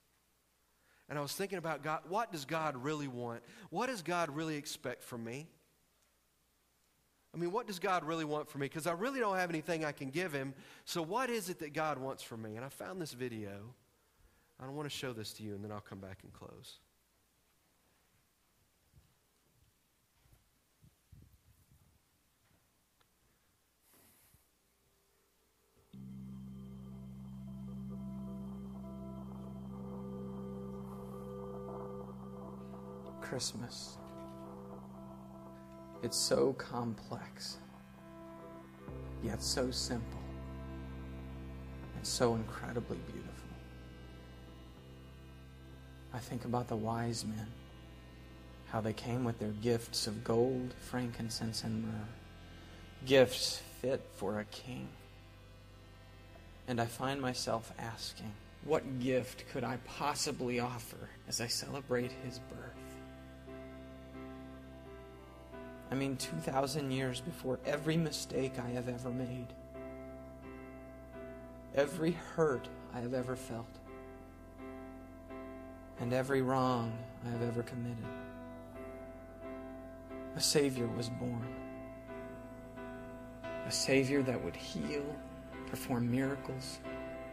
And 1.09 1.19
I 1.19 1.23
was 1.23 1.33
thinking 1.33 1.59
about 1.59 1.83
God, 1.83 2.01
what 2.09 2.33
does 2.33 2.45
God 2.45 2.77
really 2.77 3.09
want? 3.09 3.43
What 3.71 3.87
does 3.87 4.03
God 4.03 4.31
really 4.31 4.57
expect 4.57 5.03
from 5.03 5.25
me? 5.25 5.47
I 7.35 7.37
mean, 7.37 7.53
what 7.53 7.67
does 7.67 7.79
God 7.79 8.05
really 8.05 8.25
want 8.25 8.49
from 8.49 8.63
me? 8.63 8.67
Because 8.67 8.87
I 8.87 8.93
really 8.93 9.21
don't 9.21 9.37
have 9.37 9.51
anything 9.51 9.85
I 9.85 9.93
can 9.93 10.11
give 10.11 10.33
him. 10.33 10.55
So, 10.85 11.03
what 11.03 11.29
is 11.31 11.51
it 11.51 11.59
that 11.59 11.75
God 11.75 11.99
wants 11.99 12.23
from 12.23 12.43
me? 12.43 12.57
And 12.57 12.65
I 12.65 12.69
found 12.69 13.01
this 13.01 13.13
video. 13.13 13.75
I 14.61 14.65
don't 14.65 14.75
want 14.75 14.91
to 14.91 14.97
show 14.97 15.13
this 15.13 15.33
to 15.35 15.43
you, 15.43 15.55
and 15.55 15.63
then 15.63 15.71
I'll 15.71 15.81
come 15.81 16.01
back 16.01 16.19
and 16.25 16.33
close. 16.33 16.79
Christmas. 33.21 33.99
It's 36.03 36.17
so 36.17 36.53
complex, 36.53 37.57
yet 39.23 39.43
so 39.43 39.71
simple, 39.71 40.21
and 41.97 42.07
so 42.07 42.37
incredibly 42.37 42.99
beautiful. 42.99 43.35
I 46.15 46.19
think 46.19 46.45
about 46.45 46.69
the 46.69 46.77
wise 46.77 47.25
men, 47.25 47.49
how 48.71 48.81
they 48.81 48.93
came 48.93 49.25
with 49.25 49.41
their 49.41 49.51
gifts 49.51 50.07
of 50.07 50.23
gold, 50.23 50.73
frankincense, 50.81 51.65
and 51.65 51.83
myrrh, 51.83 52.09
gifts 53.05 53.61
fit 53.81 54.01
for 54.17 54.39
a 54.39 54.45
king. 54.45 54.89
And 56.69 56.81
I 56.81 56.87
find 56.87 57.21
myself 57.21 57.73
asking, 57.79 58.33
what 58.65 59.01
gift 59.01 59.45
could 59.53 59.65
I 59.65 59.79
possibly 59.85 60.61
offer 60.61 61.09
as 61.29 61.41
I 61.41 61.47
celebrate 61.47 62.13
his 62.25 62.39
birth? 62.39 62.68
I 65.91 65.95
mean, 65.95 66.17
2,000 66.17 66.91
years 66.91 67.21
before 67.21 67.59
every 67.65 67.97
mistake 67.97 68.55
I 68.59 68.69
have 68.71 68.89
ever 68.89 69.11
made, 69.11 69.47
every 71.75 72.13
hurt 72.13 72.69
I 72.95 73.01
have 73.01 73.15
ever 73.15 73.37
felt, 73.37 73.67
and 76.01 76.13
every 76.13 76.43
wrong 76.43 76.93
I 77.27 77.31
have 77.31 77.43
ever 77.43 77.63
committed. 77.63 78.05
A 80.37 80.41
Savior 80.41 80.87
was 80.87 81.09
born. 81.09 81.55
A 83.67 83.71
Savior 83.71 84.23
that 84.23 84.43
would 84.43 84.57
heal, 84.57 85.05
perform 85.67 86.11
miracles, 86.11 86.81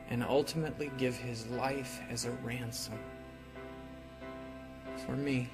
and 0.09 0.23
ultimately 0.23 0.91
give 0.97 1.15
his 1.17 1.47
life 1.47 2.01
as 2.09 2.25
a 2.25 2.31
ransom 2.31 2.99
for 5.05 5.15
me 5.15 5.49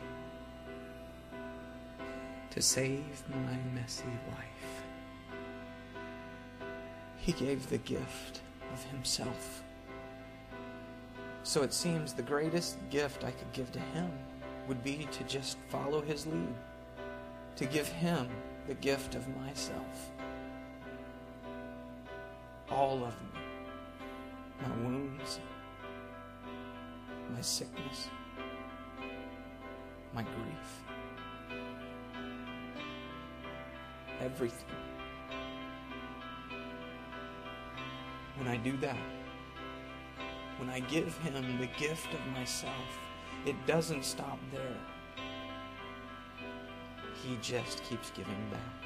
to 2.52 2.62
save 2.62 3.24
my 3.30 3.58
messy 3.74 4.06
life. 4.30 4.84
He 7.18 7.34
gave 7.34 7.70
the 7.70 7.80
gift 7.80 8.42
of 8.74 8.84
Himself. 8.86 9.64
So 11.44 11.64
it 11.64 11.74
seems 11.74 12.14
the 12.14 12.22
greatest 12.22 12.78
gift 12.90 13.24
I 13.24 13.32
could 13.32 13.52
give 13.52 13.72
to 13.72 13.80
Him 13.80 14.12
would 14.68 14.84
be 14.84 15.08
to 15.12 15.24
just 15.24 15.58
follow 15.70 16.02
his 16.02 16.26
lead, 16.26 16.56
to 17.56 17.66
give 17.66 17.88
him 17.88 18.28
the 18.68 18.74
gift 18.76 19.16
of 19.16 19.28
myself. 19.38 20.12
All 22.70 23.04
of 23.04 23.14
me, 23.22 23.42
my 24.62 24.76
wounds, 24.78 25.40
my 27.34 27.42
sickness, 27.42 28.08
my 30.14 30.24
grief, 30.24 30.84
everything. 34.22 34.76
When 38.38 38.48
I 38.48 38.58
do 38.58 38.78
that, 38.78 38.98
when 40.58 40.70
I 40.70 40.80
give 40.80 41.18
him 41.20 41.60
the 41.60 41.68
gift 41.78 42.14
of 42.14 42.26
myself, 42.34 43.00
it 43.46 43.56
doesn't 43.66 44.06
stop 44.06 44.40
there. 44.52 44.78
He 47.24 47.38
just 47.42 47.84
keeps 47.84 48.12
giving 48.12 48.50
back. 48.52 48.82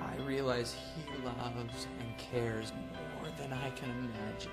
I 0.00 0.16
realize 0.22 0.76
He 0.94 1.24
loves 1.24 1.86
and 2.00 2.18
cares 2.18 2.72
more 2.72 3.30
than 3.38 3.52
I 3.52 3.70
can 3.70 3.90
imagine. 3.90 4.52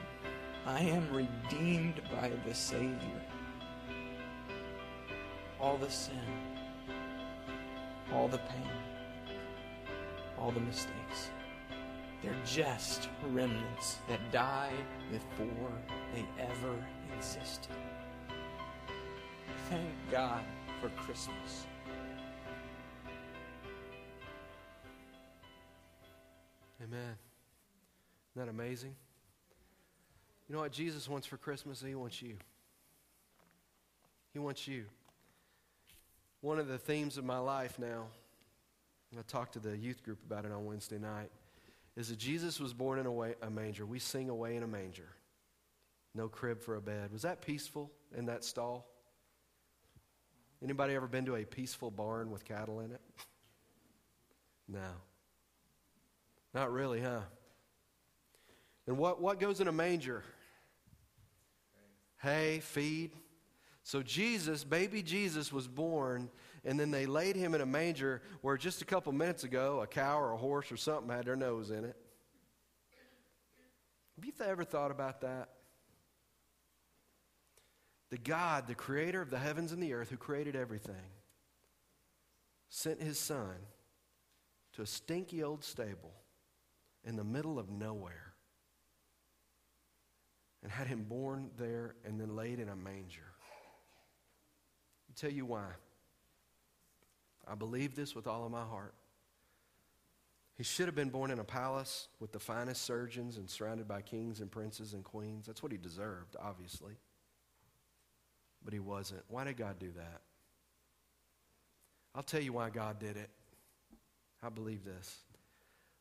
I 0.66 0.82
am 0.82 1.12
redeemed 1.12 2.02
by 2.12 2.32
the 2.47 2.54
Savior. 2.54 3.22
All 5.60 5.78
the 5.78 5.89
sin, 5.89 6.16
all 8.14 8.28
the 8.28 8.38
pain, 8.38 8.70
all 10.38 10.51
the 10.51 10.59
mistakes. 10.59 11.30
They're 12.22 12.36
just 12.45 13.09
remnants 13.30 13.97
that 14.07 14.20
die 14.32 14.74
before 15.12 15.72
they 16.14 16.26
ever 16.39 16.76
existed. 17.18 17.72
Thank 19.70 19.89
God 20.12 20.43
for 20.80 20.89
Christmas. 20.89 21.66
Amen. 26.84 27.16
Isn't 28.36 28.45
that 28.45 28.49
amazing? 28.49 28.95
You 30.47 30.55
know 30.55 30.62
what 30.62 30.72
Jesus 30.72 31.07
wants 31.07 31.26
for 31.26 31.38
Christmas? 31.38 31.82
He 31.82 31.95
wants 31.95 32.22
you. 32.22 32.36
He 34.34 34.39
wants 34.39 34.68
you. 34.68 34.86
One 36.42 36.58
of 36.58 36.68
the 36.68 36.80
themes 36.80 37.18
of 37.18 37.24
my 37.24 37.38
life 37.38 37.78
now, 37.78 38.08
I 39.18 39.22
talked 39.28 39.54
to 39.54 39.60
the 39.60 39.78
youth 39.78 40.04
group 40.04 40.20
about 40.26 40.46
it 40.46 40.52
on 40.52 40.66
Wednesday 40.66 40.98
night, 40.98 41.30
is 41.96 42.10
that 42.10 42.18
Jesus 42.18 42.60
was 42.60 42.74
born 42.74 42.98
in 42.98 43.06
a, 43.06 43.12
way, 43.12 43.36
a 43.42 43.50
manger. 43.50 43.86
We 43.86 44.00
sing 44.00 44.30
away 44.30 44.56
in 44.56 44.64
a 44.64 44.68
manger. 44.68 45.10
No 46.16 46.28
crib 46.28 46.62
for 46.62 46.76
a 46.76 46.82
bed. 46.82 47.12
Was 47.12 47.22
that 47.22 47.42
peaceful 47.42 47.92
in 48.18 48.26
that 48.26 48.44
stall? 48.44 48.88
Anybody 50.64 50.96
ever 50.96 51.08
been 51.08 51.26
to 51.26 51.36
a 51.36 51.46
peaceful 51.46 51.92
barn 51.92 52.32
with 52.32 52.44
cattle 52.44 52.80
in 52.80 52.92
it? 52.92 53.02
no. 54.68 54.80
Not 56.54 56.72
really, 56.72 57.02
huh? 57.02 57.22
And 58.88 58.98
what, 58.98 59.22
what 59.22 59.39
goes 59.39 59.62
in 59.62 59.68
a 59.68 59.72
manger? 59.72 60.24
Hay, 62.18 62.60
feed. 62.64 63.12
So 63.84 64.03
Jesus, 64.03 64.63
baby 64.63 65.01
Jesus, 65.01 65.51
was 65.51 65.67
born, 65.67 66.29
and 66.63 66.79
then 66.79 66.91
they 66.91 67.05
laid 67.05 67.36
him 67.36 67.55
in 67.55 67.61
a 67.61 67.65
manger 67.65 68.21
where 68.41 68.57
just 68.57 68.82
a 68.82 68.86
couple 68.86 69.11
minutes 69.11 69.43
ago 69.43 69.82
a 69.82 69.88
cow 69.88 70.19
or 70.19 70.32
a 70.32 70.38
horse 70.38 70.71
or 70.71 70.77
something 70.77 71.09
had 71.09 71.25
their 71.25 71.36
nose 71.36 71.71
in 71.71 71.84
it. 71.84 71.95
Have 74.15 74.25
you 74.25 74.34
ever 74.45 74.63
thought 74.63 74.91
about 74.91 75.21
that? 75.21 75.49
The 78.11 78.17
God, 78.17 78.67
the 78.67 78.75
creator 78.75 79.21
of 79.21 79.29
the 79.29 79.39
heavens 79.39 79.71
and 79.71 79.82
the 79.82 79.93
earth, 79.93 80.09
who 80.09 80.17
created 80.17 80.55
everything, 80.55 80.95
sent 82.69 83.01
his 83.01 83.17
son 83.17 83.55
to 84.73 84.82
a 84.82 84.86
stinky 84.86 85.43
old 85.43 85.63
stable 85.63 86.13
in 87.03 87.15
the 87.15 87.23
middle 87.23 87.57
of 87.57 87.69
nowhere 87.69 88.34
and 90.61 90.71
had 90.71 90.88
him 90.88 91.03
born 91.03 91.49
there 91.57 91.95
and 92.05 92.19
then 92.19 92.36
laid 92.36 92.59
in 92.59 92.69
a 92.69 92.75
manger. 92.75 93.30
Tell 95.16 95.32
you 95.32 95.45
why. 95.45 95.68
I 97.47 97.55
believe 97.55 97.95
this 97.95 98.16
with 98.16 98.28
all 98.28 98.45
of 98.45 98.51
my 98.51 98.64
heart. 98.64 98.93
He 100.55 100.64
should 100.64 100.86
have 100.86 100.95
been 100.95 101.09
born 101.09 101.32
in 101.32 101.39
a 101.39 101.43
palace 101.43 102.07
with 102.20 102.32
the 102.32 102.39
finest 102.39 102.84
surgeons 102.84 103.38
and 103.38 103.49
surrounded 103.49 103.88
by 103.88 104.01
kings 104.01 104.41
and 104.41 104.51
princes 104.51 104.93
and 104.93 105.03
queens. 105.03 105.47
That's 105.47 105.64
what 105.64 105.72
he 105.72 105.78
deserved, 105.78 106.36
obviously. 106.39 106.93
But 108.64 108.74
he 108.74 108.80
wasn't. 108.80 109.24
Why 109.28 109.43
did 109.43 109.57
God 109.57 109.80
do 109.80 109.91
that? 109.97 110.22
I'll 112.14 112.24
tell 112.24 112.41
you 112.41 112.53
why 112.53 112.70
God 112.70 112.99
did 112.99 113.18
it. 113.18 113.30
I 114.43 114.49
believe 114.49 114.84
this. 114.84 115.18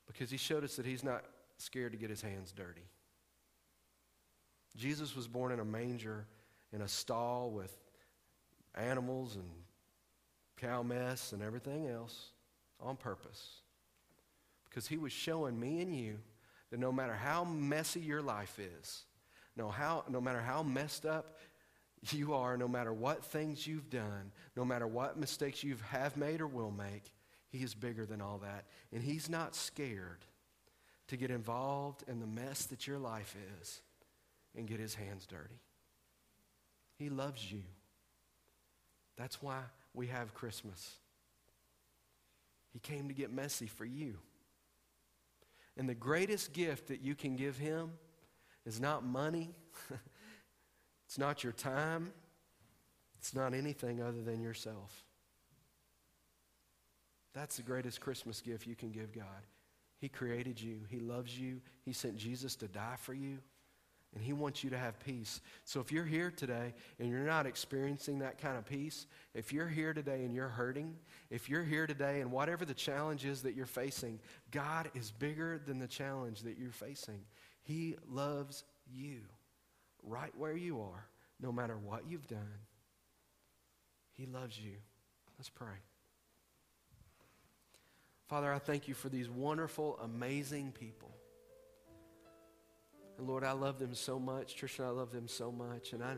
Because 0.07 0.31
he 0.31 0.37
showed 0.37 0.65
us 0.65 0.77
that 0.77 0.85
he's 0.85 1.05
not 1.05 1.25
scared 1.57 1.93
to 1.93 1.99
get 1.99 2.11
his 2.11 2.21
hands 2.21 2.53
dirty. 2.53 2.85
Jesus 4.77 5.17
was 5.17 5.27
born 5.27 5.53
in 5.53 5.61
a 5.61 5.65
manger, 5.65 6.27
in 6.73 6.83
a 6.83 6.89
stall 6.89 7.51
with 7.51 7.77
animals 8.75 9.37
and 9.37 9.49
cow 10.57 10.83
mess 10.83 11.33
and 11.33 11.43
everything 11.43 11.89
else 11.89 12.31
on 12.81 12.97
purpose. 12.97 13.61
Because 14.69 14.87
he 14.87 14.99
was 14.99 15.13
showing 15.13 15.59
me 15.59 15.81
and 15.81 15.95
you 15.95 16.19
that 16.71 16.79
no 16.79 16.93
matter 16.93 17.15
how 17.15 17.45
messy 17.45 18.01
your 18.01 18.23
life 18.23 18.59
is, 18.59 19.03
no, 19.57 19.69
how, 19.69 20.05
no 20.09 20.21
matter 20.21 20.41
how 20.41 20.63
messed 20.63 21.05
up 21.05 21.39
you 22.11 22.35
are, 22.35 22.57
no 22.57 22.69
matter 22.69 22.93
what 22.93 23.25
things 23.25 23.67
you've 23.67 23.91
done, 23.91 24.33
no 24.57 24.65
matter 24.65 24.87
what 24.87 25.19
mistakes 25.19 25.63
you 25.63 25.77
have 25.91 26.17
made 26.17 26.41
or 26.41 26.47
will 26.47 26.71
make, 26.71 27.13
he 27.49 27.59
is 27.59 27.75
bigger 27.75 28.07
than 28.07 28.21
all 28.21 28.39
that. 28.39 28.65
And 28.93 29.03
he's 29.03 29.29
not 29.29 29.55
scared 29.55 30.25
to 31.09 31.17
get 31.17 31.31
involved 31.31 32.05
in 32.07 32.21
the 32.21 32.27
mess 32.27 32.67
that 32.67 32.87
your 32.87 32.99
life 32.99 33.37
is 33.61 33.83
and 34.57 34.69
get 34.69 34.79
his 34.79 34.95
hands 34.95 35.27
dirty. 35.27 35.61
He 36.97 37.11
loves 37.11 37.51
you. 37.51 37.63
That's 39.21 39.43
why 39.43 39.59
we 39.93 40.07
have 40.07 40.33
Christmas. 40.33 40.97
He 42.73 42.79
came 42.79 43.09
to 43.09 43.15
get 43.15 43.31
messy 43.31 43.67
for 43.67 43.85
you. 43.85 44.17
And 45.77 45.87
the 45.87 45.95
greatest 45.95 46.55
gift 46.55 46.89
that 46.89 47.03
you 47.03 47.15
can 47.15 47.37
give 47.37 47.59
him 47.59 47.93
is 48.65 48.81
not 48.81 49.05
money, 49.05 49.55
it's 51.07 51.19
not 51.19 51.45
your 51.45 51.53
time, 51.53 52.13
it's 53.19 53.35
not 53.35 53.53
anything 53.53 54.03
other 54.03 54.23
than 54.23 54.41
yourself. 54.41 55.05
That's 57.35 57.59
the 57.59 57.63
greatest 57.63 58.01
Christmas 58.01 58.41
gift 58.41 58.67
you 58.67 58.75
can 58.75 58.91
give 58.91 59.13
God. 59.13 59.47
He 59.99 60.09
created 60.09 60.59
you, 60.59 60.79
He 60.89 60.99
loves 60.99 61.39
you, 61.39 61.61
He 61.85 61.93
sent 61.93 62.17
Jesus 62.17 62.57
to 62.57 62.69
die 62.69 62.97
for 62.97 63.13
you. 63.13 63.37
And 64.15 64.25
he 64.25 64.33
wants 64.33 64.65
you 64.65 64.71
to 64.71 64.79
have 64.79 64.99
peace. 64.99 65.41
So 65.65 65.79
if 65.79 65.93
you're 65.93 66.05
here 66.05 66.33
today 66.33 66.75
and 66.99 67.09
you're 67.09 67.21
not 67.21 67.47
experiencing 67.47 68.19
that 68.19 68.39
kind 68.39 68.59
of 68.59 68.67
peace, 68.67 69.07
if 69.35 69.53
you're 69.53 69.69
here 69.69 69.93
today 69.93 70.25
and 70.25 70.35
you're 70.35 70.49
hurting, 70.49 70.97
if 71.31 71.49
you're 71.49 71.63
here 71.63 71.87
today 71.87 72.21
and 72.21 72.33
whatever 72.33 72.65
the 72.65 72.75
challenge 72.75 73.25
is 73.25 73.43
that 73.43 73.55
you're 73.55 73.67
facing, 73.67 74.19
God 74.51 74.91
is 74.95 75.13
bigger 75.13 75.61
than 75.65 75.79
the 75.79 75.87
challenge 75.87 76.43
that 76.43 76.59
you're 76.59 76.73
facing. 76.73 77.21
He 77.63 77.95
loves 78.09 78.65
you 78.93 79.21
right 80.03 80.33
where 80.37 80.57
you 80.57 80.81
are, 80.81 81.07
no 81.41 81.53
matter 81.53 81.79
what 81.79 82.03
you've 82.09 82.27
done. 82.27 82.59
He 84.15 84.27
loves 84.27 84.59
you. 84.59 84.73
Let's 85.39 85.51
pray. 85.51 85.69
Father, 88.27 88.53
I 88.53 88.59
thank 88.59 88.89
you 88.89 88.95
for 88.95 89.09
these 89.09 89.31
wonderful, 89.31 89.99
amazing 90.03 90.73
people. 90.73 91.11
And 93.21 93.29
Lord, 93.29 93.45
I 93.45 93.53
love 93.53 93.79
them 93.79 93.93
so 93.93 94.19
much. 94.19 94.57
Trisha, 94.57 94.87
I 94.87 94.89
love 94.89 95.13
them 95.13 95.29
so 95.29 95.53
much. 95.53 95.93
And 95.93 96.03
I, 96.03 96.15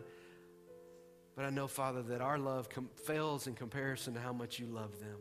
but 1.34 1.44
I 1.44 1.50
know, 1.50 1.66
Father, 1.66 2.00
that 2.02 2.20
our 2.20 2.38
love 2.38 2.68
com- 2.68 2.90
fails 2.94 3.48
in 3.48 3.54
comparison 3.54 4.14
to 4.14 4.20
how 4.20 4.32
much 4.32 4.60
you 4.60 4.66
love 4.66 5.00
them. 5.00 5.18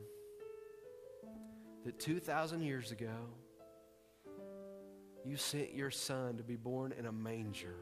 That 1.85 1.99
2,000 1.99 2.61
years 2.61 2.91
ago, 2.91 3.15
you 5.25 5.37
sent 5.37 5.73
your 5.73 5.89
son 5.89 6.37
to 6.37 6.43
be 6.43 6.55
born 6.55 6.93
in 6.99 7.07
a 7.07 7.11
manger. 7.11 7.77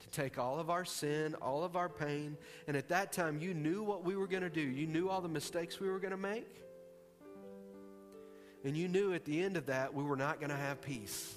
To 0.00 0.08
take 0.10 0.38
all 0.38 0.60
of 0.60 0.68
our 0.68 0.84
sin, 0.84 1.34
all 1.36 1.64
of 1.64 1.74
our 1.74 1.88
pain, 1.88 2.36
and 2.68 2.76
at 2.76 2.90
that 2.90 3.12
time 3.12 3.38
you 3.38 3.54
knew 3.54 3.82
what 3.82 4.04
we 4.04 4.14
were 4.14 4.26
going 4.26 4.42
to 4.42 4.50
do. 4.50 4.60
You 4.60 4.86
knew 4.86 5.08
all 5.08 5.22
the 5.22 5.28
mistakes 5.28 5.80
we 5.80 5.88
were 5.88 6.00
going 6.00 6.10
to 6.10 6.18
make. 6.18 6.60
And 8.62 8.76
you 8.76 8.88
knew 8.88 9.14
at 9.14 9.24
the 9.24 9.42
end 9.42 9.56
of 9.56 9.64
that 9.66 9.94
we 9.94 10.04
were 10.04 10.16
not 10.16 10.38
going 10.38 10.50
to 10.50 10.56
have 10.56 10.82
peace 10.82 11.36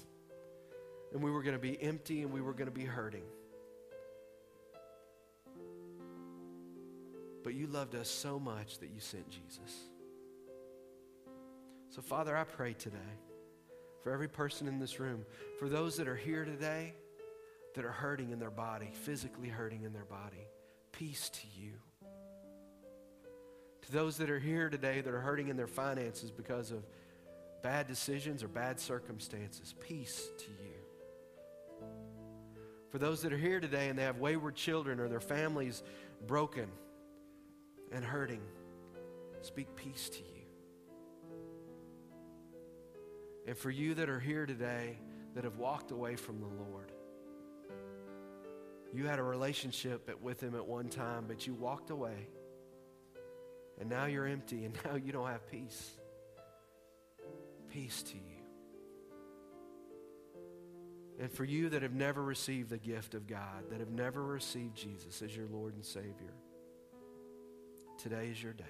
and 1.12 1.22
we 1.22 1.30
were 1.30 1.42
going 1.42 1.56
to 1.56 1.60
be 1.60 1.80
empty 1.82 2.22
and 2.22 2.32
we 2.32 2.40
were 2.40 2.52
going 2.52 2.66
to 2.66 2.74
be 2.74 2.84
hurting. 2.84 3.24
But 7.44 7.54
you 7.54 7.66
loved 7.66 7.94
us 7.94 8.10
so 8.10 8.38
much 8.38 8.78
that 8.78 8.90
you 8.90 9.00
sent 9.00 9.28
Jesus. 9.30 9.88
So, 11.90 12.02
Father, 12.02 12.36
I 12.36 12.44
pray 12.44 12.74
today 12.74 12.98
for 14.02 14.12
every 14.12 14.28
person 14.28 14.68
in 14.68 14.78
this 14.78 15.00
room, 15.00 15.24
for 15.58 15.68
those 15.68 15.96
that 15.96 16.08
are 16.08 16.16
here 16.16 16.44
today 16.44 16.92
that 17.74 17.84
are 17.84 17.92
hurting 17.92 18.30
in 18.30 18.38
their 18.38 18.50
body, 18.50 18.90
physically 18.92 19.48
hurting 19.48 19.82
in 19.84 19.92
their 19.92 20.04
body, 20.04 20.46
peace 20.92 21.30
to 21.30 21.46
you. 21.56 21.72
To 23.82 23.92
those 23.92 24.18
that 24.18 24.30
are 24.30 24.38
here 24.38 24.68
today 24.68 25.00
that 25.00 25.14
are 25.14 25.20
hurting 25.20 25.48
in 25.48 25.56
their 25.56 25.66
finances 25.66 26.30
because 26.30 26.70
of 26.70 26.84
bad 27.62 27.86
decisions 27.86 28.42
or 28.42 28.48
bad 28.48 28.78
circumstances, 28.78 29.74
peace 29.80 30.28
to 30.38 30.50
you. 30.50 30.77
For 32.90 32.98
those 32.98 33.22
that 33.22 33.32
are 33.32 33.38
here 33.38 33.60
today 33.60 33.88
and 33.88 33.98
they 33.98 34.04
have 34.04 34.18
wayward 34.18 34.54
children 34.54 34.98
or 34.98 35.08
their 35.08 35.20
families 35.20 35.82
broken 36.26 36.68
and 37.92 38.04
hurting, 38.04 38.40
speak 39.42 39.74
peace 39.76 40.08
to 40.10 40.18
you. 40.18 40.38
And 43.46 43.56
for 43.56 43.70
you 43.70 43.94
that 43.94 44.08
are 44.08 44.20
here 44.20 44.46
today 44.46 44.98
that 45.34 45.44
have 45.44 45.56
walked 45.56 45.90
away 45.90 46.16
from 46.16 46.40
the 46.40 46.46
Lord, 46.46 46.92
you 48.92 49.06
had 49.06 49.18
a 49.18 49.22
relationship 49.22 50.10
with 50.22 50.42
Him 50.42 50.54
at 50.54 50.66
one 50.66 50.88
time, 50.88 51.24
but 51.28 51.46
you 51.46 51.54
walked 51.54 51.90
away. 51.90 52.28
And 53.80 53.88
now 53.88 54.06
you're 54.06 54.26
empty, 54.26 54.64
and 54.64 54.76
now 54.84 54.96
you 54.96 55.12
don't 55.12 55.28
have 55.28 55.46
peace. 55.50 55.92
Peace 57.70 58.02
to 58.02 58.14
you. 58.14 58.37
And 61.20 61.32
for 61.32 61.44
you 61.44 61.68
that 61.70 61.82
have 61.82 61.94
never 61.94 62.22
received 62.22 62.70
the 62.70 62.78
gift 62.78 63.14
of 63.14 63.26
God, 63.26 63.70
that 63.70 63.80
have 63.80 63.90
never 63.90 64.22
received 64.22 64.76
Jesus 64.76 65.20
as 65.20 65.36
your 65.36 65.46
Lord 65.48 65.74
and 65.74 65.84
Savior, 65.84 66.34
today 67.98 68.28
is 68.30 68.42
your 68.42 68.52
day. 68.52 68.64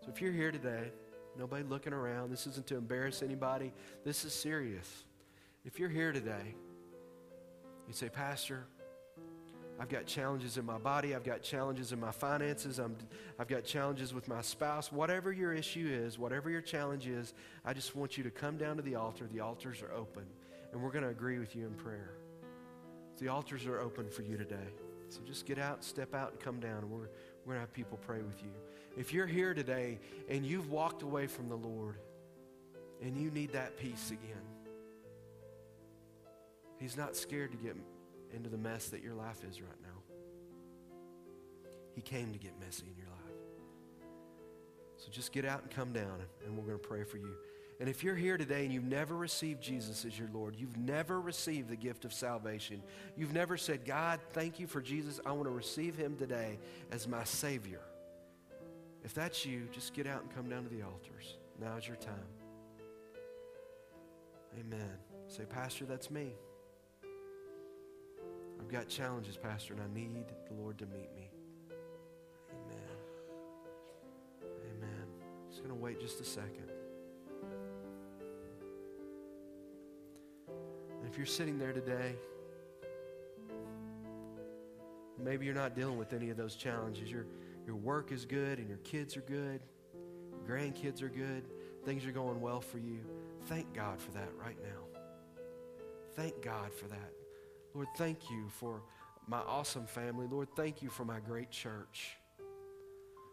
So 0.00 0.10
if 0.10 0.22
you're 0.22 0.32
here 0.32 0.50
today, 0.50 0.90
nobody 1.38 1.64
looking 1.64 1.92
around, 1.92 2.30
this 2.30 2.46
isn't 2.46 2.66
to 2.68 2.76
embarrass 2.76 3.22
anybody, 3.22 3.72
this 4.04 4.24
is 4.24 4.32
serious. 4.32 5.04
If 5.64 5.78
you're 5.78 5.90
here 5.90 6.12
today, 6.12 6.54
you 7.86 7.92
say, 7.92 8.08
Pastor, 8.08 8.66
I've 9.78 9.88
got 9.88 10.06
challenges 10.06 10.56
in 10.56 10.64
my 10.64 10.78
body. 10.78 11.14
I've 11.14 11.24
got 11.24 11.42
challenges 11.42 11.92
in 11.92 12.00
my 12.00 12.10
finances. 12.10 12.80
i 12.80 12.86
have 13.38 13.48
got 13.48 13.64
challenges 13.64 14.14
with 14.14 14.26
my 14.26 14.40
spouse. 14.40 14.90
Whatever 14.90 15.32
your 15.32 15.52
issue 15.52 15.88
is, 15.90 16.18
whatever 16.18 16.48
your 16.48 16.62
challenge 16.62 17.06
is, 17.06 17.34
I 17.64 17.74
just 17.74 17.94
want 17.94 18.16
you 18.16 18.24
to 18.24 18.30
come 18.30 18.56
down 18.56 18.76
to 18.76 18.82
the 18.82 18.94
altar. 18.94 19.28
The 19.30 19.40
altars 19.40 19.82
are 19.82 19.92
open, 19.92 20.24
and 20.76 20.84
we're 20.84 20.90
going 20.90 21.04
to 21.04 21.10
agree 21.10 21.38
with 21.38 21.56
you 21.56 21.64
in 21.64 21.72
prayer. 21.72 22.10
The 23.18 23.28
altars 23.28 23.64
are 23.64 23.80
open 23.80 24.10
for 24.10 24.20
you 24.20 24.36
today. 24.36 24.68
So 25.08 25.20
just 25.24 25.46
get 25.46 25.58
out, 25.58 25.82
step 25.82 26.14
out, 26.14 26.32
and 26.32 26.38
come 26.38 26.60
down, 26.60 26.90
we're, 26.90 27.08
we're 27.46 27.54
going 27.54 27.56
to 27.56 27.60
have 27.60 27.72
people 27.72 27.98
pray 28.04 28.20
with 28.20 28.42
you. 28.42 28.50
If 28.94 29.14
you're 29.14 29.26
here 29.26 29.54
today 29.54 29.98
and 30.28 30.44
you've 30.44 30.70
walked 30.70 31.02
away 31.02 31.28
from 31.28 31.48
the 31.48 31.56
Lord 31.56 31.96
and 33.00 33.16
you 33.16 33.30
need 33.30 33.52
that 33.52 33.78
peace 33.78 34.10
again, 34.10 34.42
He's 36.78 36.94
not 36.94 37.16
scared 37.16 37.52
to 37.52 37.56
get 37.56 37.74
into 38.34 38.50
the 38.50 38.58
mess 38.58 38.90
that 38.90 39.02
your 39.02 39.14
life 39.14 39.44
is 39.48 39.62
right 39.62 39.80
now. 39.82 39.88
He 41.94 42.02
came 42.02 42.34
to 42.34 42.38
get 42.38 42.52
messy 42.60 42.84
in 42.86 42.98
your 42.98 43.08
life. 43.08 43.16
So 44.98 45.08
just 45.10 45.32
get 45.32 45.46
out 45.46 45.62
and 45.62 45.70
come 45.70 45.94
down, 45.94 46.20
and 46.44 46.54
we're 46.54 46.66
going 46.66 46.78
to 46.78 46.86
pray 46.86 47.02
for 47.02 47.16
you. 47.16 47.34
And 47.78 47.88
if 47.88 48.02
you're 48.02 48.16
here 48.16 48.38
today 48.38 48.64
and 48.64 48.72
you've 48.72 48.84
never 48.84 49.14
received 49.14 49.62
Jesus 49.62 50.04
as 50.06 50.18
your 50.18 50.28
Lord, 50.32 50.56
you've 50.56 50.78
never 50.78 51.20
received 51.20 51.68
the 51.68 51.76
gift 51.76 52.04
of 52.06 52.12
salvation, 52.12 52.82
you've 53.16 53.34
never 53.34 53.56
said, 53.56 53.84
God, 53.84 54.18
thank 54.32 54.58
you 54.58 54.66
for 54.66 54.80
Jesus. 54.80 55.20
I 55.26 55.32
want 55.32 55.44
to 55.44 55.50
receive 55.50 55.94
him 55.94 56.16
today 56.16 56.58
as 56.90 57.06
my 57.06 57.24
Savior. 57.24 57.82
If 59.04 59.12
that's 59.12 59.44
you, 59.44 59.68
just 59.72 59.92
get 59.92 60.06
out 60.06 60.22
and 60.22 60.34
come 60.34 60.48
down 60.48 60.64
to 60.64 60.70
the 60.70 60.82
altars. 60.82 61.36
Now 61.60 61.76
is 61.76 61.86
your 61.86 61.96
time. 61.96 62.14
Amen. 64.58 64.98
Say, 65.28 65.44
Pastor, 65.44 65.84
that's 65.84 66.10
me. 66.10 66.32
I've 68.58 68.68
got 68.68 68.88
challenges, 68.88 69.36
Pastor, 69.36 69.74
and 69.74 69.82
I 69.82 69.86
need 69.94 70.24
the 70.48 70.54
Lord 70.54 70.78
to 70.78 70.86
meet 70.86 71.14
me. 71.14 71.30
Amen. 72.50 72.96
Amen. 74.42 75.06
Just 75.50 75.62
going 75.62 75.76
to 75.76 75.80
wait 75.80 76.00
just 76.00 76.20
a 76.20 76.24
second. 76.24 76.75
If 81.16 81.18
you're 81.18 81.26
sitting 81.26 81.58
there 81.58 81.72
today, 81.72 82.14
maybe 85.18 85.46
you're 85.46 85.54
not 85.54 85.74
dealing 85.74 85.96
with 85.96 86.12
any 86.12 86.28
of 86.28 86.36
those 86.36 86.56
challenges. 86.56 87.10
Your, 87.10 87.24
your 87.66 87.74
work 87.74 88.12
is 88.12 88.26
good 88.26 88.58
and 88.58 88.68
your 88.68 88.76
kids 88.84 89.16
are 89.16 89.22
good, 89.22 89.62
grandkids 90.46 91.00
are 91.00 91.08
good, 91.08 91.46
things 91.86 92.04
are 92.04 92.12
going 92.12 92.38
well 92.42 92.60
for 92.60 92.76
you. 92.76 93.00
Thank 93.46 93.72
God 93.72 93.98
for 93.98 94.12
that 94.12 94.28
right 94.38 94.58
now. 94.62 95.00
Thank 96.14 96.42
God 96.42 96.74
for 96.74 96.86
that. 96.88 97.12
Lord, 97.72 97.88
thank 97.96 98.30
you 98.30 98.50
for 98.50 98.82
my 99.26 99.38
awesome 99.38 99.86
family. 99.86 100.26
Lord, 100.30 100.48
thank 100.54 100.82
you 100.82 100.90
for 100.90 101.06
my 101.06 101.20
great 101.20 101.50
church. 101.50 102.18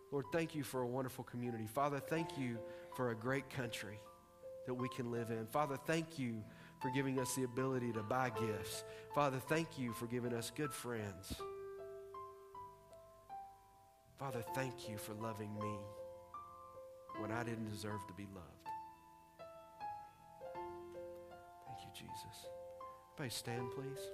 Lord, 0.10 0.28
thank 0.32 0.56
you 0.56 0.64
for 0.64 0.84
a 0.84 0.88
wonderful 0.88 1.26
community. 1.26 1.68
Father, 1.68 2.00
thank 2.00 2.38
you 2.38 2.60
for 2.96 3.12
a 3.12 3.16
great 3.16 3.50
country 3.50 4.00
that 4.68 4.74
we 4.74 4.88
can 4.88 5.12
live 5.12 5.32
in. 5.32 5.46
Father, 5.48 5.78
thank 5.86 6.18
you 6.18 6.46
for 6.84 6.90
giving 6.90 7.18
us 7.18 7.34
the 7.34 7.46
ability 7.46 7.94
to 7.94 8.04
buy 8.04 8.30
gifts. 8.30 8.84
Father, 9.16 9.40
thank 9.48 9.80
you 9.80 9.94
for 9.94 10.06
giving 10.06 10.34
us 10.34 10.52
good 10.54 10.74
friends. 10.74 11.34
Father, 14.20 14.44
thank 14.54 14.90
you 14.90 14.98
for 14.98 15.14
loving 15.14 15.54
me 15.56 15.78
when 17.20 17.32
I 17.32 17.42
didn't 17.44 17.72
deserve 17.72 18.06
to 18.08 18.14
be 18.14 18.28
loved. 18.36 18.68
Thank 21.68 21.80
you, 21.84 21.90
Jesus. 21.94 22.48
Everybody 23.14 23.34
stand, 23.34 23.72
please. 23.72 24.10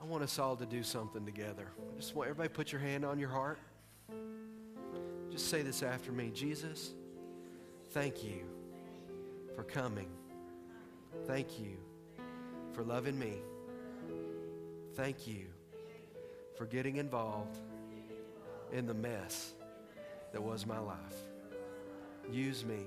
I 0.00 0.04
want 0.04 0.22
us 0.22 0.38
all 0.38 0.54
to 0.54 0.66
do 0.66 0.84
something 0.84 1.26
together. 1.26 1.66
I 1.92 1.96
just 1.98 2.14
want 2.14 2.30
everybody 2.30 2.50
put 2.50 2.70
your 2.70 2.80
hand 2.80 3.04
on 3.04 3.18
your 3.18 3.30
heart. 3.30 3.58
Just 5.28 5.48
say 5.48 5.62
this 5.62 5.82
after 5.82 6.12
me 6.12 6.30
Jesus, 6.32 6.92
thank 7.90 8.22
you 8.22 8.61
for 9.62 9.70
coming. 9.70 10.08
Thank 11.26 11.60
you 11.60 11.76
for 12.72 12.82
loving 12.82 13.16
me. 13.16 13.34
Thank 14.94 15.28
you 15.28 15.46
for 16.56 16.66
getting 16.66 16.96
involved 16.96 17.58
in 18.72 18.86
the 18.86 18.94
mess 18.94 19.52
that 20.32 20.42
was 20.42 20.66
my 20.66 20.78
life. 20.78 20.96
Use 22.30 22.64
me 22.64 22.80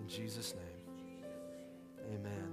in 0.00 0.08
Jesus' 0.08 0.54
name. 0.54 1.26
Amen. 2.12 2.48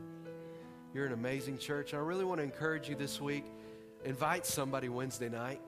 You're 0.93 1.07
an 1.07 1.14
amazing 1.14 1.57
church. 1.57 1.95
I 1.95 1.97
really 1.97 2.26
want 2.26 2.39
to 2.39 2.43
encourage 2.43 2.89
you 2.89 2.95
this 2.95 3.20
week. 3.20 3.45
Invite 4.05 4.45
somebody 4.45 4.89
Wednesday 4.89 5.30
night. 5.30 5.62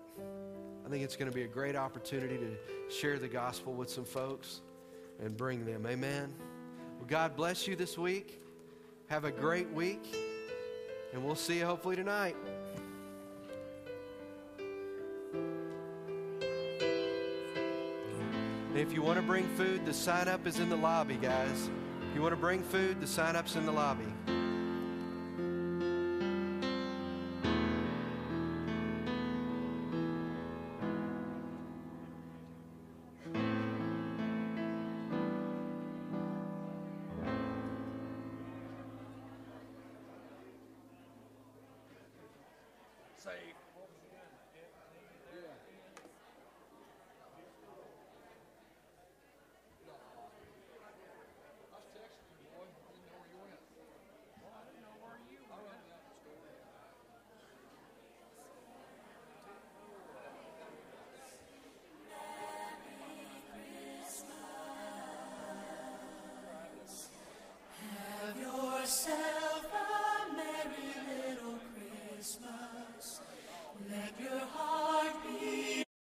I 0.85 0.89
think 0.89 1.03
it's 1.03 1.15
going 1.15 1.31
to 1.31 1.35
be 1.35 1.43
a 1.43 1.47
great 1.47 1.75
opportunity 1.75 2.37
to 2.37 2.93
share 2.93 3.17
the 3.17 3.27
gospel 3.27 3.73
with 3.73 3.89
some 3.89 4.05
folks 4.05 4.61
and 5.19 5.35
bring 5.35 5.65
them. 5.65 5.87
Amen. 5.87 6.33
God 7.11 7.35
bless 7.35 7.67
you 7.67 7.75
this 7.75 7.97
week. 7.97 8.41
Have 9.07 9.25
a 9.25 9.31
great 9.31 9.69
week. 9.71 10.15
And 11.11 11.25
we'll 11.25 11.35
see 11.35 11.57
you 11.57 11.65
hopefully 11.65 11.97
tonight. 11.97 12.37
And 18.69 18.77
if 18.77 18.93
you 18.93 19.01
want 19.01 19.17
to 19.17 19.21
bring 19.21 19.45
food, 19.57 19.85
the 19.85 19.93
sign 19.93 20.29
up 20.29 20.47
is 20.47 20.59
in 20.59 20.69
the 20.69 20.77
lobby, 20.77 21.17
guys. 21.17 21.69
If 22.09 22.15
you 22.15 22.21
want 22.21 22.31
to 22.31 22.37
bring 22.37 22.63
food, 22.63 23.01
the 23.01 23.07
sign 23.07 23.35
up's 23.35 23.57
in 23.57 23.65
the 23.65 23.73
lobby. 23.73 24.07